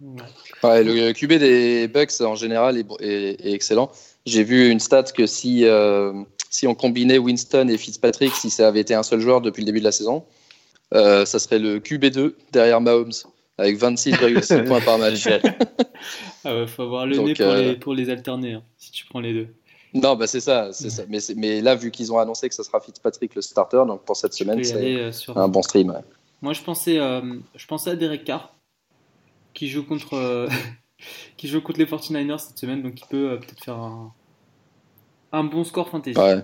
Le 0.00 1.12
QB 1.12 1.32
des 1.34 1.88
Bucks 1.88 2.20
en 2.20 2.34
général 2.34 2.76
est, 3.00 3.46
excellent. 3.46 3.90
J'ai 4.26 4.44
vu 4.44 4.68
une 4.68 4.80
stat 4.80 5.04
que 5.04 5.26
si, 5.26 5.64
si 6.50 6.66
on 6.66 6.74
combinait 6.74 7.16
Winston 7.16 7.68
et 7.68 7.78
Fitzpatrick, 7.78 8.34
si 8.34 8.50
ça 8.50 8.68
avait 8.68 8.80
été 8.80 8.94
un 8.94 9.02
seul 9.02 9.20
joueur 9.20 9.40
depuis 9.40 9.62
le 9.62 9.66
début 9.66 9.78
de 9.78 9.84
la 9.84 9.92
saison, 9.92 10.24
ça 10.92 11.24
serait 11.38 11.58
le 11.58 11.78
QB2 11.78 12.34
derrière 12.52 12.82
Mahomes 12.82 13.12
avec 13.58 13.78
26,6 13.78 14.64
points 14.66 14.80
par 14.80 14.98
match. 14.98 15.26
ah 16.44 16.66
faut 16.66 16.82
avoir 16.82 17.06
le 17.06 17.16
nez 17.16 17.34
pour, 17.34 17.52
les, 17.52 17.76
pour 17.76 17.94
les 17.94 18.10
alterner, 18.10 18.54
hein, 18.54 18.62
si 18.76 18.90
tu 18.92 19.06
prends 19.06 19.20
les 19.20 19.32
deux. 19.32 19.48
Non, 19.94 20.14
bah 20.14 20.26
c'est 20.26 20.40
ça, 20.40 20.72
c'est 20.72 20.90
ça. 20.90 21.04
Mais, 21.08 21.18
mais, 21.36 21.60
là, 21.60 21.74
vu 21.74 21.90
qu'ils 21.90 22.12
ont 22.12 22.18
annoncé 22.18 22.48
que 22.48 22.54
ce 22.54 22.62
sera 22.62 22.80
Fitzpatrick 22.80 23.34
le 23.34 23.42
starter, 23.42 23.82
donc 23.86 24.04
pour 24.04 24.16
cette 24.16 24.34
semaine, 24.34 24.62
c'est 24.62 24.96
euh, 24.96 25.10
un 25.34 25.48
bon 25.48 25.62
stream. 25.62 26.02
Moi, 26.42 26.52
je 26.52 26.62
pensais, 26.62 26.98
euh, 26.98 27.22
je 27.54 27.66
pensais 27.66 27.90
à 27.90 27.96
Derek 27.96 28.24
Carr, 28.24 28.54
qui 29.54 29.68
joue 29.68 29.84
contre, 29.84 30.14
euh, 30.14 30.48
qui 31.38 31.48
joue 31.48 31.62
contre 31.62 31.78
les 31.78 31.86
49ers 31.86 32.38
cette 32.38 32.58
semaine, 32.58 32.82
donc 32.82 33.00
il 33.00 33.06
peut 33.06 33.38
peut-être 33.40 33.64
faire 33.64 33.78
un, 33.78 34.12
un, 35.32 35.44
bon 35.44 35.64
score 35.64 35.88
fantasy. 35.88 36.18
Ouais. 36.18 36.42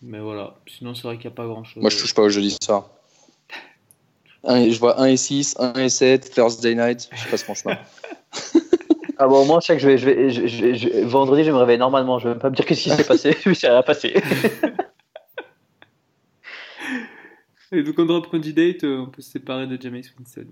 Mais 0.00 0.20
voilà, 0.20 0.56
sinon 0.66 0.94
c'est 0.94 1.02
vrai 1.02 1.16
qu'il 1.16 1.28
n'y 1.28 1.34
a 1.34 1.36
pas 1.36 1.46
grand-chose. 1.46 1.82
Moi, 1.82 1.90
je 1.90 1.98
touche 1.98 2.14
pas 2.14 2.22
au 2.22 2.28
jeudi 2.30 2.56
soir. 2.62 2.90
Je 4.46 4.78
vois 4.78 5.00
1 5.00 5.06
et 5.06 5.16
6, 5.16 5.56
1 5.58 5.74
et 5.74 5.88
7, 5.88 6.30
Thursday 6.32 6.74
night, 6.74 7.08
je 7.12 7.30
passe 7.30 7.48
mon 7.48 7.54
chemin. 7.54 7.78
Ah 9.18 9.28
bon, 9.28 9.42
au 9.42 9.44
moins, 9.44 9.60
je 9.60 9.66
sais 9.66 9.74
que 9.74 9.82
je 9.82 9.86
vais, 9.86 9.96
je 9.96 10.06
vais, 10.06 10.30
je, 10.74 10.88
vais, 10.88 11.04
vendredi, 11.04 11.44
je 11.44 11.50
me 11.50 11.56
réveille 11.56 11.78
normalement. 11.78 12.18
Je 12.18 12.30
vais 12.30 12.38
pas 12.38 12.50
me 12.50 12.56
dire 12.56 12.66
qu'est-ce 12.66 12.82
qui 12.82 12.90
s'est 12.90 13.04
passé, 13.04 13.36
mais 13.46 13.54
ça 13.54 13.70
rien 13.70 13.82
passé. 13.82 14.14
Et 17.72 17.82
donc, 17.82 17.98
en 17.98 18.04
drop 18.04 18.28
candidate, 18.30 18.84
euh, 18.84 19.00
on 19.00 19.06
peut 19.06 19.22
se 19.22 19.32
séparer 19.32 19.66
de 19.66 19.80
James 19.80 20.02
Winston. 20.18 20.46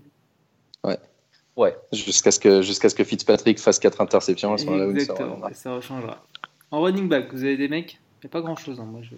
Ouais. 0.83 0.99
Ouais. 1.57 1.77
Jusqu'à 1.93 2.33
ce, 2.33 2.41
que, 2.41 2.63
jusqu'à 2.63 2.89
ce 2.89 2.95
que 2.95 3.05
Fitzpatrick 3.05 3.61
fasse 3.61 3.79
4 3.79 4.01
interceptions 4.01 4.55
à 4.55 4.59
ce 4.59 4.65
moment-là. 4.67 4.91
Exactement, 4.91 5.39
ça, 5.49 5.55
ça 5.55 5.75
rechangera. 5.75 6.25
En 6.71 6.81
running 6.81 7.09
back, 7.09 7.33
vous 7.33 7.45
avez 7.45 7.57
des 7.57 7.69
mecs? 7.69 8.01
Il 8.23 8.27
n'y 8.27 8.31
a 8.31 8.33
pas 8.33 8.41
grand-chose. 8.41 8.81
Hein, 8.81 8.87
moi, 8.87 9.03
je... 9.03 9.15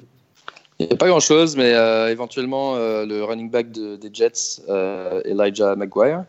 Il 0.78 0.86
n'y 0.86 0.92
a 0.92 0.96
pas 0.96 1.06
grand-chose, 1.06 1.56
mais 1.56 1.72
euh, 1.72 2.10
éventuellement, 2.10 2.76
euh, 2.76 3.06
le 3.06 3.22
running 3.22 3.50
back 3.50 3.70
des 3.70 4.10
Jets, 4.12 4.60
Elijah 5.24 5.76
McGuire, 5.76 6.24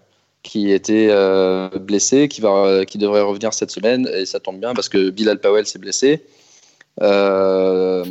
qui 0.45 0.71
était 0.71 1.07
euh, 1.09 1.69
blessé, 1.69 2.27
qui, 2.27 2.39
va, 2.39 2.85
qui 2.85 2.99
devrait 2.99 3.21
revenir 3.21 3.53
cette 3.53 3.71
semaine. 3.71 4.07
Et 4.13 4.25
ça 4.25 4.39
tombe 4.39 4.59
bien 4.59 4.73
parce 4.73 4.87
que 4.87 5.09
Bilal 5.09 5.39
Powell 5.39 5.65
s'est 5.65 5.79
blessé. 5.79 6.23
Euh, 7.01 8.05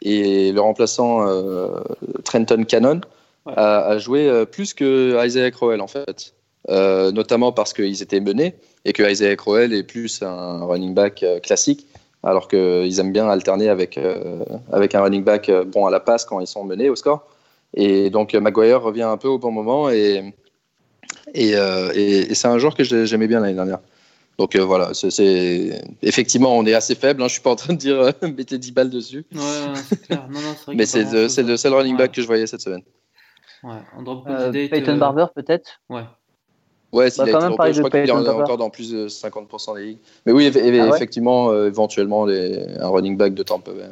et 0.00 0.50
le 0.50 0.60
remplaçant 0.60 1.28
euh, 1.28 1.82
Trenton 2.24 2.64
Cannon 2.64 3.02
a, 3.46 3.98
joué 3.98 4.46
plus 4.46 4.72
que 4.72 5.24
Isaiah 5.24 5.50
Crowell 5.50 5.82
en 5.82 5.86
fait. 5.86 6.34
notamment 6.68 7.52
parce 7.52 7.74
qu'ils 7.74 8.02
étaient 8.02 8.20
menés 8.20 8.54
et 8.86 8.94
que 8.94 9.02
Isaiah 9.02 9.36
Crowell 9.36 9.74
est 9.74 9.82
plus 9.82 10.22
un 10.22 10.64
running 10.64 10.94
back 10.94 11.22
classique, 11.42 11.86
alors 12.24 12.48
qu'ils 12.48 13.00
aiment 13.00 13.12
bien 13.12 13.28
alterner 13.28 13.68
avec, 13.68 13.98
avec 14.72 14.94
un 14.94 15.02
running 15.02 15.22
back 15.22 15.50
bon 15.66 15.86
à 15.86 15.90
la 15.90 16.00
passe 16.00 16.24
quand 16.24 16.40
ils 16.40 16.46
sont 16.46 16.64
menés 16.64 16.90
au 16.90 16.96
score. 16.96 17.26
Et 17.74 18.10
donc 18.10 18.34
Maguire 18.34 18.82
revient 18.82 19.02
un 19.02 19.16
peu 19.16 19.28
au 19.28 19.38
bon 19.38 19.50
moment 19.50 19.90
et 19.90 20.34
euh, 21.36 21.92
et, 21.94 22.34
c'est 22.34 22.48
un 22.48 22.58
joueur 22.58 22.74
que 22.74 22.84
j'aimais 22.84 23.26
bien 23.26 23.40
l'année 23.40 23.54
dernière. 23.54 23.78
Donc 24.38 24.56
euh, 24.56 24.64
voilà, 24.64 24.90
c'est 24.94 25.80
effectivement 26.02 26.56
on 26.56 26.66
est 26.66 26.74
assez 26.74 26.94
faible. 26.94 27.22
Hein, 27.22 27.28
je 27.28 27.34
suis 27.34 27.42
pas 27.42 27.50
en 27.50 27.56
train 27.56 27.72
de 27.72 27.78
dire 27.78 28.00
euh, 28.00 28.12
mettez 28.36 28.58
10 28.58 28.72
balles 28.72 28.90
dessus. 28.90 29.24
Ouais, 29.32 29.40
c'est 29.88 30.06
clair. 30.06 30.26
Non, 30.28 30.40
non, 30.40 30.74
Mais 30.74 30.86
c'est 30.86 31.04
le, 31.04 31.56
seul 31.56 31.72
running 31.72 31.96
back 31.96 32.12
que 32.12 32.20
je 32.20 32.26
voyais 32.26 32.46
cette 32.46 32.60
semaine. 32.60 32.82
Ouais, 33.62 33.78
drop 34.02 34.26
Peyton 34.52 34.96
Barber 34.96 35.26
peut-être? 35.34 35.80
Ouais. 35.88 36.02
Ouais, 36.94 37.10
s'il 37.10 37.22
a 37.22 37.26
été 37.26 37.72
je 37.72 37.82
crois 37.82 37.90
qu'il 37.90 38.08
est 38.08 38.10
encore 38.10 38.56
dans 38.56 38.70
plus 38.70 38.92
de 38.92 39.08
50% 39.08 39.76
des 39.76 39.84
ligues. 39.84 39.98
Mais 40.26 40.32
oui, 40.32 40.50
ah 40.54 40.88
effectivement, 40.94 41.54
éventuellement, 41.64 42.26
un 42.26 42.88
running 42.88 43.16
back 43.16 43.34
de 43.34 43.42
Tampa 43.42 43.72
Bay. 43.72 43.84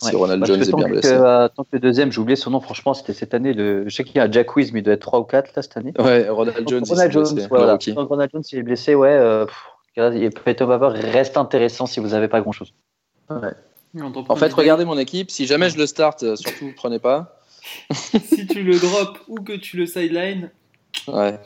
Si 0.00 0.14
Ronald 0.14 0.44
Jones 0.46 0.62
est 0.62 0.74
bien 0.74 0.88
blessé. 0.88 1.12
Euh, 1.12 1.48
tant 1.48 1.64
que 1.64 1.70
le 1.72 1.80
deuxième, 1.80 2.12
j'ai 2.12 2.20
oublié 2.20 2.36
son 2.36 2.50
nom, 2.50 2.60
franchement, 2.60 2.94
c'était 2.94 3.12
cette 3.12 3.34
année. 3.34 3.52
Le... 3.52 3.88
Je 3.88 3.94
sais 3.94 4.04
qu'il 4.04 4.16
y 4.16 4.20
a 4.20 4.30
Jack 4.30 4.54
Wiz, 4.54 4.72
mais 4.72 4.80
il 4.80 4.82
doit 4.82 4.94
être 4.94 5.00
3 5.00 5.20
ou 5.20 5.24
4 5.24 5.56
là, 5.56 5.62
cette 5.62 5.76
année. 5.76 5.92
Ouais, 5.98 6.28
Ronald 6.28 6.68
Jones. 6.68 6.84
Ronald 6.88 7.12
Jones, 7.12 7.34
blessé, 7.34 7.48
voilà. 7.48 7.78
Ronald 7.96 8.30
Jones, 8.32 8.42
il 8.52 8.58
est 8.58 8.62
blessé, 8.62 8.94
ouais. 8.94 9.10
Euh, 9.10 9.46
Peyton 9.96 10.66
Barber 10.66 11.00
reste 11.00 11.36
intéressant 11.36 11.86
si 11.86 11.98
vous 11.98 12.08
n'avez 12.08 12.28
pas 12.28 12.40
grand 12.40 12.52
chose. 12.52 12.72
Ouais. 13.28 13.52
En 14.28 14.36
fait, 14.36 14.52
regardez 14.52 14.84
mon 14.84 14.98
équipe. 14.98 15.30
Si 15.30 15.46
jamais 15.46 15.70
je 15.70 15.78
le 15.78 15.86
start, 15.86 16.22
euh, 16.22 16.36
surtout, 16.36 16.72
prenez 16.76 17.00
pas. 17.00 17.40
si 17.90 18.46
tu 18.46 18.62
le 18.62 18.78
drop 18.78 19.18
ou 19.26 19.36
que 19.36 19.54
tu 19.54 19.76
le 19.76 19.86
sideline. 19.86 20.50
Ouais. 21.08 21.38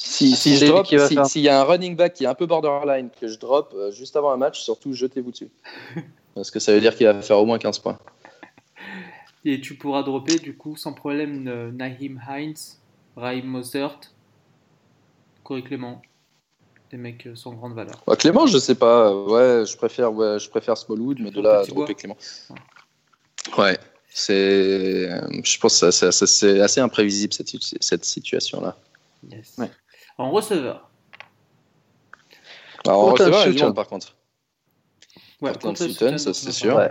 Si, 0.00 0.36
si 0.36 0.56
je 0.56 0.66
drop, 0.66 0.86
s'il 1.26 1.42
y 1.42 1.48
a 1.48 1.60
un 1.60 1.64
running 1.64 1.96
back 1.96 2.14
qui 2.14 2.22
est 2.22 2.28
un 2.28 2.34
peu 2.34 2.46
borderline 2.46 3.10
que 3.20 3.26
je 3.26 3.36
drop 3.36 3.74
euh, 3.74 3.90
juste 3.90 4.14
avant 4.14 4.30
un 4.30 4.36
match, 4.36 4.60
surtout 4.60 4.92
jetez-vous 4.92 5.32
dessus. 5.32 5.50
Parce 6.36 6.52
que 6.52 6.60
ça 6.60 6.72
veut 6.72 6.80
dire 6.80 6.94
qu'il 6.94 7.04
va 7.04 7.20
faire 7.20 7.38
au 7.38 7.44
moins 7.44 7.58
15 7.58 7.80
points. 7.80 7.98
Et 9.44 9.60
tu 9.60 9.74
pourras 9.74 10.04
dropper 10.04 10.38
du 10.38 10.56
coup 10.56 10.76
sans 10.76 10.92
problème 10.92 11.48
euh, 11.48 11.72
Naheem 11.72 12.22
Hines, 12.30 12.54
Raheem 13.16 13.46
Mozart, 13.46 13.98
Corey 15.42 15.62
Clément. 15.62 16.00
Des 16.92 16.96
mecs 16.96 17.26
euh, 17.26 17.34
sans 17.34 17.52
grande 17.54 17.74
valeur. 17.74 18.00
Clément, 18.18 18.46
je 18.46 18.58
sais 18.58 18.76
pas. 18.76 19.12
Ouais, 19.12 19.66
je 19.66 19.76
préfère, 19.76 20.12
ouais, 20.12 20.38
je 20.38 20.48
préfère 20.48 20.78
Smallwood, 20.78 21.18
mais 21.18 21.32
de 21.32 21.40
là 21.40 21.58
à 21.58 21.66
dropper 21.66 21.96
Clément. 21.96 22.16
Ouais. 23.58 23.76
C'est, 24.10 25.10
je 25.42 25.58
pense 25.58 25.80
que 25.80 25.90
c'est 25.90 26.60
assez 26.60 26.80
imprévisible 26.80 27.32
cette, 27.32 27.50
cette 27.80 28.04
situation-là. 28.04 28.76
Yes. 29.28 29.56
En 30.18 30.30
receveur. 30.30 30.88
Alors, 32.86 33.00
en 33.00 33.12
receveur, 33.12 33.46
il 33.46 33.74
par 33.74 33.86
contre. 33.86 34.16
Ouais, 35.40 35.52
par 35.52 35.60
contre, 35.60 35.82
Sutton, 35.82 36.18
ça 36.18 36.34
c'est 36.34 36.52
sûr. 36.52 36.76
Ouais. 36.76 36.90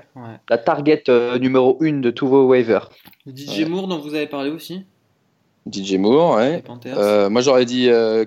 La 0.50 0.58
target 0.58 1.04
euh, 1.10 1.38
numéro 1.38 1.78
1 1.82 2.00
de 2.00 2.12
tous 2.12 2.28
vos 2.28 2.48
waivers. 2.48 2.90
DJ 3.26 3.66
Moore, 3.66 3.88
dont 3.88 4.00
vous 4.00 4.16
avez 4.16 4.28
parlé 4.28 4.50
aussi. 4.50 4.86
DJ 5.72 5.96
Moore, 5.96 6.36
ouais. 6.38 6.64
Euh, 6.86 7.30
moi 7.30 7.42
j'aurais 7.42 7.66
dit 7.66 7.90
euh, 7.90 8.26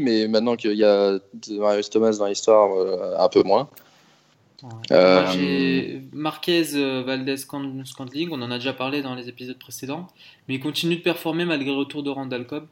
mais 0.00 0.28
maintenant 0.28 0.56
qu'il 0.56 0.74
y 0.74 0.84
a 0.84 1.18
Marius 1.50 1.90
Thomas 1.90 2.12
dans 2.18 2.26
l'histoire, 2.26 2.72
euh, 2.74 3.16
un 3.18 3.28
peu 3.28 3.42
moins. 3.42 3.68
Euh, 4.92 5.26
j'ai 5.32 6.02
Marquez 6.12 6.62
Valdez 7.04 7.36
Scantling, 7.38 8.28
on 8.30 8.42
en 8.42 8.50
a 8.50 8.58
déjà 8.58 8.72
parlé 8.72 9.02
dans 9.02 9.14
les 9.14 9.28
épisodes 9.28 9.58
précédents, 9.58 10.06
mais 10.46 10.54
il 10.54 10.60
continue 10.60 10.96
de 10.96 11.02
performer 11.02 11.44
malgré 11.44 11.70
le 11.70 11.78
retour 11.78 12.02
de 12.02 12.10
Randall 12.10 12.46
Cobb. 12.46 12.66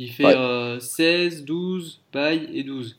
Il 0.00 0.10
fait 0.10 0.34
16, 0.80 1.44
12, 1.44 2.00
bail 2.10 2.48
et 2.54 2.62
12. 2.62 2.96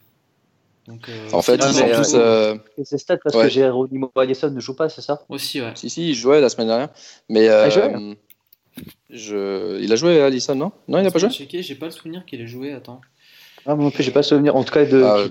Donc, 0.87 1.09
euh, 1.09 1.29
en 1.31 1.41
fait, 1.41 1.55
ils 1.55 1.83
ont 1.83 1.95
tous. 1.95 2.13
Euh... 2.15 2.55
C'est 2.83 2.97
stats 2.97 3.17
parce 3.17 3.35
ouais. 3.35 3.43
que 3.45 3.49
Geronimo 3.49 4.11
Allison 4.15 4.51
ne 4.51 4.59
joue 4.59 4.75
pas, 4.75 4.87
c'est 4.89 5.01
ça? 5.01 5.23
Aussi, 5.29 5.61
ouais. 5.61 5.71
Si, 5.75 5.89
si, 5.89 6.09
il 6.09 6.15
jouait 6.15 6.41
la 6.41 6.49
semaine 6.49 6.67
dernière. 6.67 6.89
Mais. 7.27 7.47
Ah, 7.49 7.65
euh, 7.65 8.15
je... 9.09 9.79
Il 9.81 9.91
a 9.91 9.95
joué 9.95 10.21
Allison, 10.21 10.55
non? 10.55 10.71
Non, 10.87 10.99
il 10.99 11.03
n'a 11.03 11.11
pas 11.11 11.19
joué 11.19 11.29
J'ai 11.31 11.75
pas 11.75 11.85
le 11.87 11.91
souvenir 11.91 12.23
qu'il 12.25 12.39
ait 12.41 12.47
joué, 12.47 12.71
attends. 12.71 13.01
Ah, 13.65 13.75
moi 13.75 13.85
non 13.85 13.91
plus, 13.91 14.03
j'ai 14.03 14.11
pas 14.11 14.19
le 14.19 14.25
souvenir. 14.25 14.55
En 14.55 14.63
tout 14.63 14.73
cas, 14.73 14.85
de. 14.85 15.01
Ah. 15.03 15.27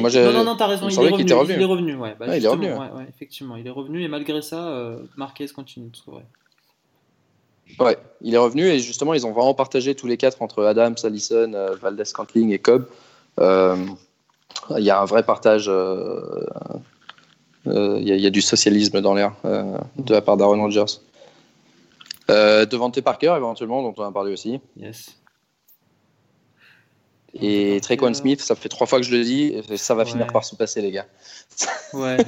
Moi, 0.00 0.10
non, 0.10 0.32
non, 0.32 0.44
non, 0.44 0.56
t'as 0.56 0.66
raison. 0.66 0.88
Il, 0.88 0.94
est 0.94 0.98
revenu, 0.98 1.24
il, 1.26 1.34
revenu. 1.34 1.54
il 1.54 1.60
est 1.60 1.64
revenu. 1.64 1.94
Ouais, 1.96 2.14
bah, 2.18 2.26
ah, 2.28 2.36
il 2.36 2.44
est 2.44 2.48
revenu. 2.48 2.72
Ouais, 2.72 2.78
ouais, 2.78 3.06
effectivement, 3.08 3.56
il 3.56 3.66
est 3.66 3.70
revenu 3.70 4.02
et 4.02 4.08
malgré 4.08 4.40
ça, 4.40 4.68
euh, 4.68 4.98
Marquez 5.16 5.48
continue 5.48 5.90
de 5.90 6.10
vrai. 6.10 6.24
Ouais, 7.78 7.98
il 8.22 8.34
est 8.34 8.38
revenu 8.38 8.66
et 8.66 8.78
justement, 8.78 9.12
ils 9.14 9.26
ont 9.26 9.32
vraiment 9.32 9.54
partagé 9.54 9.94
tous 9.94 10.06
les 10.06 10.16
quatre 10.16 10.40
entre 10.40 10.64
Adams, 10.64 10.96
Allison, 11.02 11.52
euh, 11.52 11.74
Valdez 11.76 12.04
Cantling 12.12 12.50
et 12.50 12.58
Cobb. 12.58 12.86
Euh, 13.40 13.76
il 14.76 14.84
y 14.84 14.90
a 14.90 15.00
un 15.00 15.04
vrai 15.04 15.22
partage. 15.22 15.68
Euh, 15.68 16.46
euh, 17.66 17.98
il 18.00 18.08
y, 18.08 18.26
a 18.26 18.30
du 18.30 18.42
socialisme 18.42 19.00
dans 19.00 19.14
l'air 19.14 19.34
de 19.42 20.14
la 20.14 20.22
part 20.22 20.36
d'Aaron 20.36 20.60
Rodgers. 20.62 21.00
devant 22.28 22.90
T. 22.90 23.02
Parker, 23.02 23.34
éventuellement, 23.36 23.82
dont 23.82 23.94
on 23.96 24.04
a 24.04 24.12
parlé 24.12 24.32
aussi. 24.32 24.60
Yes. 24.76 25.16
Et 27.34 27.80
Traquan 27.82 28.14
Smith, 28.14 28.40
ça 28.40 28.54
fait 28.54 28.68
trois 28.68 28.86
fois 28.86 29.00
que 29.00 29.04
je 29.04 29.10
le 29.10 29.22
dis, 29.22 29.54
ça 29.76 29.94
va 29.94 30.04
finir 30.04 30.28
par 30.28 30.44
se 30.44 30.54
passer, 30.54 30.80
les 30.80 30.92
gars. 30.92 31.06
Ouais. 31.92 32.18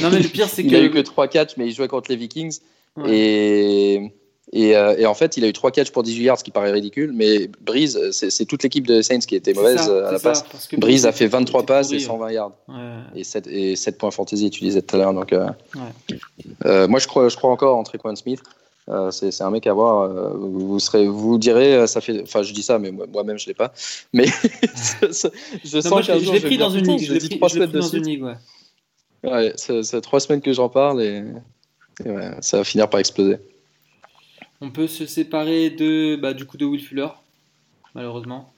non, 0.00 0.10
mais 0.10 0.20
le 0.20 0.28
pire, 0.28 0.48
c'est 0.48 0.62
que. 0.62 0.68
Il 0.74 0.76
a 0.76 0.82
eu 0.82 0.90
que 0.90 0.98
3 0.98 1.28
catchs, 1.28 1.56
mais 1.56 1.66
il 1.66 1.72
jouait 1.72 1.88
contre 1.88 2.10
les 2.10 2.16
Vikings. 2.16 2.60
Et 3.06 4.12
euh, 4.52 4.94
et, 4.96 5.06
en 5.06 5.14
fait, 5.14 5.36
il 5.36 5.44
a 5.44 5.48
eu 5.48 5.52
3 5.52 5.70
catchs 5.70 5.90
pour 5.90 6.02
18 6.02 6.24
yards, 6.24 6.38
ce 6.38 6.44
qui 6.44 6.50
paraît 6.50 6.70
ridicule, 6.70 7.12
mais 7.12 7.48
Breeze, 7.62 8.10
c'est 8.10 8.44
toute 8.44 8.62
l'équipe 8.62 8.86
de 8.86 9.00
Saints 9.02 9.20
qui 9.20 9.34
était 9.34 9.54
mauvaise 9.54 9.88
euh, 9.88 10.08
à 10.08 10.12
la 10.12 10.18
passe. 10.18 10.44
Breeze 10.76 11.06
a 11.06 11.12
fait 11.12 11.26
23 11.26 11.64
passes 11.66 11.92
et 11.92 11.98
120 11.98 12.32
yards. 12.32 12.52
Et, 13.14 13.24
7, 13.24 13.46
et 13.46 13.76
7 13.76 13.98
points 13.98 14.10
fantasy, 14.10 14.50
tu 14.50 14.60
disais 14.60 14.82
tout 14.82 14.96
à 14.96 14.98
l'heure. 14.98 15.14
Donc, 15.14 15.32
euh, 15.32 16.88
moi, 16.88 17.00
je 17.00 17.06
crois, 17.06 17.28
je 17.28 17.36
crois 17.36 17.50
encore 17.50 17.76
en 17.76 17.82
Trequan 17.82 18.14
Smith. 18.16 18.42
c'est 19.10 19.40
un 19.42 19.50
mec 19.50 19.66
à 19.66 19.72
voir. 19.72 20.08
vous 20.36 20.78
serez, 20.78 21.08
vous 21.08 21.38
direz, 21.38 21.86
ça 21.86 22.00
fait. 22.00 22.22
Enfin, 22.22 22.42
je 22.42 22.52
dis 22.52 22.62
ça, 22.62 22.78
mais 22.78 22.92
moi-même 22.92 23.38
je 23.38 23.46
l'ai 23.46 23.54
pas. 23.54 23.72
Mais 24.12 24.26
je 24.26 25.80
sens 25.80 26.02
je 26.04 26.32
l'ai 26.32 26.40
pris 26.40 26.58
dans 26.58 26.70
une 26.70 26.86
ligue. 26.86 27.06
Je 27.06 27.12
l'ai 27.12 27.18
pris, 27.18 27.68
dans 27.68 27.80
une 27.80 28.04
ligue, 28.04 28.22
ouais. 28.22 28.34
Ouais, 29.24 29.52
c'est 29.56 30.00
trois 30.02 30.20
semaines 30.20 30.42
que 30.42 30.52
j'en 30.52 30.68
parle 30.68 31.02
et 31.02 31.24
ça 32.40 32.58
va 32.58 32.64
finir 32.64 32.90
par 32.90 33.00
exploser. 33.00 33.38
On 34.64 34.70
peut 34.70 34.86
se 34.86 35.04
séparer 35.04 35.68
de, 35.68 36.16
bah, 36.16 36.32
du 36.32 36.46
coup 36.46 36.56
de 36.56 36.64
Will 36.64 36.82
Fuller, 36.82 37.08
malheureusement. 37.94 38.50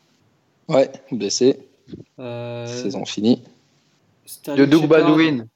Ouais, 0.68 0.88
blessé. 1.11 1.59
Euh, 2.20 2.64
Saison 2.64 3.04
finie. 3.04 3.42
De 4.46 4.66
Doug 4.66 4.86
Baldwin. 4.88 5.48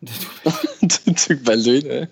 De 0.00 0.10
Doug 0.82 1.42
Baldwin, 1.42 1.86
ouais. 1.88 2.08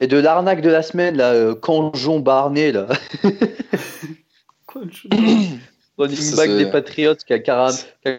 Et 0.00 0.08
de 0.08 0.16
l'arnaque 0.16 0.60
de 0.60 0.70
la 0.70 0.82
semaine, 0.82 1.16
là, 1.16 1.34
euh, 1.34 1.54
Canjon 1.54 2.18
Barnet, 2.18 2.72
là. 2.72 2.88
Running 5.98 6.36
back 6.36 6.50
des 6.50 6.66
Patriots 6.66 7.14
qui 7.14 7.32
a, 7.32 7.38
qui 7.38 7.50
a 7.50 7.72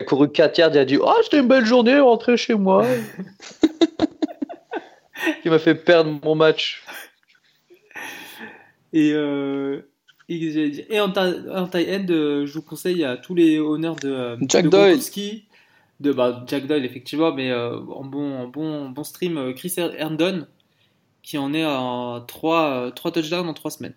couru 0.05 0.29
4 0.29 0.57
yards 0.57 0.75
et 0.77 0.79
a 0.79 0.85
dit 0.85 0.97
Oh, 1.01 1.13
c'était 1.21 1.39
une 1.39 1.49
belle 1.49 1.65
journée, 1.65 1.99
rentrer 1.99 2.37
chez 2.37 2.55
moi. 2.55 2.85
qui 5.41 5.49
m'a 5.49 5.59
fait 5.59 5.75
perdre 5.75 6.19
mon 6.23 6.35
match. 6.35 6.83
Et, 8.93 9.11
euh, 9.13 9.81
et, 10.29 10.99
en, 10.99 11.11
tie 11.11 11.19
end, 11.19 12.05
euh, 12.09 12.45
je 12.45 12.53
vous 12.53 12.61
conseille 12.61 13.03
à 13.03 13.17
tous 13.17 13.35
les 13.35 13.59
honneurs 13.59 13.95
de 13.95 14.09
euh, 14.09 14.37
Jack 14.41 14.69
Doyle. 14.69 14.99
De 15.99 16.13
bah, 16.13 16.45
Jack 16.47 16.65
Doyle, 16.65 16.85
effectivement, 16.85 17.33
mais 17.33 17.53
en, 17.53 18.05
bon, 18.05 18.39
en 18.39 18.47
bon, 18.47 18.89
bon 18.89 19.03
stream, 19.03 19.53
Chris 19.53 19.73
Herndon, 19.77 20.47
qui 21.23 21.37
en 21.37 21.53
est 21.53 21.63
à 21.63 22.23
3, 22.25 22.91
3 22.95 23.11
touchdowns 23.11 23.49
en 23.49 23.53
3 23.53 23.71
semaines 23.71 23.93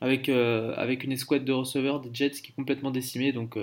avec, 0.00 0.28
euh, 0.28 0.74
avec 0.76 1.04
une 1.04 1.12
escouade 1.12 1.44
de 1.44 1.52
receveurs 1.52 2.00
des 2.00 2.10
Jets 2.12 2.30
qui 2.30 2.50
est 2.50 2.54
complètement 2.56 2.90
décimée. 2.90 3.30
Donc, 3.30 3.56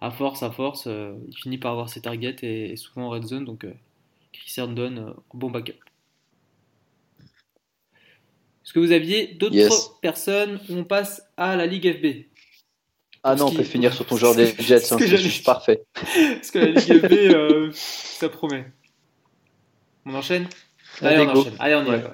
à 0.00 0.10
force, 0.10 0.42
à 0.42 0.50
force, 0.50 0.86
il 0.86 1.36
finit 1.36 1.58
par 1.58 1.70
avoir 1.70 1.88
ses 1.88 2.00
targets 2.00 2.36
et, 2.42 2.74
souvent 2.74 3.06
en 3.06 3.10
red 3.10 3.22
zone. 3.22 3.44
Donc, 3.44 3.64
Chris 4.32 4.54
Herndon, 4.56 5.14
bon 5.32 5.50
backup. 5.52 5.78
Est-ce 8.64 8.72
que 8.72 8.78
vous 8.78 8.92
aviez 8.92 9.26
d'autres 9.26 9.98
personnes 10.00 10.60
On 10.70 10.84
passe 10.84 11.22
à 11.36 11.56
la 11.56 11.66
Ligue 11.66 11.92
FB. 11.98 12.26
Ah 13.24 13.34
non, 13.34 13.46
on 13.46 13.52
peut 13.52 13.64
finir 13.64 13.92
sur 13.92 14.06
ton 14.06 14.16
joueur 14.18 14.36
des 14.36 14.54
Jets, 14.58 14.92
hein, 14.92 14.98
c'est 14.98 15.42
parfait. 15.44 15.82
Parce 15.94 16.50
que 16.50 16.58
la 16.58 16.66
Ligue 16.66 17.70
FB, 17.70 17.72
ça 17.72 18.28
promet. 18.28 18.66
On 20.06 20.14
enchaîne? 20.14 20.46
Allez, 21.00 21.24
on 21.24 21.30
enchaîne. 21.30 21.54
Allez, 21.58 21.74
on 21.74 21.84
y 21.84 22.00
va. 22.00 22.12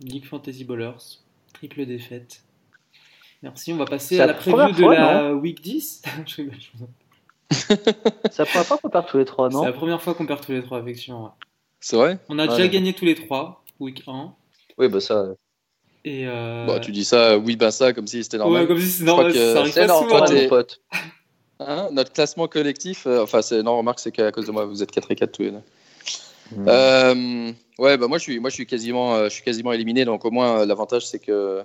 League 0.00 0.24
Fantasy 0.24 0.64
Bowlers, 0.64 1.20
triple 1.52 1.86
défaite. 1.86 2.42
Merci, 3.42 3.72
on 3.72 3.76
va 3.76 3.86
passer 3.86 4.20
à 4.20 4.26
la 4.26 4.34
preview 4.34 4.72
de 4.72 4.94
la 4.94 5.34
Week 5.34 5.60
10. 5.60 6.02
C'est 7.50 8.38
la 8.38 8.46
première 8.46 8.66
fois 8.66 8.78
qu'on 8.78 8.88
perd 8.88 9.06
tous 9.06 9.18
les 9.18 9.24
trois, 9.24 9.48
non? 9.50 9.60
C'est 9.60 9.66
la 9.66 9.72
première 9.72 10.00
fois 10.00 10.14
qu'on 10.14 10.26
perd 10.26 10.44
tous 10.44 10.52
les 10.52 10.62
trois, 10.62 10.80
effectivement. 10.80 11.34
C'est 11.80 11.96
vrai? 11.96 12.18
On 12.28 12.38
a 12.38 12.46
déjà 12.46 12.68
gagné 12.68 12.92
tous 12.92 13.04
les 13.04 13.14
trois, 13.14 13.62
Week 13.80 14.02
1. 14.06 14.32
Oui, 14.78 14.88
bah 14.88 15.00
ça. 15.00 15.34
Et 16.04 16.26
euh... 16.26 16.66
bah, 16.66 16.80
tu 16.80 16.92
dis 16.92 17.04
ça, 17.04 17.36
oui, 17.38 17.56
bah 17.56 17.70
ça, 17.70 17.92
comme 17.92 18.06
si 18.06 18.22
c'était 18.22 18.38
normal. 18.38 18.62
Ouais, 18.62 18.68
comme 18.68 18.78
si 18.78 18.86
c'était 18.86 19.04
normal. 19.04 19.34
Ça 19.34 19.60
arrive 19.60 19.74
pas 19.74 20.26
souvent. 20.26 20.48
pote. 20.48 20.80
Hein, 21.64 21.90
notre 21.92 22.12
classement 22.12 22.48
collectif, 22.48 23.06
euh, 23.06 23.22
enfin, 23.22 23.40
c'est 23.40 23.62
non, 23.62 23.78
remarque, 23.78 24.00
c'est 24.00 24.10
qu'à 24.10 24.32
cause 24.32 24.46
de 24.46 24.50
moi, 24.50 24.64
vous 24.64 24.82
êtes 24.82 24.90
4 24.90 25.12
et 25.12 25.14
4 25.14 25.30
tous 25.30 25.42
les 25.42 25.50
deux. 25.52 25.62
Euh, 26.66 27.52
ouais, 27.78 27.96
bah 27.96 28.08
moi 28.08 28.18
je 28.18 28.22
suis, 28.22 28.40
moi 28.40 28.50
je 28.50 28.54
suis 28.54 28.66
quasiment, 28.66 29.14
euh, 29.14 29.24
je 29.24 29.34
suis 29.34 29.44
quasiment 29.44 29.72
éliminé. 29.72 30.04
Donc 30.04 30.24
au 30.24 30.30
moins 30.30 30.66
l'avantage 30.66 31.06
c'est 31.06 31.18
que, 31.18 31.62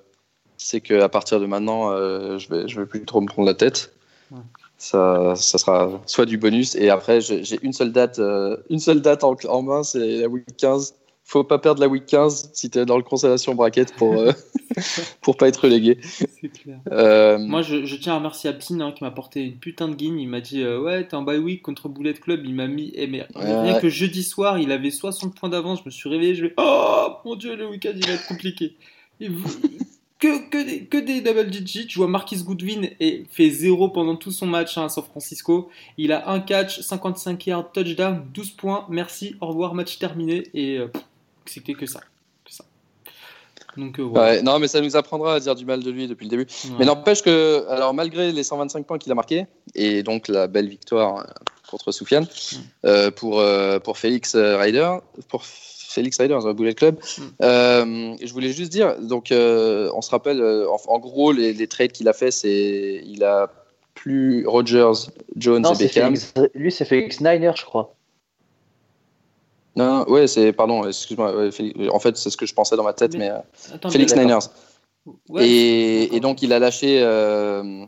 c'est 0.58 0.82
que 0.82 1.02
à 1.02 1.10
partir 1.10 1.40
de 1.40 1.46
maintenant, 1.46 1.92
je 1.92 2.50
vais, 2.50 2.68
je 2.68 2.80
vais 2.80 2.86
plus 2.86 3.06
trop 3.06 3.22
me 3.22 3.28
prendre 3.28 3.48
la 3.48 3.54
tête. 3.54 3.94
Ça, 4.80 5.34
ça 5.36 5.58
sera 5.58 6.02
soit 6.06 6.26
du 6.26 6.38
bonus 6.38 6.76
et 6.76 6.90
après 6.90 7.20
j'ai 7.22 7.60
une 7.64 7.74
seule 7.74 7.92
date, 7.92 8.20
une 8.70 8.80
seule 8.80 9.02
date 9.02 9.24
en, 9.24 9.36
en 9.48 9.62
main, 9.62 9.84
c'est 9.84 10.18
la 10.18 10.28
week 10.28 10.46
15 10.58 10.94
faut 11.28 11.44
pas 11.44 11.60
perdre 11.60 11.82
la 11.82 11.90
week 11.90 12.06
15 12.06 12.52
si 12.54 12.70
tu 12.70 12.80
es 12.80 12.86
dans 12.86 12.96
le 12.96 13.04
consolation 13.04 13.54
bracket 13.54 13.94
pour, 13.96 14.14
euh, 14.14 14.32
pour 15.22 15.36
pas 15.36 15.50
être 15.50 15.66
relégué. 15.66 16.00
Clair. 16.64 16.80
Euh... 16.90 17.38
Moi, 17.38 17.62
je, 17.62 17.86
je, 17.86 17.96
tiens 17.98 18.14
à 18.14 18.18
remercier 18.18 18.50
Absine 18.50 18.82
hein, 18.82 18.94
qui 18.94 19.04
m'a 19.04 19.12
porté 19.12 19.44
une 19.44 19.58
putain 19.58 19.90
de 19.90 19.96
guigne. 19.96 20.20
Il 20.22 20.30
m'a 20.30 20.40
dit 20.40 20.64
euh, 20.64 20.82
Ouais, 20.82 21.06
t'es 21.06 21.16
en 21.16 21.24
bye 21.24 21.38
week 21.38 21.64
contre 21.64 21.90
Bullet 21.90 22.14
Club. 22.14 22.46
Il 22.46 22.56
m'a 22.56 22.68
mis. 22.68 22.94
Eh, 22.96 23.08
mais 23.08 23.28
rien 23.36 23.78
que 23.80 23.90
jeudi 23.90 24.24
soir, 24.24 24.58
il 24.58 24.72
avait 24.72 24.90
60 24.90 25.36
points 25.38 25.50
d'avance. 25.50 25.80
Je 25.80 25.86
me 25.86 25.92
suis 25.92 26.08
réveillé. 26.08 26.34
Je 26.34 26.46
vais 26.46 26.54
Oh 26.56 27.10
mon 27.26 27.36
dieu, 27.36 27.58
le 27.58 27.68
week-end 27.68 27.92
il 27.94 28.08
va 28.08 28.14
être 28.14 28.28
compliqué. 28.28 28.78
Que, 30.20 30.50
que, 30.50 30.64
des, 30.64 30.86
que 30.86 30.98
des 30.98 31.22
double 31.22 31.50
digits. 31.50 31.88
Je 31.90 31.98
vois 31.98 32.08
Marquis 32.08 32.44
Goodwin 32.44 32.90
et 33.00 33.26
fait 33.32 33.50
zéro 33.50 33.90
pendant 33.90 34.16
tout 34.16 34.32
son 34.32 34.48
match 34.48 34.78
hein, 34.78 34.86
à 34.86 34.90
San 34.90 35.04
Francisco. 35.04 35.70
Il 35.98 36.12
a 36.12 36.30
un 36.30 36.40
catch, 36.40 36.82
55 36.82 37.46
yards, 37.48 37.72
touchdown, 37.72 38.26
12 38.34 38.52
points. 38.52 38.86
Merci, 38.90 39.36
au 39.42 39.48
revoir, 39.48 39.74
match 39.74 39.98
terminé. 40.00 40.44
Et. 40.54 40.78
Euh, 40.78 40.88
c'était 41.46 41.74
que 41.74 41.86
ça. 41.86 42.02
ça. 42.50 42.66
Donc, 43.78 44.00
euh, 44.00 44.42
non, 44.42 44.60
mais 44.60 44.68
ça 44.68 44.82
nous 44.82 44.96
apprendra 44.96 45.36
à 45.36 45.40
dire 45.40 45.56
du 45.56 45.66
mal 45.66 45.84
de 45.84 45.92
lui 45.92 46.08
depuis 46.08 46.26
le 46.26 46.30
début. 46.30 46.48
Mais 46.80 46.86
n'empêche 46.86 47.22
que, 47.22 47.66
alors 47.70 47.94
malgré 47.94 48.32
les 48.32 48.44
125 48.44 48.86
points 48.86 48.98
qu'il 48.98 49.12
a 49.12 49.16
marqués, 49.16 49.46
et 49.76 50.04
donc 50.04 50.28
la 50.28 50.48
belle 50.48 50.68
victoire 50.68 51.20
euh, 51.20 51.24
contre 51.70 51.92
Soufiane, 51.92 52.28
euh, 52.86 53.12
pour, 53.12 53.44
pour 53.84 53.98
Félix 53.98 54.36
Ryder, 54.36 54.98
pour 55.30 55.46
Félix 55.90 56.18
Ryder, 56.20 56.38
dans 56.42 56.54
Bullet 56.54 56.74
Club, 56.74 56.98
je 57.40 58.34
voulais 58.34 58.52
juste 58.52 58.72
dire, 58.72 59.00
donc 59.00 59.30
on 59.32 60.02
se 60.02 60.10
rappelle, 60.10 60.42
en, 60.42 61.00
gros, 61.00 61.32
les, 61.32 61.68
trades 61.68 61.92
qu'il 61.92 62.08
a 62.08 62.14
fait, 62.14 62.32
c'est 62.32 63.02
il 63.06 63.24
a 63.24 63.50
plus 63.94 64.46
Rogers, 64.46 65.10
Jones 65.36 65.66
et 65.66 65.78
Beckham. 65.78 66.14
lui, 66.54 66.72
c'est 66.72 66.86
Félix 66.86 67.20
Niner, 67.20 67.52
je 67.56 67.66
crois. 67.66 67.96
Non, 69.78 70.10
ouais, 70.10 70.26
c'est, 70.26 70.54
pardon, 70.54 70.88
excuse-moi, 70.88 71.50
en 71.92 72.00
fait, 72.00 72.18
c'est 72.18 72.32
ce 72.32 72.38
que 72.38 72.48
je 72.48 72.54
pensais 72.54 72.76
dans 72.76 72.84
ma 72.84 72.94
tête, 72.94 73.16
mais, 73.16 73.30
euh, 73.30 73.90
Félix 73.92 74.16
Niners. 74.16 74.40
et, 75.40 76.20
donc, 76.20 76.42
il 76.42 76.52
a 76.52 76.58
lâché 76.58 77.00
euh, 77.04 77.86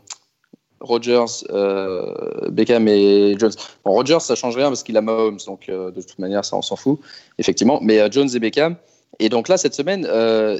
Rogers, 0.80 1.44
euh, 1.50 2.48
Beckham 2.50 2.88
et 2.88 3.36
Jones. 3.38 3.52
Bon, 3.84 3.92
Rogers, 3.92 4.20
ça 4.20 4.34
change 4.34 4.56
rien 4.56 4.68
parce 4.68 4.82
qu'il 4.82 4.96
a 4.96 5.00
Mahomes, 5.00 5.38
donc 5.46 5.66
de 5.68 6.00
toute 6.00 6.18
manière, 6.18 6.44
ça, 6.44 6.56
on 6.56 6.62
s'en 6.62 6.76
fout, 6.76 6.98
effectivement. 7.38 7.78
Mais 7.82 8.00
Jones 8.10 8.28
et 8.34 8.38
Beckham. 8.38 8.76
Et 9.18 9.28
donc 9.28 9.48
là, 9.48 9.56
cette 9.58 9.74
semaine, 9.74 10.08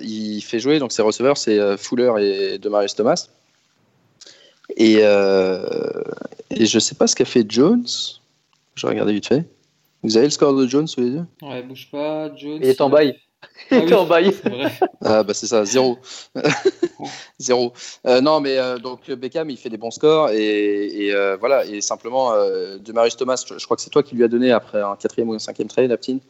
il 0.03 0.41
fait 0.43 0.61
jouer, 0.61 0.79
donc 0.79 0.93
ses 0.93 1.03
receveurs, 1.03 1.37
c'est 1.39 1.77
Fuller 1.79 2.13
et 2.21 2.59
Demarius 2.59 2.95
Thomas. 2.95 3.29
Et, 4.77 4.97
et 4.97 6.67
je 6.67 6.79
sais 6.79 6.95
pas 6.95 7.07
ce 7.07 7.17
qu'a 7.17 7.25
fait 7.25 7.45
Jones. 7.49 7.87
Je 8.75 8.87
vais 8.87 8.93
regarder 8.93 9.13
vite 9.13 9.27
fait. 9.27 9.45
Vous 10.03 10.17
avez 10.17 10.27
le 10.27 10.31
score 10.31 10.55
de 10.55 10.67
Jones 10.67 10.87
sous 10.87 11.01
les 11.01 11.09
yeux 11.11 11.27
Ouais, 11.43 11.63
bouge 11.63 11.89
pas. 11.91 12.35
Jones. 12.35 12.59
Il 12.63 12.69
est 12.69 12.81
en 12.81 12.89
bail. 12.89 13.19
Il 13.71 13.93
est 13.93 13.95
en 13.95 14.05
bail. 14.05 14.35
Ah, 15.05 15.23
bah 15.23 15.33
c'est 15.33 15.47
ça, 15.47 15.65
zéro. 15.65 15.99
zéro. 17.39 17.73
Euh, 18.07 18.21
non, 18.21 18.41
mais 18.41 18.59
euh, 18.59 18.79
donc 18.79 19.11
Beckham, 19.11 19.49
il 19.51 19.57
fait 19.57 19.69
des 19.69 19.77
bons 19.77 19.91
scores 19.91 20.31
et, 20.31 21.11
euh, 21.13 21.37
voilà. 21.39 21.65
Et 21.67 21.81
simplement, 21.81 22.33
de 22.33 22.93
Marius 22.93 23.17
Thomas, 23.17 23.43
je, 23.47 23.65
crois 23.65 23.77
que 23.77 23.83
c'est 23.83 23.91
toi 23.91 24.03
qui 24.03 24.17
lui 24.17 24.25
as 24.25 24.29
donné 24.29 24.51
après 24.51 24.81
un 24.81 24.97
quatrième 24.97 25.29
ou 25.31 25.35
un 25.35 25.39
cinquième 25.39 25.69
trade, 25.69 25.93
Aptine. 25.93 26.21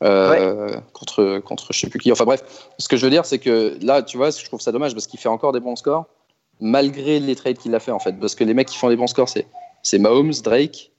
contre, 0.00 1.38
contre 1.40 1.72
je 1.72 1.80
sais 1.80 1.88
plus 1.88 1.98
qui. 1.98 2.12
Enfin 2.12 2.24
bref, 2.24 2.42
ce 2.78 2.88
que 2.88 2.96
je 2.96 3.04
veux 3.04 3.10
dire, 3.10 3.24
c'est 3.24 3.38
que 3.38 3.76
là, 3.80 4.02
tu 4.02 4.16
vois, 4.16 4.30
je 4.30 4.44
trouve 4.44 4.60
ça 4.60 4.72
dommage 4.72 4.92
parce 4.92 5.06
qu'il 5.06 5.18
fait 5.18 5.28
encore 5.28 5.52
des 5.52 5.60
bons 5.60 5.76
scores 5.76 6.06
malgré 6.60 7.18
les 7.18 7.34
trades 7.34 7.58
qu'il 7.58 7.74
a 7.74 7.80
fait 7.80 7.90
en 7.90 7.98
fait. 7.98 8.12
Parce 8.18 8.34
que 8.34 8.44
les 8.44 8.54
mecs 8.54 8.68
qui 8.68 8.76
font 8.76 8.88
des 8.88 8.96
bons 8.96 9.06
scores, 9.06 9.28
c'est 9.28 9.98
Mahomes, 9.98 10.32
Drake, 10.42 10.92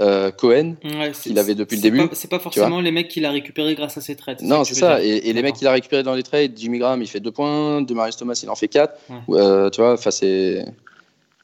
euh, 0.00 0.32
Cohen 0.32 0.74
qu'il 1.22 1.38
avait 1.38 1.54
depuis 1.54 1.76
le 1.76 1.82
début. 1.82 2.08
C'est 2.12 2.28
pas 2.28 2.40
forcément 2.40 2.80
les 2.80 2.90
mecs 2.90 3.08
qu'il 3.08 3.24
a 3.24 3.30
récupéré 3.30 3.74
grâce 3.74 3.96
à 3.96 4.00
ses 4.00 4.16
trades. 4.16 4.42
Non, 4.42 4.64
c'est 4.64 4.74
ça. 4.74 5.02
Et, 5.02 5.32
les 5.32 5.42
mecs 5.42 5.54
qu'il 5.54 5.66
a 5.68 5.72
récupéré 5.72 6.02
dans 6.02 6.14
les 6.14 6.22
trades, 6.22 6.52
Jimmy 6.56 6.78
Graham 6.78 7.02
il 7.02 7.08
fait 7.08 7.20
2 7.20 7.30
points, 7.30 7.82
Demarius 7.82 8.16
Thomas 8.16 8.38
il 8.42 8.50
en 8.50 8.56
fait 8.56 8.68
4. 8.68 8.94
Euh, 9.30 9.70
tu 9.70 9.80
vois, 9.80 9.92
enfin 9.92 10.10
c'est 10.10 10.64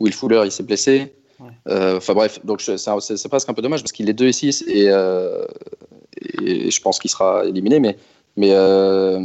Will 0.01 0.13
Fuller 0.13 0.43
il 0.45 0.51
s'est 0.51 0.65
blessé. 0.65 1.15
Euh, 1.69 1.97
enfin 1.97 2.15
bref, 2.15 2.41
donc 2.45 2.61
c'est 2.61 3.29
presque 3.29 3.49
un 3.49 3.55
peu 3.55 3.63
dommage 3.63 3.83
parce 3.83 3.93
qu'il 3.93 4.09
est 4.09 4.13
2 4.13 4.27
et 4.27 4.33
6 4.33 4.65
et, 4.69 4.87
et 6.43 6.71
je 6.71 6.81
pense 6.81 6.99
qu'il 6.99 7.11
sera 7.11 7.45
éliminé. 7.47 7.79
Mais, 7.79 7.97
mais 8.37 8.51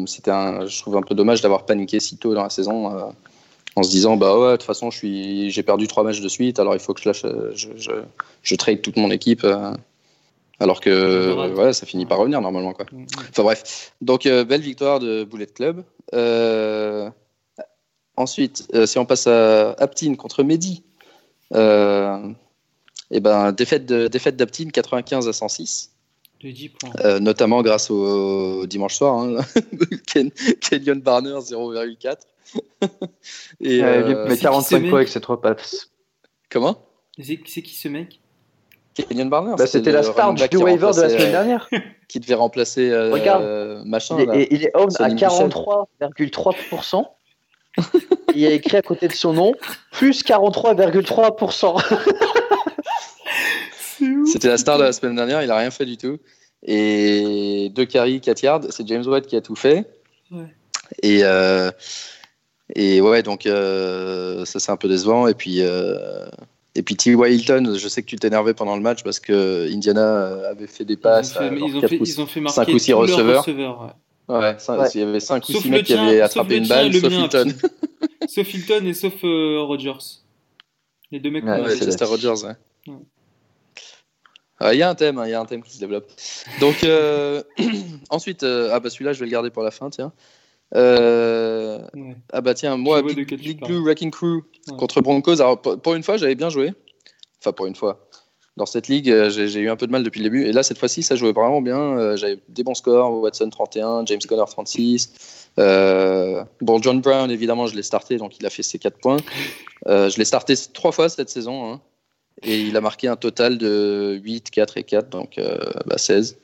c'était 0.05 0.31
je 0.31 0.79
trouve 0.81 0.95
un 0.95 1.01
peu 1.01 1.15
dommage 1.15 1.41
d'avoir 1.41 1.65
paniqué 1.65 1.99
si 1.99 2.17
tôt 2.17 2.35
dans 2.35 2.43
la 2.43 2.49
saison 2.49 3.13
en 3.77 3.83
se 3.83 3.89
disant 3.91 4.17
bah 4.17 4.37
ouais 4.39 4.51
de 4.53 4.55
toute 4.57 4.63
façon 4.63 4.89
je 4.89 4.97
suis 4.97 5.51
j'ai 5.51 5.61
perdu 5.63 5.87
trois 5.87 6.03
matchs 6.03 6.19
de 6.21 6.27
suite 6.27 6.59
alors 6.59 6.73
il 6.73 6.79
faut 6.79 6.93
que 6.95 7.01
je 7.01 7.09
lâche 7.09 7.21
je, 7.53 7.69
je, 7.75 7.91
je 8.41 8.55
trade 8.55 8.81
toute 8.81 8.97
mon 8.97 9.11
équipe 9.11 9.43
euh, 9.43 9.71
alors 10.59 10.81
que 10.81 11.53
ouais, 11.53 11.73
ça 11.73 11.85
finit 11.85 12.07
par 12.07 12.17
revenir 12.17 12.41
normalement 12.41 12.73
quoi 12.73 12.85
mm, 12.91 13.05
enfin 13.29 13.43
bref 13.43 13.93
donc 14.01 14.25
euh, 14.25 14.43
belle 14.43 14.61
victoire 14.61 14.99
de 14.99 15.23
Bullet 15.23 15.45
Club 15.45 15.83
euh, 16.15 17.09
ensuite 18.15 18.67
si 18.85 18.97
on 18.97 19.05
passe 19.05 19.27
à 19.27 19.73
Aptine 19.73 20.17
contre 20.17 20.41
Mehdi 20.43 20.83
et 21.53 21.57
eh 23.11 23.19
ben 23.19 23.51
défaite 23.51 23.85
de 23.85 24.07
défaite 24.07 24.35
d'Aptine 24.35 24.71
95 24.71 25.27
à 25.27 25.33
106 25.33 25.91
De 26.43 26.49
10 26.51 26.69
points. 26.69 26.89
euh, 27.05 27.19
notamment 27.19 27.61
grâce 27.61 27.89
au, 27.89 28.61
au 28.61 28.65
dimanche 28.65 28.95
soir. 28.95 29.19
Hein. 29.19 29.37
Ken- 30.07 30.31
Kenyon 30.59 30.97
Barner 30.97 31.39
0,4. 31.39 32.17
Et, 33.59 33.83
euh, 33.83 34.25
met 34.27 34.35
c'est 34.35 34.41
45 34.41 34.77
qui 34.79 34.85
ce 34.85 34.89
points 34.89 34.99
avec 34.99 35.09
ses 35.09 35.21
trois 35.21 35.41
passes. 35.41 35.91
comment? 36.49 36.77
C'est 37.19 37.39
c'est 37.45 37.61
qui 37.61 37.75
ce 37.75 37.87
mec? 37.87 38.19
Kenyon 39.03 39.27
Barner 39.27 39.55
Bah, 39.57 39.67
c'était 39.67 39.91
la 39.91 40.03
star 40.03 40.33
du 40.33 40.57
waiver 40.57 40.91
de 40.95 41.01
la 41.01 41.09
semaine 41.09 41.27
euh, 41.27 41.31
dernière. 41.31 41.69
qui 42.07 42.19
devait 42.19 42.33
remplacer 42.33 42.89
euh, 42.89 43.11
Regarde. 43.11 43.43
euh, 43.43 43.83
machin. 43.85 44.17
Il 44.19 44.25
là. 44.27 44.35
est, 44.35 44.47
il 44.51 44.63
est 44.63 44.71
own 44.75 44.87
à 44.87 45.09
Sonny 45.09 45.13
Michel. 45.13 45.49
43,3%. 45.49 47.05
Il 48.33 48.39
y 48.39 48.47
a 48.47 48.51
écrit 48.51 48.77
à 48.77 48.81
côté 48.81 49.07
de 49.07 49.13
son 49.13 49.33
nom 49.33 49.51
plus 49.91 50.23
43,3%. 50.23 52.01
C'était 54.31 54.47
la 54.47 54.57
star 54.57 54.77
de 54.77 54.83
la 54.83 54.93
semaine 54.93 55.15
dernière, 55.15 55.41
il 55.43 55.51
a 55.51 55.57
rien 55.57 55.71
fait 55.71 55.85
du 55.85 55.97
tout. 55.97 56.17
Et 56.63 57.71
deux 57.73 57.85
carries, 57.85 58.19
4 58.19 58.41
yards, 58.41 58.61
c'est 58.69 58.87
James 58.87 59.05
White 59.05 59.27
qui 59.27 59.35
a 59.35 59.41
tout 59.41 59.55
fait. 59.55 59.85
Ouais. 60.31 60.53
Et, 61.03 61.19
euh, 61.23 61.71
et 62.75 63.01
ouais, 63.01 63.23
donc 63.23 63.45
euh, 63.45 64.45
ça 64.45 64.59
c'est 64.59 64.71
un 64.71 64.77
peu 64.77 64.87
décevant. 64.87 65.27
Et 65.27 65.33
puis, 65.33 65.61
euh, 65.61 66.27
et 66.75 66.83
puis 66.83 66.95
T. 66.95 67.11
Hilton, 67.11 67.75
je 67.77 67.87
sais 67.87 68.01
que 68.01 68.07
tu 68.07 68.17
t'énervais 68.17 68.53
pendant 68.53 68.75
le 68.75 68.81
match 68.81 69.03
parce 69.03 69.19
que 69.19 69.67
Indiana 69.73 70.47
avait 70.49 70.67
fait 70.67 70.85
des 70.85 70.93
Ils 70.93 70.97
ont 70.97 71.01
passes. 71.01 71.33
fait, 71.33 71.39
à 71.39 71.53
ils 71.53 71.63
ont 71.77 71.81
fait, 71.81 71.99
ou- 71.99 72.03
ils 72.05 72.21
ont 72.21 72.25
fait 72.27 72.39
marquer 72.41 72.55
cinq 72.65 72.67
ou 72.73 72.79
six 72.79 72.91
tous 72.91 72.97
leurs 72.97 73.01
receveurs. 73.17 73.41
receveurs, 73.45 73.81
ouais. 74.29 74.35
Ouais, 74.37 74.55
ça- 74.59 74.77
Ouais. 74.77 74.89
il 74.93 74.99
y 74.99 75.03
avait 75.05 75.21
5 75.21 75.47
ou 75.47 75.53
Sauf 75.53 75.61
6 75.61 75.69
le 75.69 75.77
mecs 75.77 75.85
qui 75.85 75.93
avaient 75.93 76.19
attrapé 76.19 76.57
une 76.57 76.67
balle, 76.67 76.91
le 76.91 76.99
sauf 76.99 77.13
Hilton. 77.13 77.47
Sauf 78.27 78.53
Hilton 78.53 78.85
et 78.85 78.93
sauf 78.93 79.13
euh, 79.23 79.61
Rogers. 79.61 79.93
Les 81.11 81.21
deux 81.21 81.29
mecs 81.31 81.45
Ouais, 81.45 81.61
Ouais. 81.61 81.77
Chester 81.77 82.03
Rogers, 82.03 82.43
ouais. 82.43 82.93
Ah, 84.59 84.73
Il 84.73 84.79
y 84.79 84.81
a 84.83 84.89
un 84.89 84.95
thème, 84.95 85.17
hein, 85.19 85.25
il 85.27 85.31
y 85.31 85.33
a 85.33 85.39
un 85.39 85.45
thème 85.45 85.61
qui 85.63 85.73
se 85.73 85.79
développe. 85.79 86.09
Donc 86.59 86.83
euh, 86.83 87.41
ensuite, 88.09 88.43
euh, 88.43 88.71
ah 88.73 88.79
bah 88.81 88.89
celui-là 88.89 89.13
je 89.13 89.19
vais 89.19 89.25
le 89.27 89.31
garder 89.31 89.49
pour 89.49 89.63
la 89.63 89.71
fin, 89.71 89.89
tiens. 89.89 90.11
Euh, 90.75 91.79
Ouais. 91.93 92.15
ah 92.33 92.41
bah 92.41 92.53
tiens, 92.53 92.75
moi, 92.77 93.01
Big, 93.01 93.25
Big. 93.35 93.59
Blue 93.65 93.79
Wrecking 93.83 94.11
Crew 94.11 94.43
Ouais. 94.69 94.77
contre 94.77 95.01
Broncos. 95.01 95.39
Alors 95.41 95.61
pour 95.61 95.93
une 95.95 96.03
fois, 96.03 96.17
j'avais 96.17 96.35
bien 96.35 96.49
joué. 96.49 96.73
Enfin 97.39 97.53
pour 97.53 97.65
une 97.67 97.75
fois. 97.75 98.07
Dans 98.57 98.65
cette 98.65 98.87
ligue, 98.87 99.09
euh, 99.11 99.29
j'ai 99.29 99.59
eu 99.59 99.69
un 99.69 99.75
peu 99.75 99.85
de 99.85 99.91
mal 99.91 100.01
depuis 100.03 100.17
le 100.19 100.23
début. 100.23 100.43
Et 100.45 100.51
là, 100.51 100.63
cette 100.63 100.79
fois-ci, 100.79 101.03
ça 101.03 101.15
jouait 101.15 101.31
vraiment 101.31 101.61
bien. 101.61 101.77
Euh, 101.79 102.17
J'avais 102.17 102.39
des 102.49 102.63
bons 102.63 102.73
scores. 102.73 103.21
Watson 103.21 103.49
31, 103.51 104.03
James 104.07 104.19
Conner 104.27 104.43
36. 104.49 105.49
Euh, 105.59 106.43
bon, 106.61 106.81
John 106.81 106.99
Brown, 106.99 107.29
évidemment, 107.29 107.67
je 107.67 107.75
l'ai 107.75 107.83
starté, 107.83 108.17
donc 108.17 108.39
il 108.39 108.45
a 108.47 108.49
fait 108.49 108.63
ses 108.63 108.79
4 108.79 108.97
points. 108.97 109.17
Euh, 109.85 110.09
je 110.09 110.17
l'ai 110.17 110.25
starté 110.25 110.55
trois 110.73 110.91
fois 110.91 111.07
cette 111.07 111.29
saison. 111.29 111.71
hein. 111.73 111.81
et 112.41 112.59
il 112.61 112.75
a 112.77 112.81
marqué 112.81 113.07
un 113.07 113.15
total 113.15 113.59
de 113.59 114.19
8, 114.23 114.49
4 114.49 114.77
et 114.77 114.83
4, 114.83 115.07
donc 115.09 115.39
bah, 115.85 115.97
16. 115.99 116.37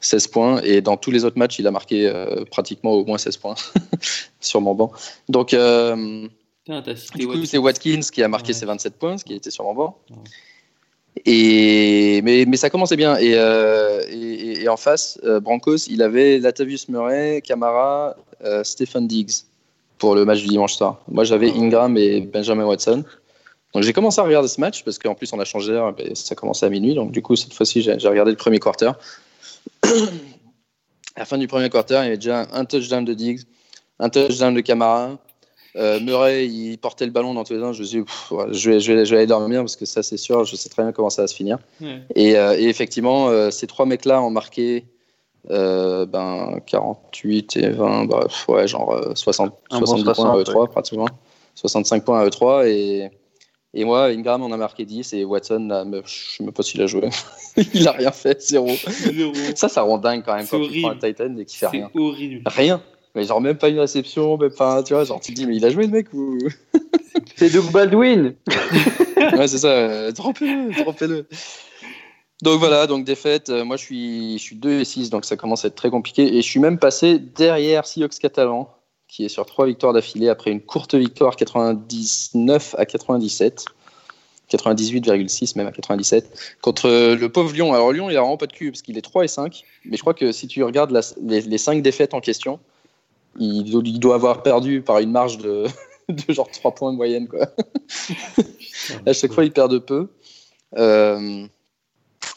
16 0.00 0.26
points. 0.28 0.60
Et 0.62 0.80
dans 0.80 0.96
tous 0.96 1.10
les 1.10 1.24
autres 1.24 1.38
matchs, 1.38 1.58
il 1.58 1.66
a 1.66 1.70
marqué 1.70 2.06
euh, 2.08 2.44
pratiquement 2.50 2.92
au 2.92 3.04
moins 3.04 3.18
16 3.18 3.36
points 3.38 3.54
sur 4.40 4.60
mon 4.60 4.74
banc. 4.74 4.92
Donc, 5.28 5.54
euh, 5.54 6.26
Putain, 6.64 6.82
du 7.14 7.26
coup, 7.26 7.44
c'est 7.46 7.56
Watkins 7.58 8.00
qui 8.12 8.22
a 8.22 8.28
marqué 8.28 8.48
Ouais. 8.48 8.52
ses 8.54 8.66
27 8.66 8.94
points, 8.98 9.16
ce 9.18 9.24
qui 9.24 9.34
était 9.34 9.50
sur 9.50 9.64
mon 9.64 9.74
banc. 9.74 9.98
Ouais. 10.10 10.16
Et, 11.26 12.20
mais, 12.22 12.44
mais 12.46 12.56
ça 12.56 12.70
commençait 12.70 12.96
bien. 12.96 13.16
Et, 13.16 13.34
euh, 13.34 14.02
et, 14.10 14.14
et- 14.16 14.62
et 14.62 14.68
en 14.68 14.76
face, 14.76 15.18
Brancos, 15.42 15.88
il 15.88 16.02
avait 16.02 16.38
Latavius 16.38 16.88
Murray, 16.88 17.40
Camara, 17.42 18.16
Stephen 18.62 19.06
Diggs 19.08 19.44
pour 19.98 20.14
le 20.14 20.24
match 20.24 20.40
du 20.42 20.46
dimanche 20.48 20.74
soir. 20.74 21.00
Moi, 21.08 21.24
j'avais 21.24 21.50
Ingram 21.50 21.96
et 21.96 22.20
Benjamin 22.20 22.64
Watson. 22.66 23.02
Donc 23.74 23.82
j'ai 23.82 23.92
commencé 23.92 24.20
à 24.20 24.24
regarder 24.24 24.48
ce 24.48 24.60
match 24.60 24.82
parce 24.84 24.98
qu'en 24.98 25.14
plus 25.14 25.30
on 25.34 25.40
a 25.40 25.44
changé 25.44 25.72
d'heure, 25.72 25.94
ça 26.14 26.34
commençait 26.34 26.64
à 26.64 26.70
minuit. 26.70 26.94
Donc 26.94 27.10
du 27.12 27.20
coup, 27.20 27.36
cette 27.36 27.52
fois-ci, 27.52 27.82
j'ai 27.82 27.98
j'ai 27.98 28.08
regardé 28.08 28.30
le 28.30 28.36
premier 28.36 28.58
quarter. 28.58 28.92
À 29.84 31.20
la 31.20 31.24
fin 31.24 31.38
du 31.38 31.48
premier 31.48 31.70
quarter, 31.70 32.00
il 32.02 32.04
y 32.04 32.06
avait 32.08 32.16
déjà 32.16 32.46
un 32.52 32.64
touchdown 32.64 33.04
de 33.04 33.14
Diggs, 33.14 33.42
un 33.98 34.08
touchdown 34.08 34.54
de 34.54 34.60
Camara. 34.60 35.18
Euh, 35.76 36.00
Murray, 36.00 36.46
il 36.48 36.78
portait 36.78 37.04
le 37.04 37.12
ballon 37.12 37.34
dans 37.34 37.44
tous 37.44 37.52
les 37.52 37.60
sens. 37.60 37.76
Je 37.76 37.82
me 37.82 37.86
suis 37.86 37.98
dit, 37.98 38.04
pff, 38.04 38.32
je, 38.50 38.70
vais, 38.70 38.80
je, 38.80 38.92
vais, 38.92 39.04
je 39.04 39.10
vais 39.10 39.18
aller 39.18 39.26
dormir 39.26 39.60
parce 39.60 39.76
que 39.76 39.84
ça, 39.84 40.02
c'est 40.02 40.16
sûr, 40.16 40.44
je 40.44 40.56
sais 40.56 40.68
très 40.68 40.82
bien 40.82 40.92
comment 40.92 41.10
ça 41.10 41.22
va 41.22 41.28
se 41.28 41.34
finir. 41.34 41.58
Ouais. 41.80 42.02
Et, 42.14 42.36
euh, 42.36 42.58
et 42.58 42.64
effectivement, 42.64 43.28
euh, 43.28 43.50
ces 43.50 43.66
trois 43.66 43.86
mecs-là 43.86 44.22
ont 44.22 44.30
marqué 44.30 44.86
euh, 45.50 46.04
ben, 46.04 46.60
48 46.66 47.56
et 47.56 47.70
20, 47.70 48.04
bref, 48.04 48.48
ouais, 48.48 48.66
genre 48.66 48.92
euh, 48.92 49.14
60, 49.14 49.54
Un 49.70 49.80
bon 49.80 49.86
70 49.86 50.04
points 50.04 50.14
60, 50.14 50.48
à 50.48 50.52
E3 50.52 50.68
pratiquement. 50.68 51.08
65 51.54 52.04
points 52.04 52.20
à 52.20 52.26
E3. 52.26 52.68
Et, 52.68 53.10
et 53.74 53.84
moi, 53.84 54.04
Ingram 54.06 54.42
en 54.42 54.50
a 54.52 54.56
marqué 54.56 54.84
10 54.84 55.12
et 55.12 55.24
Watson, 55.24 55.66
là, 55.68 55.84
me- 55.84 56.02
je 56.04 56.36
sais 56.36 56.42
même 56.44 56.52
pas 56.52 56.62
s'il 56.62 56.80
a 56.82 56.86
joué. 56.86 57.08
il 57.74 57.86
a 57.86 57.92
rien 57.92 58.10
fait, 58.12 58.40
zéro. 58.42 58.68
Zéro. 58.88 59.32
Ça, 59.54 59.68
ça 59.68 59.82
rend 59.82 59.98
dingue 59.98 60.22
quand 60.24 60.34
même 60.34 60.46
quand 60.46 60.60
tu 60.68 60.80
prends 60.80 60.90
un. 60.90 60.96
Titan 60.96 61.36
et 61.36 61.44
qu'il 61.44 61.58
fait 61.58 61.66
rien. 61.68 61.90
horrible. 61.94 62.42
Rien. 62.46 62.82
Mais 63.14 63.24
genre 63.24 63.40
même 63.40 63.56
pas 63.58 63.68
une 63.68 63.80
réception, 63.80 64.36
même 64.36 64.50
pas, 64.52 64.82
tu 64.82 64.92
vois, 64.94 65.04
genre 65.04 65.20
tu 65.20 65.32
te 65.32 65.36
dis 65.40 65.46
mais 65.46 65.56
il 65.56 65.64
a 65.64 65.70
joué 65.70 65.84
le 65.86 65.90
mec 65.92 66.12
ou? 66.12 66.38
C'est 67.36 67.50
Doug 67.52 67.70
Baldwin. 67.72 68.34
ouais, 69.16 69.46
c'est 69.48 69.58
ça, 69.58 69.68
euh, 69.68 70.12
droppez-le, 70.12 70.82
droppez-le. 70.82 71.26
Donc 72.42 72.58
voilà, 72.60 72.86
donc 72.86 73.04
défaite. 73.04 73.48
euh, 73.48 73.64
moi, 73.64 73.76
je 73.76 73.82
suis, 73.84 74.38
je 74.38 74.42
suis 74.42 74.56
2 74.56 74.80
et 74.80 74.84
6, 74.84 75.10
donc 75.10 75.24
ça 75.24 75.36
commence 75.36 75.64
à 75.64 75.68
être 75.68 75.74
très 75.74 75.90
compliqué. 75.90 76.36
Et 76.36 76.42
je 76.42 76.48
suis 76.48 76.60
même 76.60 76.78
passé 76.78 77.18
derrière 77.18 77.86
Seahawks 77.86 78.18
Catalan, 78.20 78.68
qui 79.08 79.24
est 79.24 79.28
sur 79.28 79.46
trois 79.46 79.66
victoires 79.66 79.92
d'affilée 79.92 80.28
après 80.28 80.50
une 80.50 80.60
courte 80.60 80.94
victoire 80.94 81.34
99 81.36 82.74
à 82.78 82.86
97. 82.86 83.64
98,6 84.50 85.58
même 85.58 85.66
à 85.66 85.72
97 85.72 86.56
contre 86.62 86.88
le 86.88 87.28
pauvre 87.28 87.52
Lyon. 87.52 87.74
Alors 87.74 87.92
Lyon, 87.92 88.08
il 88.08 88.16
a 88.16 88.20
vraiment 88.20 88.38
pas 88.38 88.46
de 88.46 88.52
cul 88.54 88.70
parce 88.70 88.80
qu'il 88.80 88.96
est 88.96 89.02
3 89.02 89.24
et 89.24 89.28
5, 89.28 89.62
mais 89.84 89.98
je 89.98 90.00
crois 90.00 90.14
que 90.14 90.32
si 90.32 90.46
tu 90.46 90.64
regardes 90.64 90.90
la- 90.90 91.02
les, 91.22 91.42
les 91.42 91.58
5 91.58 91.82
défaites 91.82 92.14
en 92.14 92.20
question, 92.20 92.58
il, 93.38 93.64
do- 93.70 93.82
il 93.84 94.00
doit 94.00 94.14
avoir 94.14 94.42
perdu 94.42 94.80
par 94.80 95.00
une 95.00 95.10
marge 95.10 95.36
de, 95.36 95.66
de 96.08 96.32
genre 96.32 96.50
3 96.50 96.74
points 96.74 96.92
de 96.92 96.96
moyenne 96.96 97.28
quoi. 97.28 97.46
À 99.06 99.12
chaque 99.12 99.32
fois, 99.34 99.44
il 99.44 99.52
perd 99.52 99.70
de 99.70 99.78
peu. 99.78 100.08
Euh, 100.78 101.46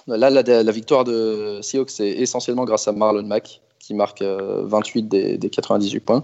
là, 0.08 0.30
la, 0.30 0.42
la 0.64 0.72
victoire 0.74 1.06
de 1.06 1.60
Seahawks, 1.62 1.92
c'est 1.92 2.10
essentiellement 2.10 2.66
grâce 2.66 2.90
à 2.90 2.92
Marlon 2.92 3.24
Mack, 3.24 3.62
qui 3.92 3.98
marque 3.98 4.22
euh, 4.22 4.64
28 4.64 5.04
des, 5.04 5.38
des 5.38 5.50
98 5.50 6.00
points. 6.00 6.24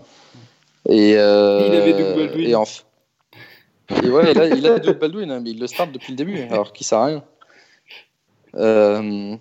Et, 0.88 1.16
euh, 1.18 1.68
Il 1.68 1.76
avait 1.76 1.94
Doug 1.94 2.16
Baldwin. 2.16 2.50
Et, 2.50 2.56
en 2.56 2.64
et 4.04 4.10
ouais, 4.10 4.32
il 4.58 4.68
a 4.68 4.80
Doug 4.80 5.00
Baldwin, 5.00 5.32
hein, 5.32 5.42
mais 5.44 5.52
il 5.52 5.60
le 5.60 5.68
start 5.68 5.92
depuis 5.92 6.14
le 6.14 6.18
début, 6.18 6.40
alors 6.50 6.72
qu'il 6.72 6.86
sert 6.86 7.00
à 7.00 7.06
rien. 7.06 7.24
Euh, 8.56 9.36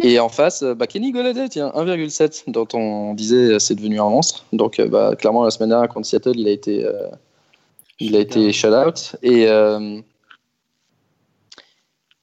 et 0.00 0.18
en 0.18 0.28
face, 0.28 0.62
euh, 0.62 0.74
bah, 0.74 0.86
Kenny 0.88 1.12
Golladay, 1.12 1.48
tiens, 1.48 1.72
1,7, 1.76 2.50
dont 2.50 2.66
on 2.74 3.14
disait 3.14 3.54
euh, 3.54 3.58
c'est 3.58 3.76
devenu 3.76 4.00
un 4.00 4.08
monstre. 4.08 4.44
Donc, 4.52 4.80
euh, 4.80 4.88
bah, 4.88 5.14
clairement, 5.16 5.44
la 5.44 5.50
semaine 5.50 5.70
dernière 5.70 5.88
contre 5.88 6.06
Seattle, 6.06 6.38
il 6.38 6.48
a 6.48 6.50
été, 6.50 6.84
euh, 6.84 7.08
il 8.00 8.16
a 8.16 8.20
été 8.20 8.52
shut 8.52 8.72
out. 8.72 9.16
Et, 9.22 9.46
euh, 9.46 10.00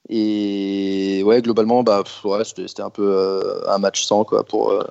et 0.09 1.21
ouais, 1.25 1.41
globalement, 1.41 1.83
bah, 1.83 2.03
ouais, 2.23 2.43
c'était 2.45 2.81
un 2.81 2.89
peu 2.89 3.09
euh, 3.11 3.69
un 3.69 3.77
match 3.77 4.03
sans 4.05 4.23
quoi, 4.23 4.43
pour, 4.43 4.71
euh, 4.71 4.83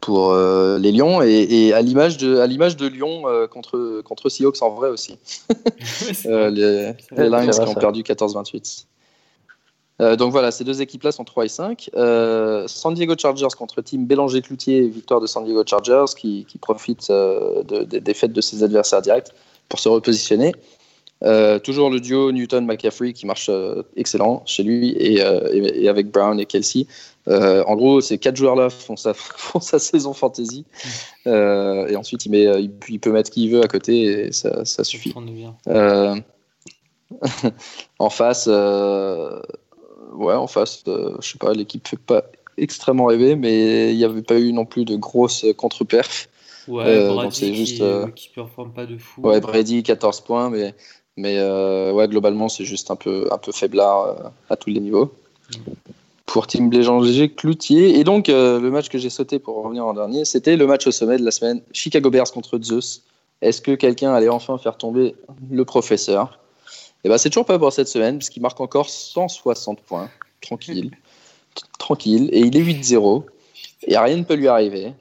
pour 0.00 0.32
euh, 0.32 0.78
les 0.78 0.92
Lions. 0.92 1.22
Et, 1.22 1.46
et 1.50 1.72
à 1.72 1.80
l'image 1.80 2.18
de, 2.18 2.38
à 2.38 2.46
l'image 2.46 2.76
de 2.76 2.86
Lyon 2.86 3.22
contre, 3.50 4.02
contre 4.02 4.28
Seahawks 4.28 4.60
en 4.62 4.70
vrai 4.70 4.90
aussi. 4.90 5.18
Les, 6.24 6.94
Lions 7.16 7.50
qui 7.50 7.60
ont 7.60 7.74
perdu 7.74 8.02
14-28. 8.02 8.86
Euh, 10.02 10.16
donc 10.16 10.32
voilà, 10.32 10.50
ces 10.50 10.64
deux 10.64 10.82
équipes-là 10.82 11.12
sont 11.12 11.24
3 11.24 11.44
et 11.44 11.48
5. 11.48 11.90
Euh, 11.94 12.64
San 12.66 12.94
Diego 12.94 13.14
Chargers 13.16 13.54
contre 13.56 13.80
Team 13.80 14.06
Bélanger-Cloutier, 14.06 14.88
victoire 14.88 15.20
de 15.20 15.26
San 15.26 15.44
Diego 15.44 15.62
Chargers 15.64 16.12
qui, 16.16 16.44
qui 16.48 16.58
profite 16.58 17.10
de- 17.10 17.84
des 17.84 18.00
défaites 18.00 18.32
de 18.32 18.40
ses 18.40 18.62
adversaires 18.64 19.02
directs 19.02 19.30
pour 19.68 19.78
se 19.78 19.88
repositionner. 19.88 20.52
Euh, 21.24 21.58
toujours 21.58 21.88
le 21.90 22.00
duo 22.00 22.32
Newton-McCaffrey 22.32 23.12
qui 23.14 23.24
marche 23.26 23.48
euh, 23.48 23.82
excellent 23.96 24.42
chez 24.44 24.62
lui 24.62 24.90
et, 24.98 25.22
euh, 25.22 25.48
et- 25.52 25.84
et 25.84 25.88
avec 25.88 26.10
Brown 26.10 26.38
et 26.38 26.44
Kelsey. 26.46 26.86
En 27.26 27.74
gros, 27.76 28.00
ces 28.02 28.18
quatre 28.18 28.36
joueurs-là 28.36 28.68
font 28.68 28.96
sa, 28.96 29.14
font 29.14 29.60
sa 29.60 29.78
saison 29.78 30.12
fantasy. 30.12 30.64
Et 31.24 31.96
ensuite, 31.96 32.26
il, 32.26 32.30
met, 32.30 32.44
il, 32.62 32.70
il 32.88 33.00
peut 33.00 33.10
mettre 33.12 33.30
qui 33.30 33.44
il 33.44 33.50
veut 33.52 33.62
à 33.62 33.68
côté 33.68 34.26
et 34.26 34.32
ça, 34.32 34.64
ça 34.66 34.84
suffit. 34.84 35.12
En 37.98 38.10
face, 38.10 38.46
ouais, 38.46 40.34
en 40.34 40.46
face, 40.46 40.82
je 40.86 41.26
sais 41.28 41.38
pas, 41.38 41.52
l'équipe 41.52 41.86
fait 41.86 41.96
pas 41.98 42.24
extrêmement 42.56 43.06
rêver, 43.06 43.36
mais 43.36 43.92
il 43.92 43.96
n'y 43.96 44.04
avait 44.04 44.22
pas 44.22 44.38
eu 44.38 44.52
non 44.52 44.64
plus 44.64 44.84
de 44.84 44.96
grosses 44.96 45.44
contre-perfs. 45.56 46.28
Ouais, 46.66 46.84
Brady 47.08 47.22
donc 47.22 47.34
c'est 47.34 47.50
qui, 47.50 47.54
juste, 47.54 47.82
qui 48.14 48.28
performe 48.30 48.72
pas 48.72 48.86
de 48.86 48.96
fou. 48.96 49.20
Ouais, 49.22 49.40
Brady, 49.40 49.82
14 49.82 50.22
points, 50.22 50.48
mais, 50.50 50.74
mais 51.16 51.38
euh, 51.38 51.92
ouais, 51.92 52.08
globalement, 52.08 52.48
c'est 52.48 52.64
juste 52.64 52.90
un 52.90 52.96
peu, 52.96 53.28
un 53.30 53.38
peu 53.38 53.52
faiblard 53.52 54.06
euh, 54.06 54.28
à 54.50 54.56
tous 54.56 54.70
les 54.70 54.80
niveaux. 54.80 55.12
Pour 56.26 56.46
Team 56.46 56.70
Bléjanger 56.70 57.30
Cloutier. 57.30 57.98
Et 57.98 58.04
donc, 58.04 58.28
euh, 58.28 58.58
le 58.58 58.70
match 58.70 58.88
que 58.88 58.98
j'ai 58.98 59.10
sauté 59.10 59.38
pour 59.38 59.62
revenir 59.62 59.86
en 59.86 59.94
dernier, 59.94 60.24
c'était 60.24 60.56
le 60.56 60.66
match 60.66 60.86
au 60.86 60.90
sommet 60.90 61.18
de 61.18 61.24
la 61.24 61.30
semaine 61.30 61.62
Chicago 61.72 62.10
Bears 62.10 62.32
contre 62.32 62.58
Zeus. 62.60 63.02
Est-ce 63.42 63.60
que 63.60 63.72
quelqu'un 63.72 64.12
allait 64.12 64.28
enfin 64.28 64.58
faire 64.58 64.76
tomber 64.76 65.14
le 65.50 65.64
professeur? 65.64 66.40
Et 67.04 67.08
ben, 67.08 67.18
c'est 67.18 67.28
toujours 67.28 67.44
pas 67.44 67.58
pour 67.58 67.72
cette 67.72 67.88
semaine, 67.88 68.18
parce 68.18 68.30
qu'il 68.30 68.42
marque 68.42 68.60
encore 68.60 68.88
160 68.88 69.80
points, 69.82 70.08
tranquille. 70.40 70.90
tranquille, 71.78 72.30
et 72.32 72.40
il 72.40 72.56
est 72.56 72.62
8-0, 72.62 73.24
et 73.86 73.98
rien 73.98 74.16
ne 74.16 74.24
peut 74.24 74.34
lui 74.34 74.48
arriver. 74.48 74.94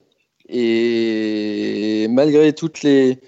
Et 0.50 2.08
malgré 2.10 2.54
toutes 2.54 2.84
les, 2.84 3.20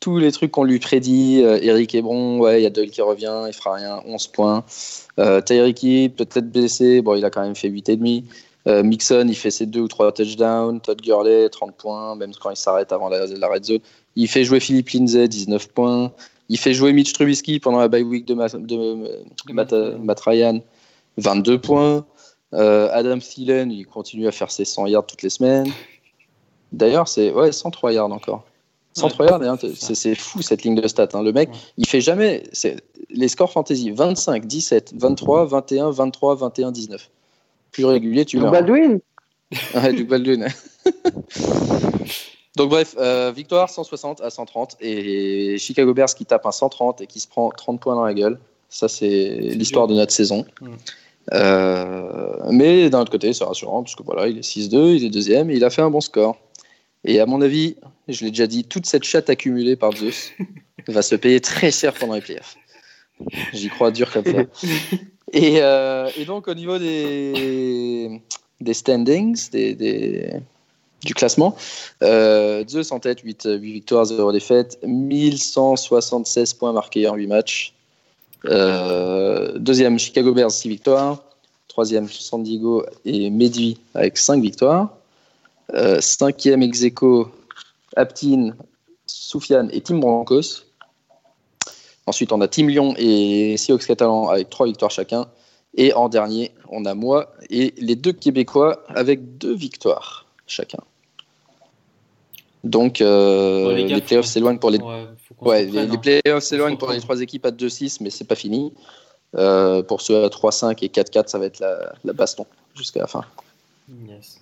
tous 0.00 0.18
les 0.18 0.32
trucs 0.32 0.50
qu'on 0.50 0.64
lui 0.64 0.78
prédit, 0.78 1.42
euh, 1.42 1.58
Eric 1.60 1.94
Ebron, 1.94 2.38
ouais, 2.38 2.60
il 2.60 2.62
y 2.62 2.66
a 2.66 2.70
Doyle 2.70 2.90
qui 2.90 3.02
revient, 3.02 3.44
il 3.48 3.52
fera 3.52 3.74
rien, 3.74 4.00
11 4.06 4.26
points. 4.28 4.64
Euh, 5.18 5.40
Tyreek 5.40 6.14
peut-être 6.16 6.50
blessé, 6.50 7.02
bon, 7.02 7.16
il 7.16 7.24
a 7.24 7.30
quand 7.30 7.42
même 7.42 7.56
fait 7.56 7.68
8,5. 7.68 8.24
Euh, 8.68 8.82
Mixon, 8.82 9.26
il 9.28 9.34
fait 9.34 9.50
ses 9.50 9.66
deux 9.66 9.80
ou 9.80 9.88
trois 9.88 10.12
touchdowns. 10.12 10.80
Todd 10.80 11.00
Gurley, 11.00 11.48
30 11.48 11.74
points, 11.74 12.14
même 12.16 12.32
quand 12.40 12.50
il 12.50 12.56
s'arrête 12.56 12.92
avant 12.92 13.08
la, 13.08 13.24
red 13.48 13.64
zone. 13.64 13.78
Il 14.14 14.28
fait 14.28 14.44
jouer 14.44 14.60
Philippe 14.60 14.90
Lindsay, 14.90 15.26
19 15.26 15.68
points. 15.68 16.12
Il 16.50 16.58
fait 16.58 16.74
jouer 16.74 16.92
Mitch 16.92 17.12
Trubisky 17.12 17.60
pendant 17.60 17.78
la 17.78 17.88
bye 17.88 18.02
week 18.02 18.26
de, 18.26 18.34
Matt, 18.34 20.20
Ryan, 20.20 20.60
22 21.16 21.60
points. 21.60 22.04
Euh, 22.54 22.88
Adam 22.92 23.18
Thielen, 23.18 23.70
il 23.70 23.86
continue 23.86 24.26
à 24.26 24.32
faire 24.32 24.50
ses 24.50 24.64
100 24.64 24.86
yards 24.86 25.06
toutes 25.06 25.22
les 25.22 25.30
semaines. 25.30 25.70
D'ailleurs, 26.72 27.08
c'est 27.08 27.32
ouais, 27.32 27.52
103 27.52 27.92
yards 27.92 28.12
encore. 28.12 28.44
103 28.98 29.26
yards, 29.26 29.42
hein, 29.42 29.56
c'est 29.74 30.14
fou 30.14 30.42
cette 30.42 30.62
ligne 30.62 30.74
de 30.74 30.86
stats. 30.88 31.08
Hein. 31.14 31.22
Le 31.22 31.32
mec, 31.32 31.50
il 31.76 31.86
fait 31.86 32.00
jamais 32.00 32.42
les 33.10 33.28
scores 33.28 33.52
fantasy 33.52 33.90
25, 33.90 34.46
17, 34.46 34.94
23, 34.96 35.46
21, 35.46 35.90
23, 35.90 36.34
21, 36.36 36.72
19 36.72 37.10
plus 37.70 37.84
régulier, 37.84 38.24
tu 38.24 38.38
vois. 38.38 38.50
Baldwin 38.50 39.00
Ouais, 39.74 39.92
du 39.92 40.04
Baldwin. 40.04 40.48
Donc 42.56 42.70
bref, 42.70 42.96
euh, 42.98 43.32
victoire 43.34 43.70
160 43.70 44.20
à 44.20 44.30
130 44.30 44.76
et 44.80 45.58
Chicago 45.58 45.94
Bears 45.94 46.14
qui 46.14 46.26
tape 46.26 46.44
un 46.44 46.52
130 46.52 47.00
et 47.02 47.06
qui 47.06 47.20
se 47.20 47.28
prend 47.28 47.50
30 47.50 47.80
points 47.80 47.94
dans 47.94 48.04
la 48.04 48.14
gueule. 48.14 48.38
Ça, 48.68 48.88
c'est 48.88 49.38
l'histoire 49.54 49.86
de 49.86 49.94
notre 49.94 50.12
saison. 50.12 50.44
Mm. 50.60 50.68
Euh, 51.34 52.36
mais 52.50 52.90
d'un 52.90 53.00
autre 53.00 53.12
côté, 53.12 53.32
c'est 53.32 53.44
rassurant 53.44 53.82
parce 53.82 53.94
que 53.94 54.02
voilà, 54.02 54.26
il 54.28 54.38
est 54.38 54.40
6-2, 54.40 54.96
il 54.96 55.04
est 55.04 55.10
deuxième 55.10 55.50
et 55.50 55.54
il 55.54 55.64
a 55.64 55.70
fait 55.70 55.82
un 55.82 55.90
bon 55.90 56.00
score. 56.00 56.36
Et 57.04 57.20
à 57.20 57.26
mon 57.26 57.40
avis, 57.40 57.76
je 58.08 58.24
l'ai 58.24 58.30
déjà 58.30 58.46
dit, 58.46 58.64
toute 58.64 58.86
cette 58.86 59.04
chatte 59.04 59.30
accumulée 59.30 59.76
par 59.76 59.92
Zeus 59.92 60.32
va 60.88 61.02
se 61.02 61.14
payer 61.14 61.40
très 61.40 61.70
cher 61.70 61.92
pendant 61.94 62.14
les 62.14 62.20
playoffs. 62.20 62.56
J'y 63.52 63.68
crois 63.68 63.90
dur 63.90 64.10
comme 64.10 64.24
ça. 64.24 64.42
Euh, 65.34 66.08
et, 66.16 66.24
donc, 66.24 66.48
au 66.48 66.54
niveau 66.54 66.78
des, 66.78 68.18
des 68.62 68.72
standings, 68.72 69.50
des, 69.50 70.32
du 71.04 71.12
classement, 71.12 71.54
euh, 72.02 72.64
Zeus 72.66 72.90
en 72.92 72.98
tête, 72.98 73.20
8, 73.20 73.46
8 73.60 73.72
victoires, 73.72 74.06
0 74.06 74.32
défaites, 74.32 74.78
1176 74.82 76.54
points 76.54 76.72
marqués 76.72 77.06
en 77.08 77.14
8 77.14 77.26
matchs. 77.26 77.74
Euh, 78.46 79.58
deuxième, 79.58 79.98
Chicago 79.98 80.32
Bears, 80.32 80.50
6 80.50 80.70
victoires. 80.70 81.22
Troisième, 81.68 82.08
San 82.08 82.42
Diego 82.42 82.86
et 83.04 83.28
Medi 83.28 83.78
avec 83.92 84.16
5 84.16 84.40
victoires. 84.40 84.96
Cinquième, 86.00 86.62
Execo, 86.62 87.30
Aptin, 87.96 88.54
Soufiane 89.06 89.70
et 89.72 89.80
Tim 89.80 89.98
Broncos. 89.98 90.64
Ensuite, 92.06 92.32
on 92.32 92.40
a 92.40 92.48
Team 92.48 92.68
Lyon 92.68 92.94
et 92.96 93.56
Seahawks 93.56 93.86
Catalan 93.86 94.28
avec 94.28 94.50
trois 94.50 94.66
victoires 94.66 94.90
chacun. 94.90 95.26
Et 95.74 95.92
en 95.92 96.08
dernier, 96.08 96.52
on 96.70 96.84
a 96.86 96.94
moi 96.94 97.32
et 97.50 97.74
les 97.76 97.96
deux 97.96 98.12
Québécois 98.12 98.82
avec 98.88 99.38
deux 99.38 99.54
victoires 99.54 100.26
chacun. 100.46 100.80
Donc, 102.64 103.00
euh, 103.00 103.72
les, 103.74 104.00
playoffs 104.00 104.26
s'éloignent 104.26 104.58
pour 104.58 104.70
les. 104.70 104.78
Ouais, 105.40 105.66
les, 105.66 105.78
hein. 105.78 105.96
playoffs 105.96 106.42
s'éloignent 106.42 106.76
pour 106.76 106.90
les 106.90 107.00
trois 107.00 107.20
équipes 107.20 107.46
à 107.46 107.50
2-6, 107.50 107.98
mais 108.00 108.10
c'est 108.10 108.24
pas 108.24 108.34
fini. 108.34 108.72
Euh, 109.36 109.82
pour 109.82 110.00
ceux 110.00 110.24
à 110.24 110.28
3-5 110.28 110.82
et 110.82 110.88
4-4, 110.88 111.28
ça 111.28 111.38
va 111.38 111.46
être 111.46 111.60
la, 111.60 112.12
baston 112.12 112.46
jusqu'à 112.74 113.00
la 113.00 113.06
fin. 113.06 113.24
Yes. 114.08 114.40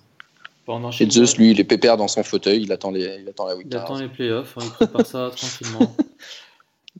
Et 0.99 1.09
Zeus, 1.09 1.37
lui, 1.37 1.51
il 1.51 1.59
est 1.59 1.63
pépère 1.63 1.97
dans 1.97 2.07
son 2.07 2.23
fauteuil, 2.23 2.61
il 2.63 2.71
attend, 2.71 2.91
les, 2.91 3.19
il 3.21 3.29
attend 3.29 3.47
la 3.47 3.55
week-end. 3.55 3.69
Il 3.71 3.77
attend 3.77 3.97
les 3.97 4.09
playoffs, 4.09 4.57
hein, 4.57 4.63
il 4.65 4.71
prépare 4.85 5.05
ça 5.05 5.31
tranquillement. 5.35 5.95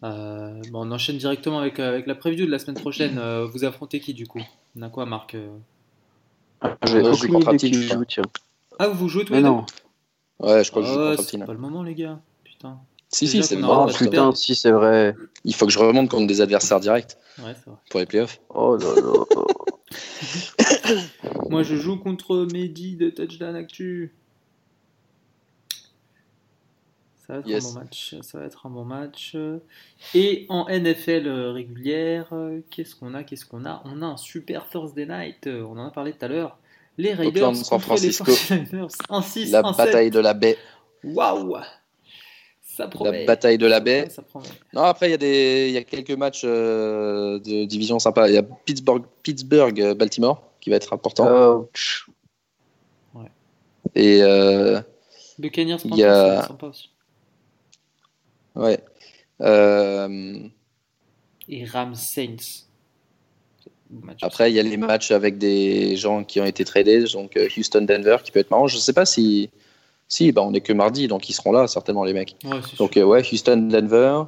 Euh, 0.03 0.61
bon, 0.71 0.87
on 0.87 0.91
enchaîne 0.91 1.17
directement 1.17 1.59
avec, 1.59 1.79
euh, 1.79 1.89
avec, 1.89 2.05
la 2.05 2.15
preview 2.15 2.45
de 2.45 2.51
la 2.51 2.59
semaine 2.59 2.79
prochaine. 2.79 3.17
Euh, 3.17 3.45
vous 3.45 3.65
affrontez 3.65 3.99
qui 3.99 4.13
du 4.13 4.27
coup? 4.27 4.41
On 4.77 4.83
a 4.83 4.89
quoi, 4.89 5.05
Marc 5.05 5.35
ah, 6.61 6.77
Je 6.85 6.97
vais 6.97 7.07
aucune 7.07 7.41
idée 7.41 7.57
qui 7.57 7.73
joue, 7.73 8.05
tiens. 8.05 8.23
Ah, 8.77 8.87
vous 8.87 9.09
jouez 9.09 9.25
tous 9.25 9.33
les 9.33 9.41
deux 9.41 9.47
non. 9.47 9.65
Ouais, 10.39 10.63
je 10.63 10.69
crois 10.69 10.83
que 10.83 10.87
je 10.87 10.93
joue 10.93 11.15
contre 11.15 11.23
C'est 11.23 11.37
pas 11.39 11.53
le 11.53 11.57
moment, 11.57 11.81
les 11.81 11.95
gars. 11.95 12.19
Putain. 12.43 12.77
Si, 13.09 13.27
si, 13.27 13.41
c'est 13.41 13.55
le 13.55 13.61
moment. 13.61 13.87
putain, 13.87 14.33
si, 14.33 14.53
c'est 14.53 14.71
vrai. 14.71 15.15
Il 15.43 15.55
faut 15.55 15.65
que 15.65 15.71
je 15.71 15.79
remonte 15.79 16.09
contre 16.09 16.27
des 16.27 16.41
adversaires 16.41 16.79
directs. 16.79 17.17
Ouais, 17.39 17.55
c'est 17.55 17.69
vrai. 17.69 17.79
Pour 17.89 17.99
les 17.99 18.05
playoffs. 18.05 18.39
Oh 18.49 18.77
là 18.77 18.85
là. 18.95 19.45
Moi, 21.49 21.63
je 21.63 21.75
joue 21.75 21.97
contre 21.97 22.47
Mehdi 22.51 22.95
de 22.95 23.09
Touchdown 23.09 23.55
Actu. 23.55 24.13
Ça 27.27 27.33
va 27.33 27.39
être 27.39 27.55
un 27.55 27.59
bon 27.59 27.73
match. 27.73 28.15
Ça 28.21 28.39
va 28.39 28.45
être 28.45 28.65
un 28.65 28.69
bon 28.69 28.85
match. 28.85 29.35
Et 30.13 30.45
en 30.49 30.67
NFL 30.69 31.27
régulière, 31.27 32.33
qu'est-ce 32.69 32.95
qu'on 32.95 33.13
a 33.13 33.23
Qu'est-ce 33.23 33.45
qu'on 33.45 33.65
a? 33.65 33.81
On 33.85 34.01
a 34.01 34.05
un 34.05 34.17
super 34.17 34.69
Thursday 34.69 35.05
night. 35.05 35.47
On 35.47 35.77
en 35.77 35.87
a 35.87 35.91
parlé 35.91 36.13
tout 36.13 36.23
à 36.23 36.29
l'heure. 36.29 36.57
Les 36.97 37.13
Raiders 37.13 37.55
San 37.55 37.79
Francisco. 37.79 38.31
En 39.09 39.21
6, 39.21 39.51
la 39.51 39.61
bataille 39.61 40.09
de 40.09 40.19
la 40.19 40.33
baie. 40.33 40.57
Waouh 41.03 41.57
ça 42.77 42.87
promet. 42.87 43.21
La 43.21 43.25
bataille 43.25 43.57
de 43.57 43.65
la 43.65 43.79
baie. 43.79 44.07
non, 44.73 44.83
après, 44.83 45.07
il 45.07 45.11
y, 45.11 45.15
a 45.15 45.17
des, 45.17 45.71
y 45.71 45.77
a 45.77 45.83
quelques 45.83 46.11
matchs 46.11 46.43
euh, 46.45 47.39
de 47.39 47.65
division 47.65 47.97
sympa. 47.97 48.29
Il 48.29 48.35
y 48.35 48.37
a 48.37 48.43
Pittsburgh, 48.43 49.03
Pittsburgh, 49.23 49.93
Baltimore 49.95 50.46
qui 50.67 50.71
va 50.71 50.75
être 50.75 50.91
important. 50.91 51.69
Ouais. 53.13 53.31
Et. 53.95 54.21
Euh, 54.21 54.81
Buccaneers, 55.39 55.77
il 55.85 55.95
y 55.95 56.03
a... 56.03 56.43
sympa 56.43 56.67
aussi. 56.67 56.89
Ouais. 58.53 58.79
Euh, 59.39 60.39
Et 61.47 61.63
Rams 61.63 61.95
Saints. 61.95 62.65
Après, 64.21 64.51
il 64.51 64.55
y 64.55 64.59
a 64.59 64.63
les 64.63 64.75
matchs 64.75 65.11
avec 65.11 65.37
des 65.37 65.95
gens 65.95 66.25
qui 66.25 66.41
ont 66.41 66.45
été 66.45 66.65
tradés, 66.65 67.05
donc 67.13 67.37
euh, 67.37 67.47
Houston-Denver 67.57 68.17
qui 68.25 68.31
peut 68.31 68.39
être 68.39 68.51
marrant. 68.51 68.67
Je 68.67 68.75
ne 68.75 68.81
sais 68.81 68.93
pas 68.93 69.05
si. 69.05 69.49
Si, 70.09 70.33
bah, 70.33 70.41
on 70.41 70.51
n'est 70.51 70.61
que 70.61 70.73
mardi, 70.73 71.07
donc 71.07 71.29
ils 71.29 71.33
seront 71.33 71.53
là, 71.53 71.67
certainement, 71.67 72.03
les 72.03 72.13
mecs. 72.13 72.35
donc, 72.77 72.97
euh, 72.97 73.03
ouais, 73.03 73.21
Houston-Denver. 73.21 74.23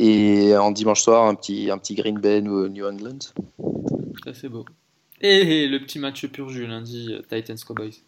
Et 0.00 0.56
en 0.56 0.70
dimanche 0.70 1.02
soir, 1.02 1.26
un 1.26 1.34
petit, 1.34 1.70
un 1.70 1.76
petit 1.76 1.94
Green 1.94 2.18
Bay 2.18 2.40
ou 2.40 2.68
New 2.68 2.86
England. 2.86 3.18
Ça, 4.24 4.32
c'est 4.32 4.48
beau. 4.48 4.64
Et 5.20 5.68
le 5.68 5.78
petit 5.78 5.98
match 5.98 6.26
pur 6.26 6.48
jus 6.48 6.66
lundi, 6.66 7.14
Titans-Cowboys. 7.28 8.02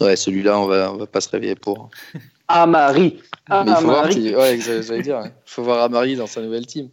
Ouais, 0.00 0.14
celui-là, 0.14 0.60
on 0.60 0.66
va, 0.66 0.92
on 0.92 0.96
va 0.96 1.06
pas 1.08 1.20
se 1.20 1.28
réveiller 1.28 1.56
pour. 1.56 1.90
Amari. 2.48 3.20
Ah, 3.48 3.64
Mais 3.64 3.72
il 3.72 3.76
faut 3.76 3.82
voir, 3.82 4.06
ouais, 4.06 4.60
j'allais 4.60 5.02
dire, 5.02 5.20
il 5.24 5.32
faut 5.44 5.64
voir 5.64 5.82
Amari 5.82 6.14
dans 6.14 6.28
sa 6.28 6.40
nouvelle 6.40 6.66
team. 6.66 6.88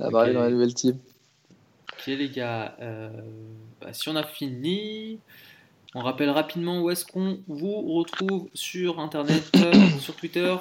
Amari 0.00 0.34
dans 0.34 0.42
la 0.42 0.50
nouvelle 0.50 0.74
team. 0.74 0.98
Ok, 1.92 2.06
les 2.06 2.28
gars, 2.28 2.76
euh, 2.80 3.10
bah, 3.80 3.92
si 3.92 4.08
on 4.08 4.16
a 4.16 4.24
fini, 4.24 5.20
on 5.94 6.00
rappelle 6.00 6.30
rapidement 6.30 6.82
où 6.82 6.90
est-ce 6.90 7.04
qu'on 7.04 7.38
vous 7.46 7.94
retrouve 7.94 8.48
sur 8.52 8.98
Internet, 8.98 9.44
euh, 9.56 9.72
sur 10.00 10.16
Twitter. 10.16 10.56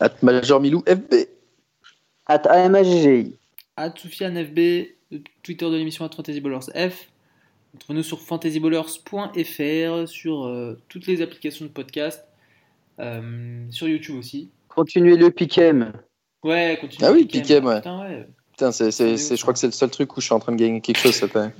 At 0.00 0.22
Major 0.22 0.60
Milou 0.60 0.82
FB. 0.86 1.28
At 2.26 2.46
AMAGGI. 2.46 3.36
At 3.76 3.94
Soufiane 3.96 4.36
FB. 4.36 4.88
Twitter 5.42 5.70
de 5.70 5.76
l'émission 5.76 6.04
at 6.04 6.10
Fantasy 6.14 6.40
Ballers 6.40 6.66
F. 6.74 7.08
Retrouvez-nous 7.74 8.02
sur 8.02 8.20
fantasyballers.fr, 8.20 10.08
sur 10.08 10.44
euh, 10.44 10.80
toutes 10.88 11.06
les 11.06 11.22
applications 11.22 11.64
de 11.66 11.70
podcast, 11.70 12.24
euh, 12.98 13.64
sur 13.70 13.88
YouTube 13.88 14.16
aussi. 14.16 14.50
Continuez 14.68 15.16
le 15.16 15.30
Pikem. 15.30 15.92
Ouais, 16.42 16.78
continuez 16.80 17.06
Ah 17.06 17.12
oui, 17.12 17.26
Pikem, 17.26 17.64
ouais. 17.66 17.76
Putain, 17.76 18.00
ouais. 18.00 18.26
Putain 18.52 18.72
c'est, 18.72 18.90
c'est, 18.90 19.36
je 19.36 19.42
crois 19.42 19.52
que 19.52 19.60
c'est 19.60 19.66
le 19.66 19.72
seul 19.72 19.90
truc 19.90 20.16
où 20.16 20.20
je 20.20 20.26
suis 20.26 20.34
en 20.34 20.40
train 20.40 20.52
de 20.52 20.56
gagner 20.58 20.80
quelque 20.80 20.98
chose 20.98 21.14
cette 21.14 21.36
année. 21.36 21.52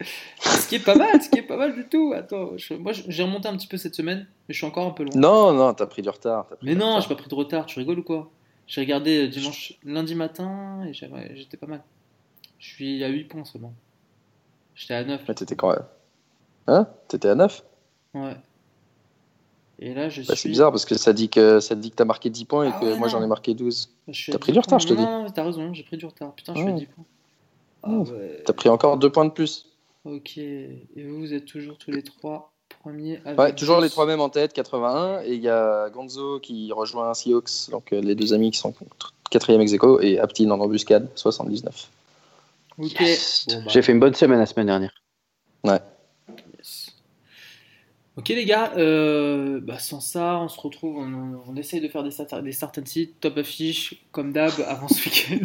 Ce 0.00 0.68
qui 0.68 0.76
est 0.76 0.84
pas 0.84 0.94
mal, 0.94 1.20
ce 1.22 1.28
qui 1.28 1.38
est 1.38 1.42
pas 1.42 1.56
mal 1.56 1.74
du 1.74 1.88
tout. 1.88 2.12
Attends, 2.14 2.52
moi 2.78 2.92
j'ai 2.92 3.22
remonté 3.22 3.48
un 3.48 3.56
petit 3.56 3.66
peu 3.66 3.76
cette 3.76 3.94
semaine, 3.94 4.26
mais 4.48 4.54
je 4.54 4.58
suis 4.58 4.66
encore 4.66 4.86
un 4.86 4.90
peu 4.90 5.04
loin. 5.04 5.12
Non, 5.14 5.52
non, 5.52 5.74
t'as 5.74 5.86
pris 5.86 6.02
du 6.02 6.08
retard. 6.08 6.46
mais 6.62 6.74
non, 6.74 7.00
j'ai 7.00 7.08
pas 7.08 7.16
pris 7.16 7.28
de 7.28 7.34
retard, 7.34 7.66
tu 7.66 7.78
rigoles 7.78 7.98
ou 7.98 8.04
quoi? 8.04 8.30
J'ai 8.66 8.82
regardé 8.82 9.24
euh, 9.24 9.28
dimanche, 9.28 9.78
lundi 9.82 10.14
matin 10.14 10.84
et 10.86 10.92
j'étais 10.92 11.56
pas 11.56 11.66
mal. 11.66 11.82
Je 12.58 12.68
suis 12.68 13.02
à 13.02 13.08
8 13.08 13.24
points 13.24 13.44
seulement. 13.44 13.72
J'étais 14.74 14.94
à 14.94 15.04
9. 15.04 15.22
Mais 15.26 15.34
t'étais 15.34 15.56
quand 15.56 15.70
même. 15.70 15.84
Hein? 16.66 16.86
T'étais 17.08 17.28
à 17.28 17.34
9 17.34 17.64
Ouais. 18.14 18.36
Et 19.78 19.94
là, 19.94 20.08
je 20.08 20.22
bah, 20.22 20.34
suis. 20.34 20.42
C'est 20.42 20.48
bizarre 20.48 20.70
parce 20.70 20.84
que 20.84 20.96
ça 20.96 21.12
dit 21.12 21.30
que 21.30 21.60
ça 21.60 21.74
dit 21.74 21.90
que 21.90 21.96
t'as 21.96 22.04
marqué 22.04 22.30
10 22.30 22.44
points 22.44 22.64
et 22.64 22.72
ah 22.74 22.80
que 22.80 22.94
moi 22.94 23.08
j'en 23.08 23.22
ai 23.22 23.26
marqué 23.26 23.54
12. 23.54 23.90
Bah, 24.06 24.12
t'as 24.32 24.38
pris 24.38 24.52
du 24.52 24.58
retard, 24.58 24.80
je 24.80 24.88
te 24.88 24.94
dis. 24.94 25.02
Non, 25.02 25.26
t'as 25.30 25.44
raison, 25.44 25.72
j'ai 25.72 25.84
pris 25.84 25.96
du 25.96 26.06
retard. 26.06 26.34
Putain, 26.34 26.54
je 26.54 26.60
suis 26.60 26.68
à 26.68 26.72
10 26.72 26.86
points. 26.86 27.04
Ah, 27.84 27.90
ouais. 27.90 28.42
T'as 28.44 28.52
pris 28.52 28.68
encore 28.68 28.98
2 28.98 29.10
points 29.10 29.24
de 29.24 29.30
plus. 29.30 29.67
Ok. 30.08 30.38
Et 30.38 30.78
vous, 30.96 31.18
vous 31.18 31.34
êtes 31.34 31.44
toujours 31.44 31.76
tous 31.78 31.90
les 31.90 32.02
3 32.02 32.52
premiers. 32.80 33.20
Avec 33.24 33.38
ouais, 33.38 33.54
toujours 33.54 33.80
les 33.80 33.90
3 33.90 34.06
mêmes 34.06 34.20
en 34.20 34.28
tête, 34.30 34.52
81. 34.52 35.22
Et 35.22 35.34
il 35.34 35.40
y 35.40 35.48
a 35.48 35.90
Gonzo 35.90 36.40
qui 36.40 36.72
rejoint 36.72 37.12
Seahawks. 37.14 37.70
Donc 37.70 37.92
euh, 37.92 38.00
les 38.00 38.14
deux 38.14 38.32
amis 38.32 38.50
qui 38.50 38.58
sont 38.58 38.74
quatrième 39.30 39.60
ex 39.60 39.72
aequo, 39.74 40.00
et 40.00 40.18
Aptin 40.18 40.50
en 40.50 40.60
embuscade, 40.60 41.08
79. 41.14 41.88
Ok. 42.78 43.00
Yes. 43.00 43.46
Bon, 43.48 43.56
bah, 43.56 43.62
J'ai 43.68 43.82
fait 43.82 43.92
une 43.92 44.00
bonne 44.00 44.14
semaine 44.14 44.38
la 44.38 44.46
semaine 44.46 44.66
dernière. 44.66 44.94
Ouais. 45.64 45.80
yes. 46.56 46.94
Ok 48.16 48.28
les 48.30 48.44
gars, 48.46 48.72
euh, 48.76 49.60
bah, 49.62 49.78
sans 49.78 50.00
ça, 50.00 50.38
on 50.38 50.48
se 50.48 50.58
retrouve, 50.60 50.96
on, 50.98 51.42
on 51.46 51.56
essaye 51.56 51.80
de 51.80 51.88
faire 51.88 52.02
des, 52.02 52.10
start- 52.10 52.42
des 52.42 52.52
start 52.52 52.78
and 52.78 52.86
sit, 52.86 53.20
top 53.20 53.36
affiche, 53.38 54.02
comme 54.12 54.32
d'hab, 54.32 54.52
avant 54.66 54.88
ce 54.88 55.04
week-end. 55.04 55.44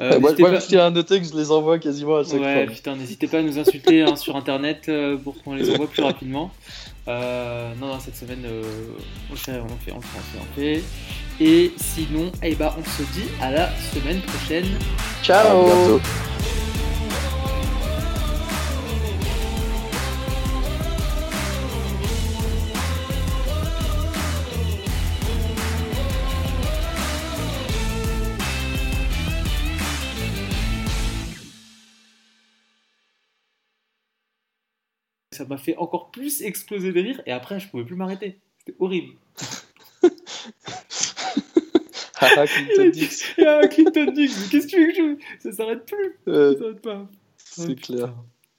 Euh, 0.00 0.20
moi, 0.20 0.30
n'hésitez 0.30 0.42
moi, 0.42 0.52
pas- 0.52 0.60
je 0.60 0.66
tiens 0.66 0.86
à 0.86 0.90
noter 0.90 1.20
que 1.20 1.26
je 1.26 1.34
les 1.36 1.50
envoie 1.50 1.78
quasiment 1.78 2.18
à 2.18 2.24
chaque 2.24 2.34
Ouais, 2.40 2.64
fois. 2.66 2.74
putain, 2.74 2.96
n'hésitez 2.96 3.26
pas 3.26 3.38
à 3.38 3.42
nous 3.42 3.58
insulter 3.58 4.02
hein, 4.02 4.14
sur 4.16 4.36
internet 4.36 4.84
euh, 4.88 5.16
pour 5.16 5.42
qu'on 5.42 5.54
les 5.54 5.68
envoie 5.70 5.88
plus 5.88 6.02
rapidement. 6.04 6.52
Euh, 7.08 7.72
non, 7.80 7.88
non, 7.88 7.98
cette 8.00 8.16
semaine, 8.16 8.44
euh, 8.44 8.62
on 9.28 9.32
le 9.32 9.38
fait, 9.38 9.58
on 9.58 9.64
le 9.64 9.68
fait, 9.84 9.92
on 9.92 9.96
le 9.96 10.02
fait, 10.02 10.38
on 10.38 10.60
fait. 10.60 10.82
Et 11.44 11.72
sinon, 11.78 12.30
eh 12.42 12.54
bah, 12.54 12.76
on 12.78 12.84
se 12.84 13.02
dit 13.12 13.28
à 13.40 13.50
la 13.50 13.70
semaine 13.92 14.20
prochaine. 14.20 14.66
À 15.20 15.24
Ciao 15.24 15.64
bientôt. 15.64 16.00
M'a 35.48 35.56
fait 35.58 35.76
encore 35.76 36.10
plus 36.10 36.42
exploser 36.42 36.92
de 36.92 37.00
rire 37.00 37.20
et 37.26 37.32
après, 37.32 37.58
je 37.60 37.68
pouvais 37.68 37.84
plus 37.84 37.96
m'arrêter. 37.96 38.38
C'était 38.58 38.76
horrible. 38.78 39.14
Clinton 42.46 42.90
Dix. 42.90 43.24
Ah, 43.38 43.66
Clinton 43.68 44.12
Dix, 44.12 44.48
qu'est-ce 44.50 44.66
que 44.66 44.70
tu 44.70 44.86
veux 44.86 44.92
que 44.92 45.18
je... 45.18 45.24
Ça 45.40 45.52
s'arrête 45.52 45.86
plus. 45.86 46.18
Euh, 46.28 46.52
Ça 46.52 46.58
s'arrête 46.58 46.82
pas. 46.82 47.08
C'est 47.36 47.80
clair. 47.80 48.08
putain. 48.08 48.24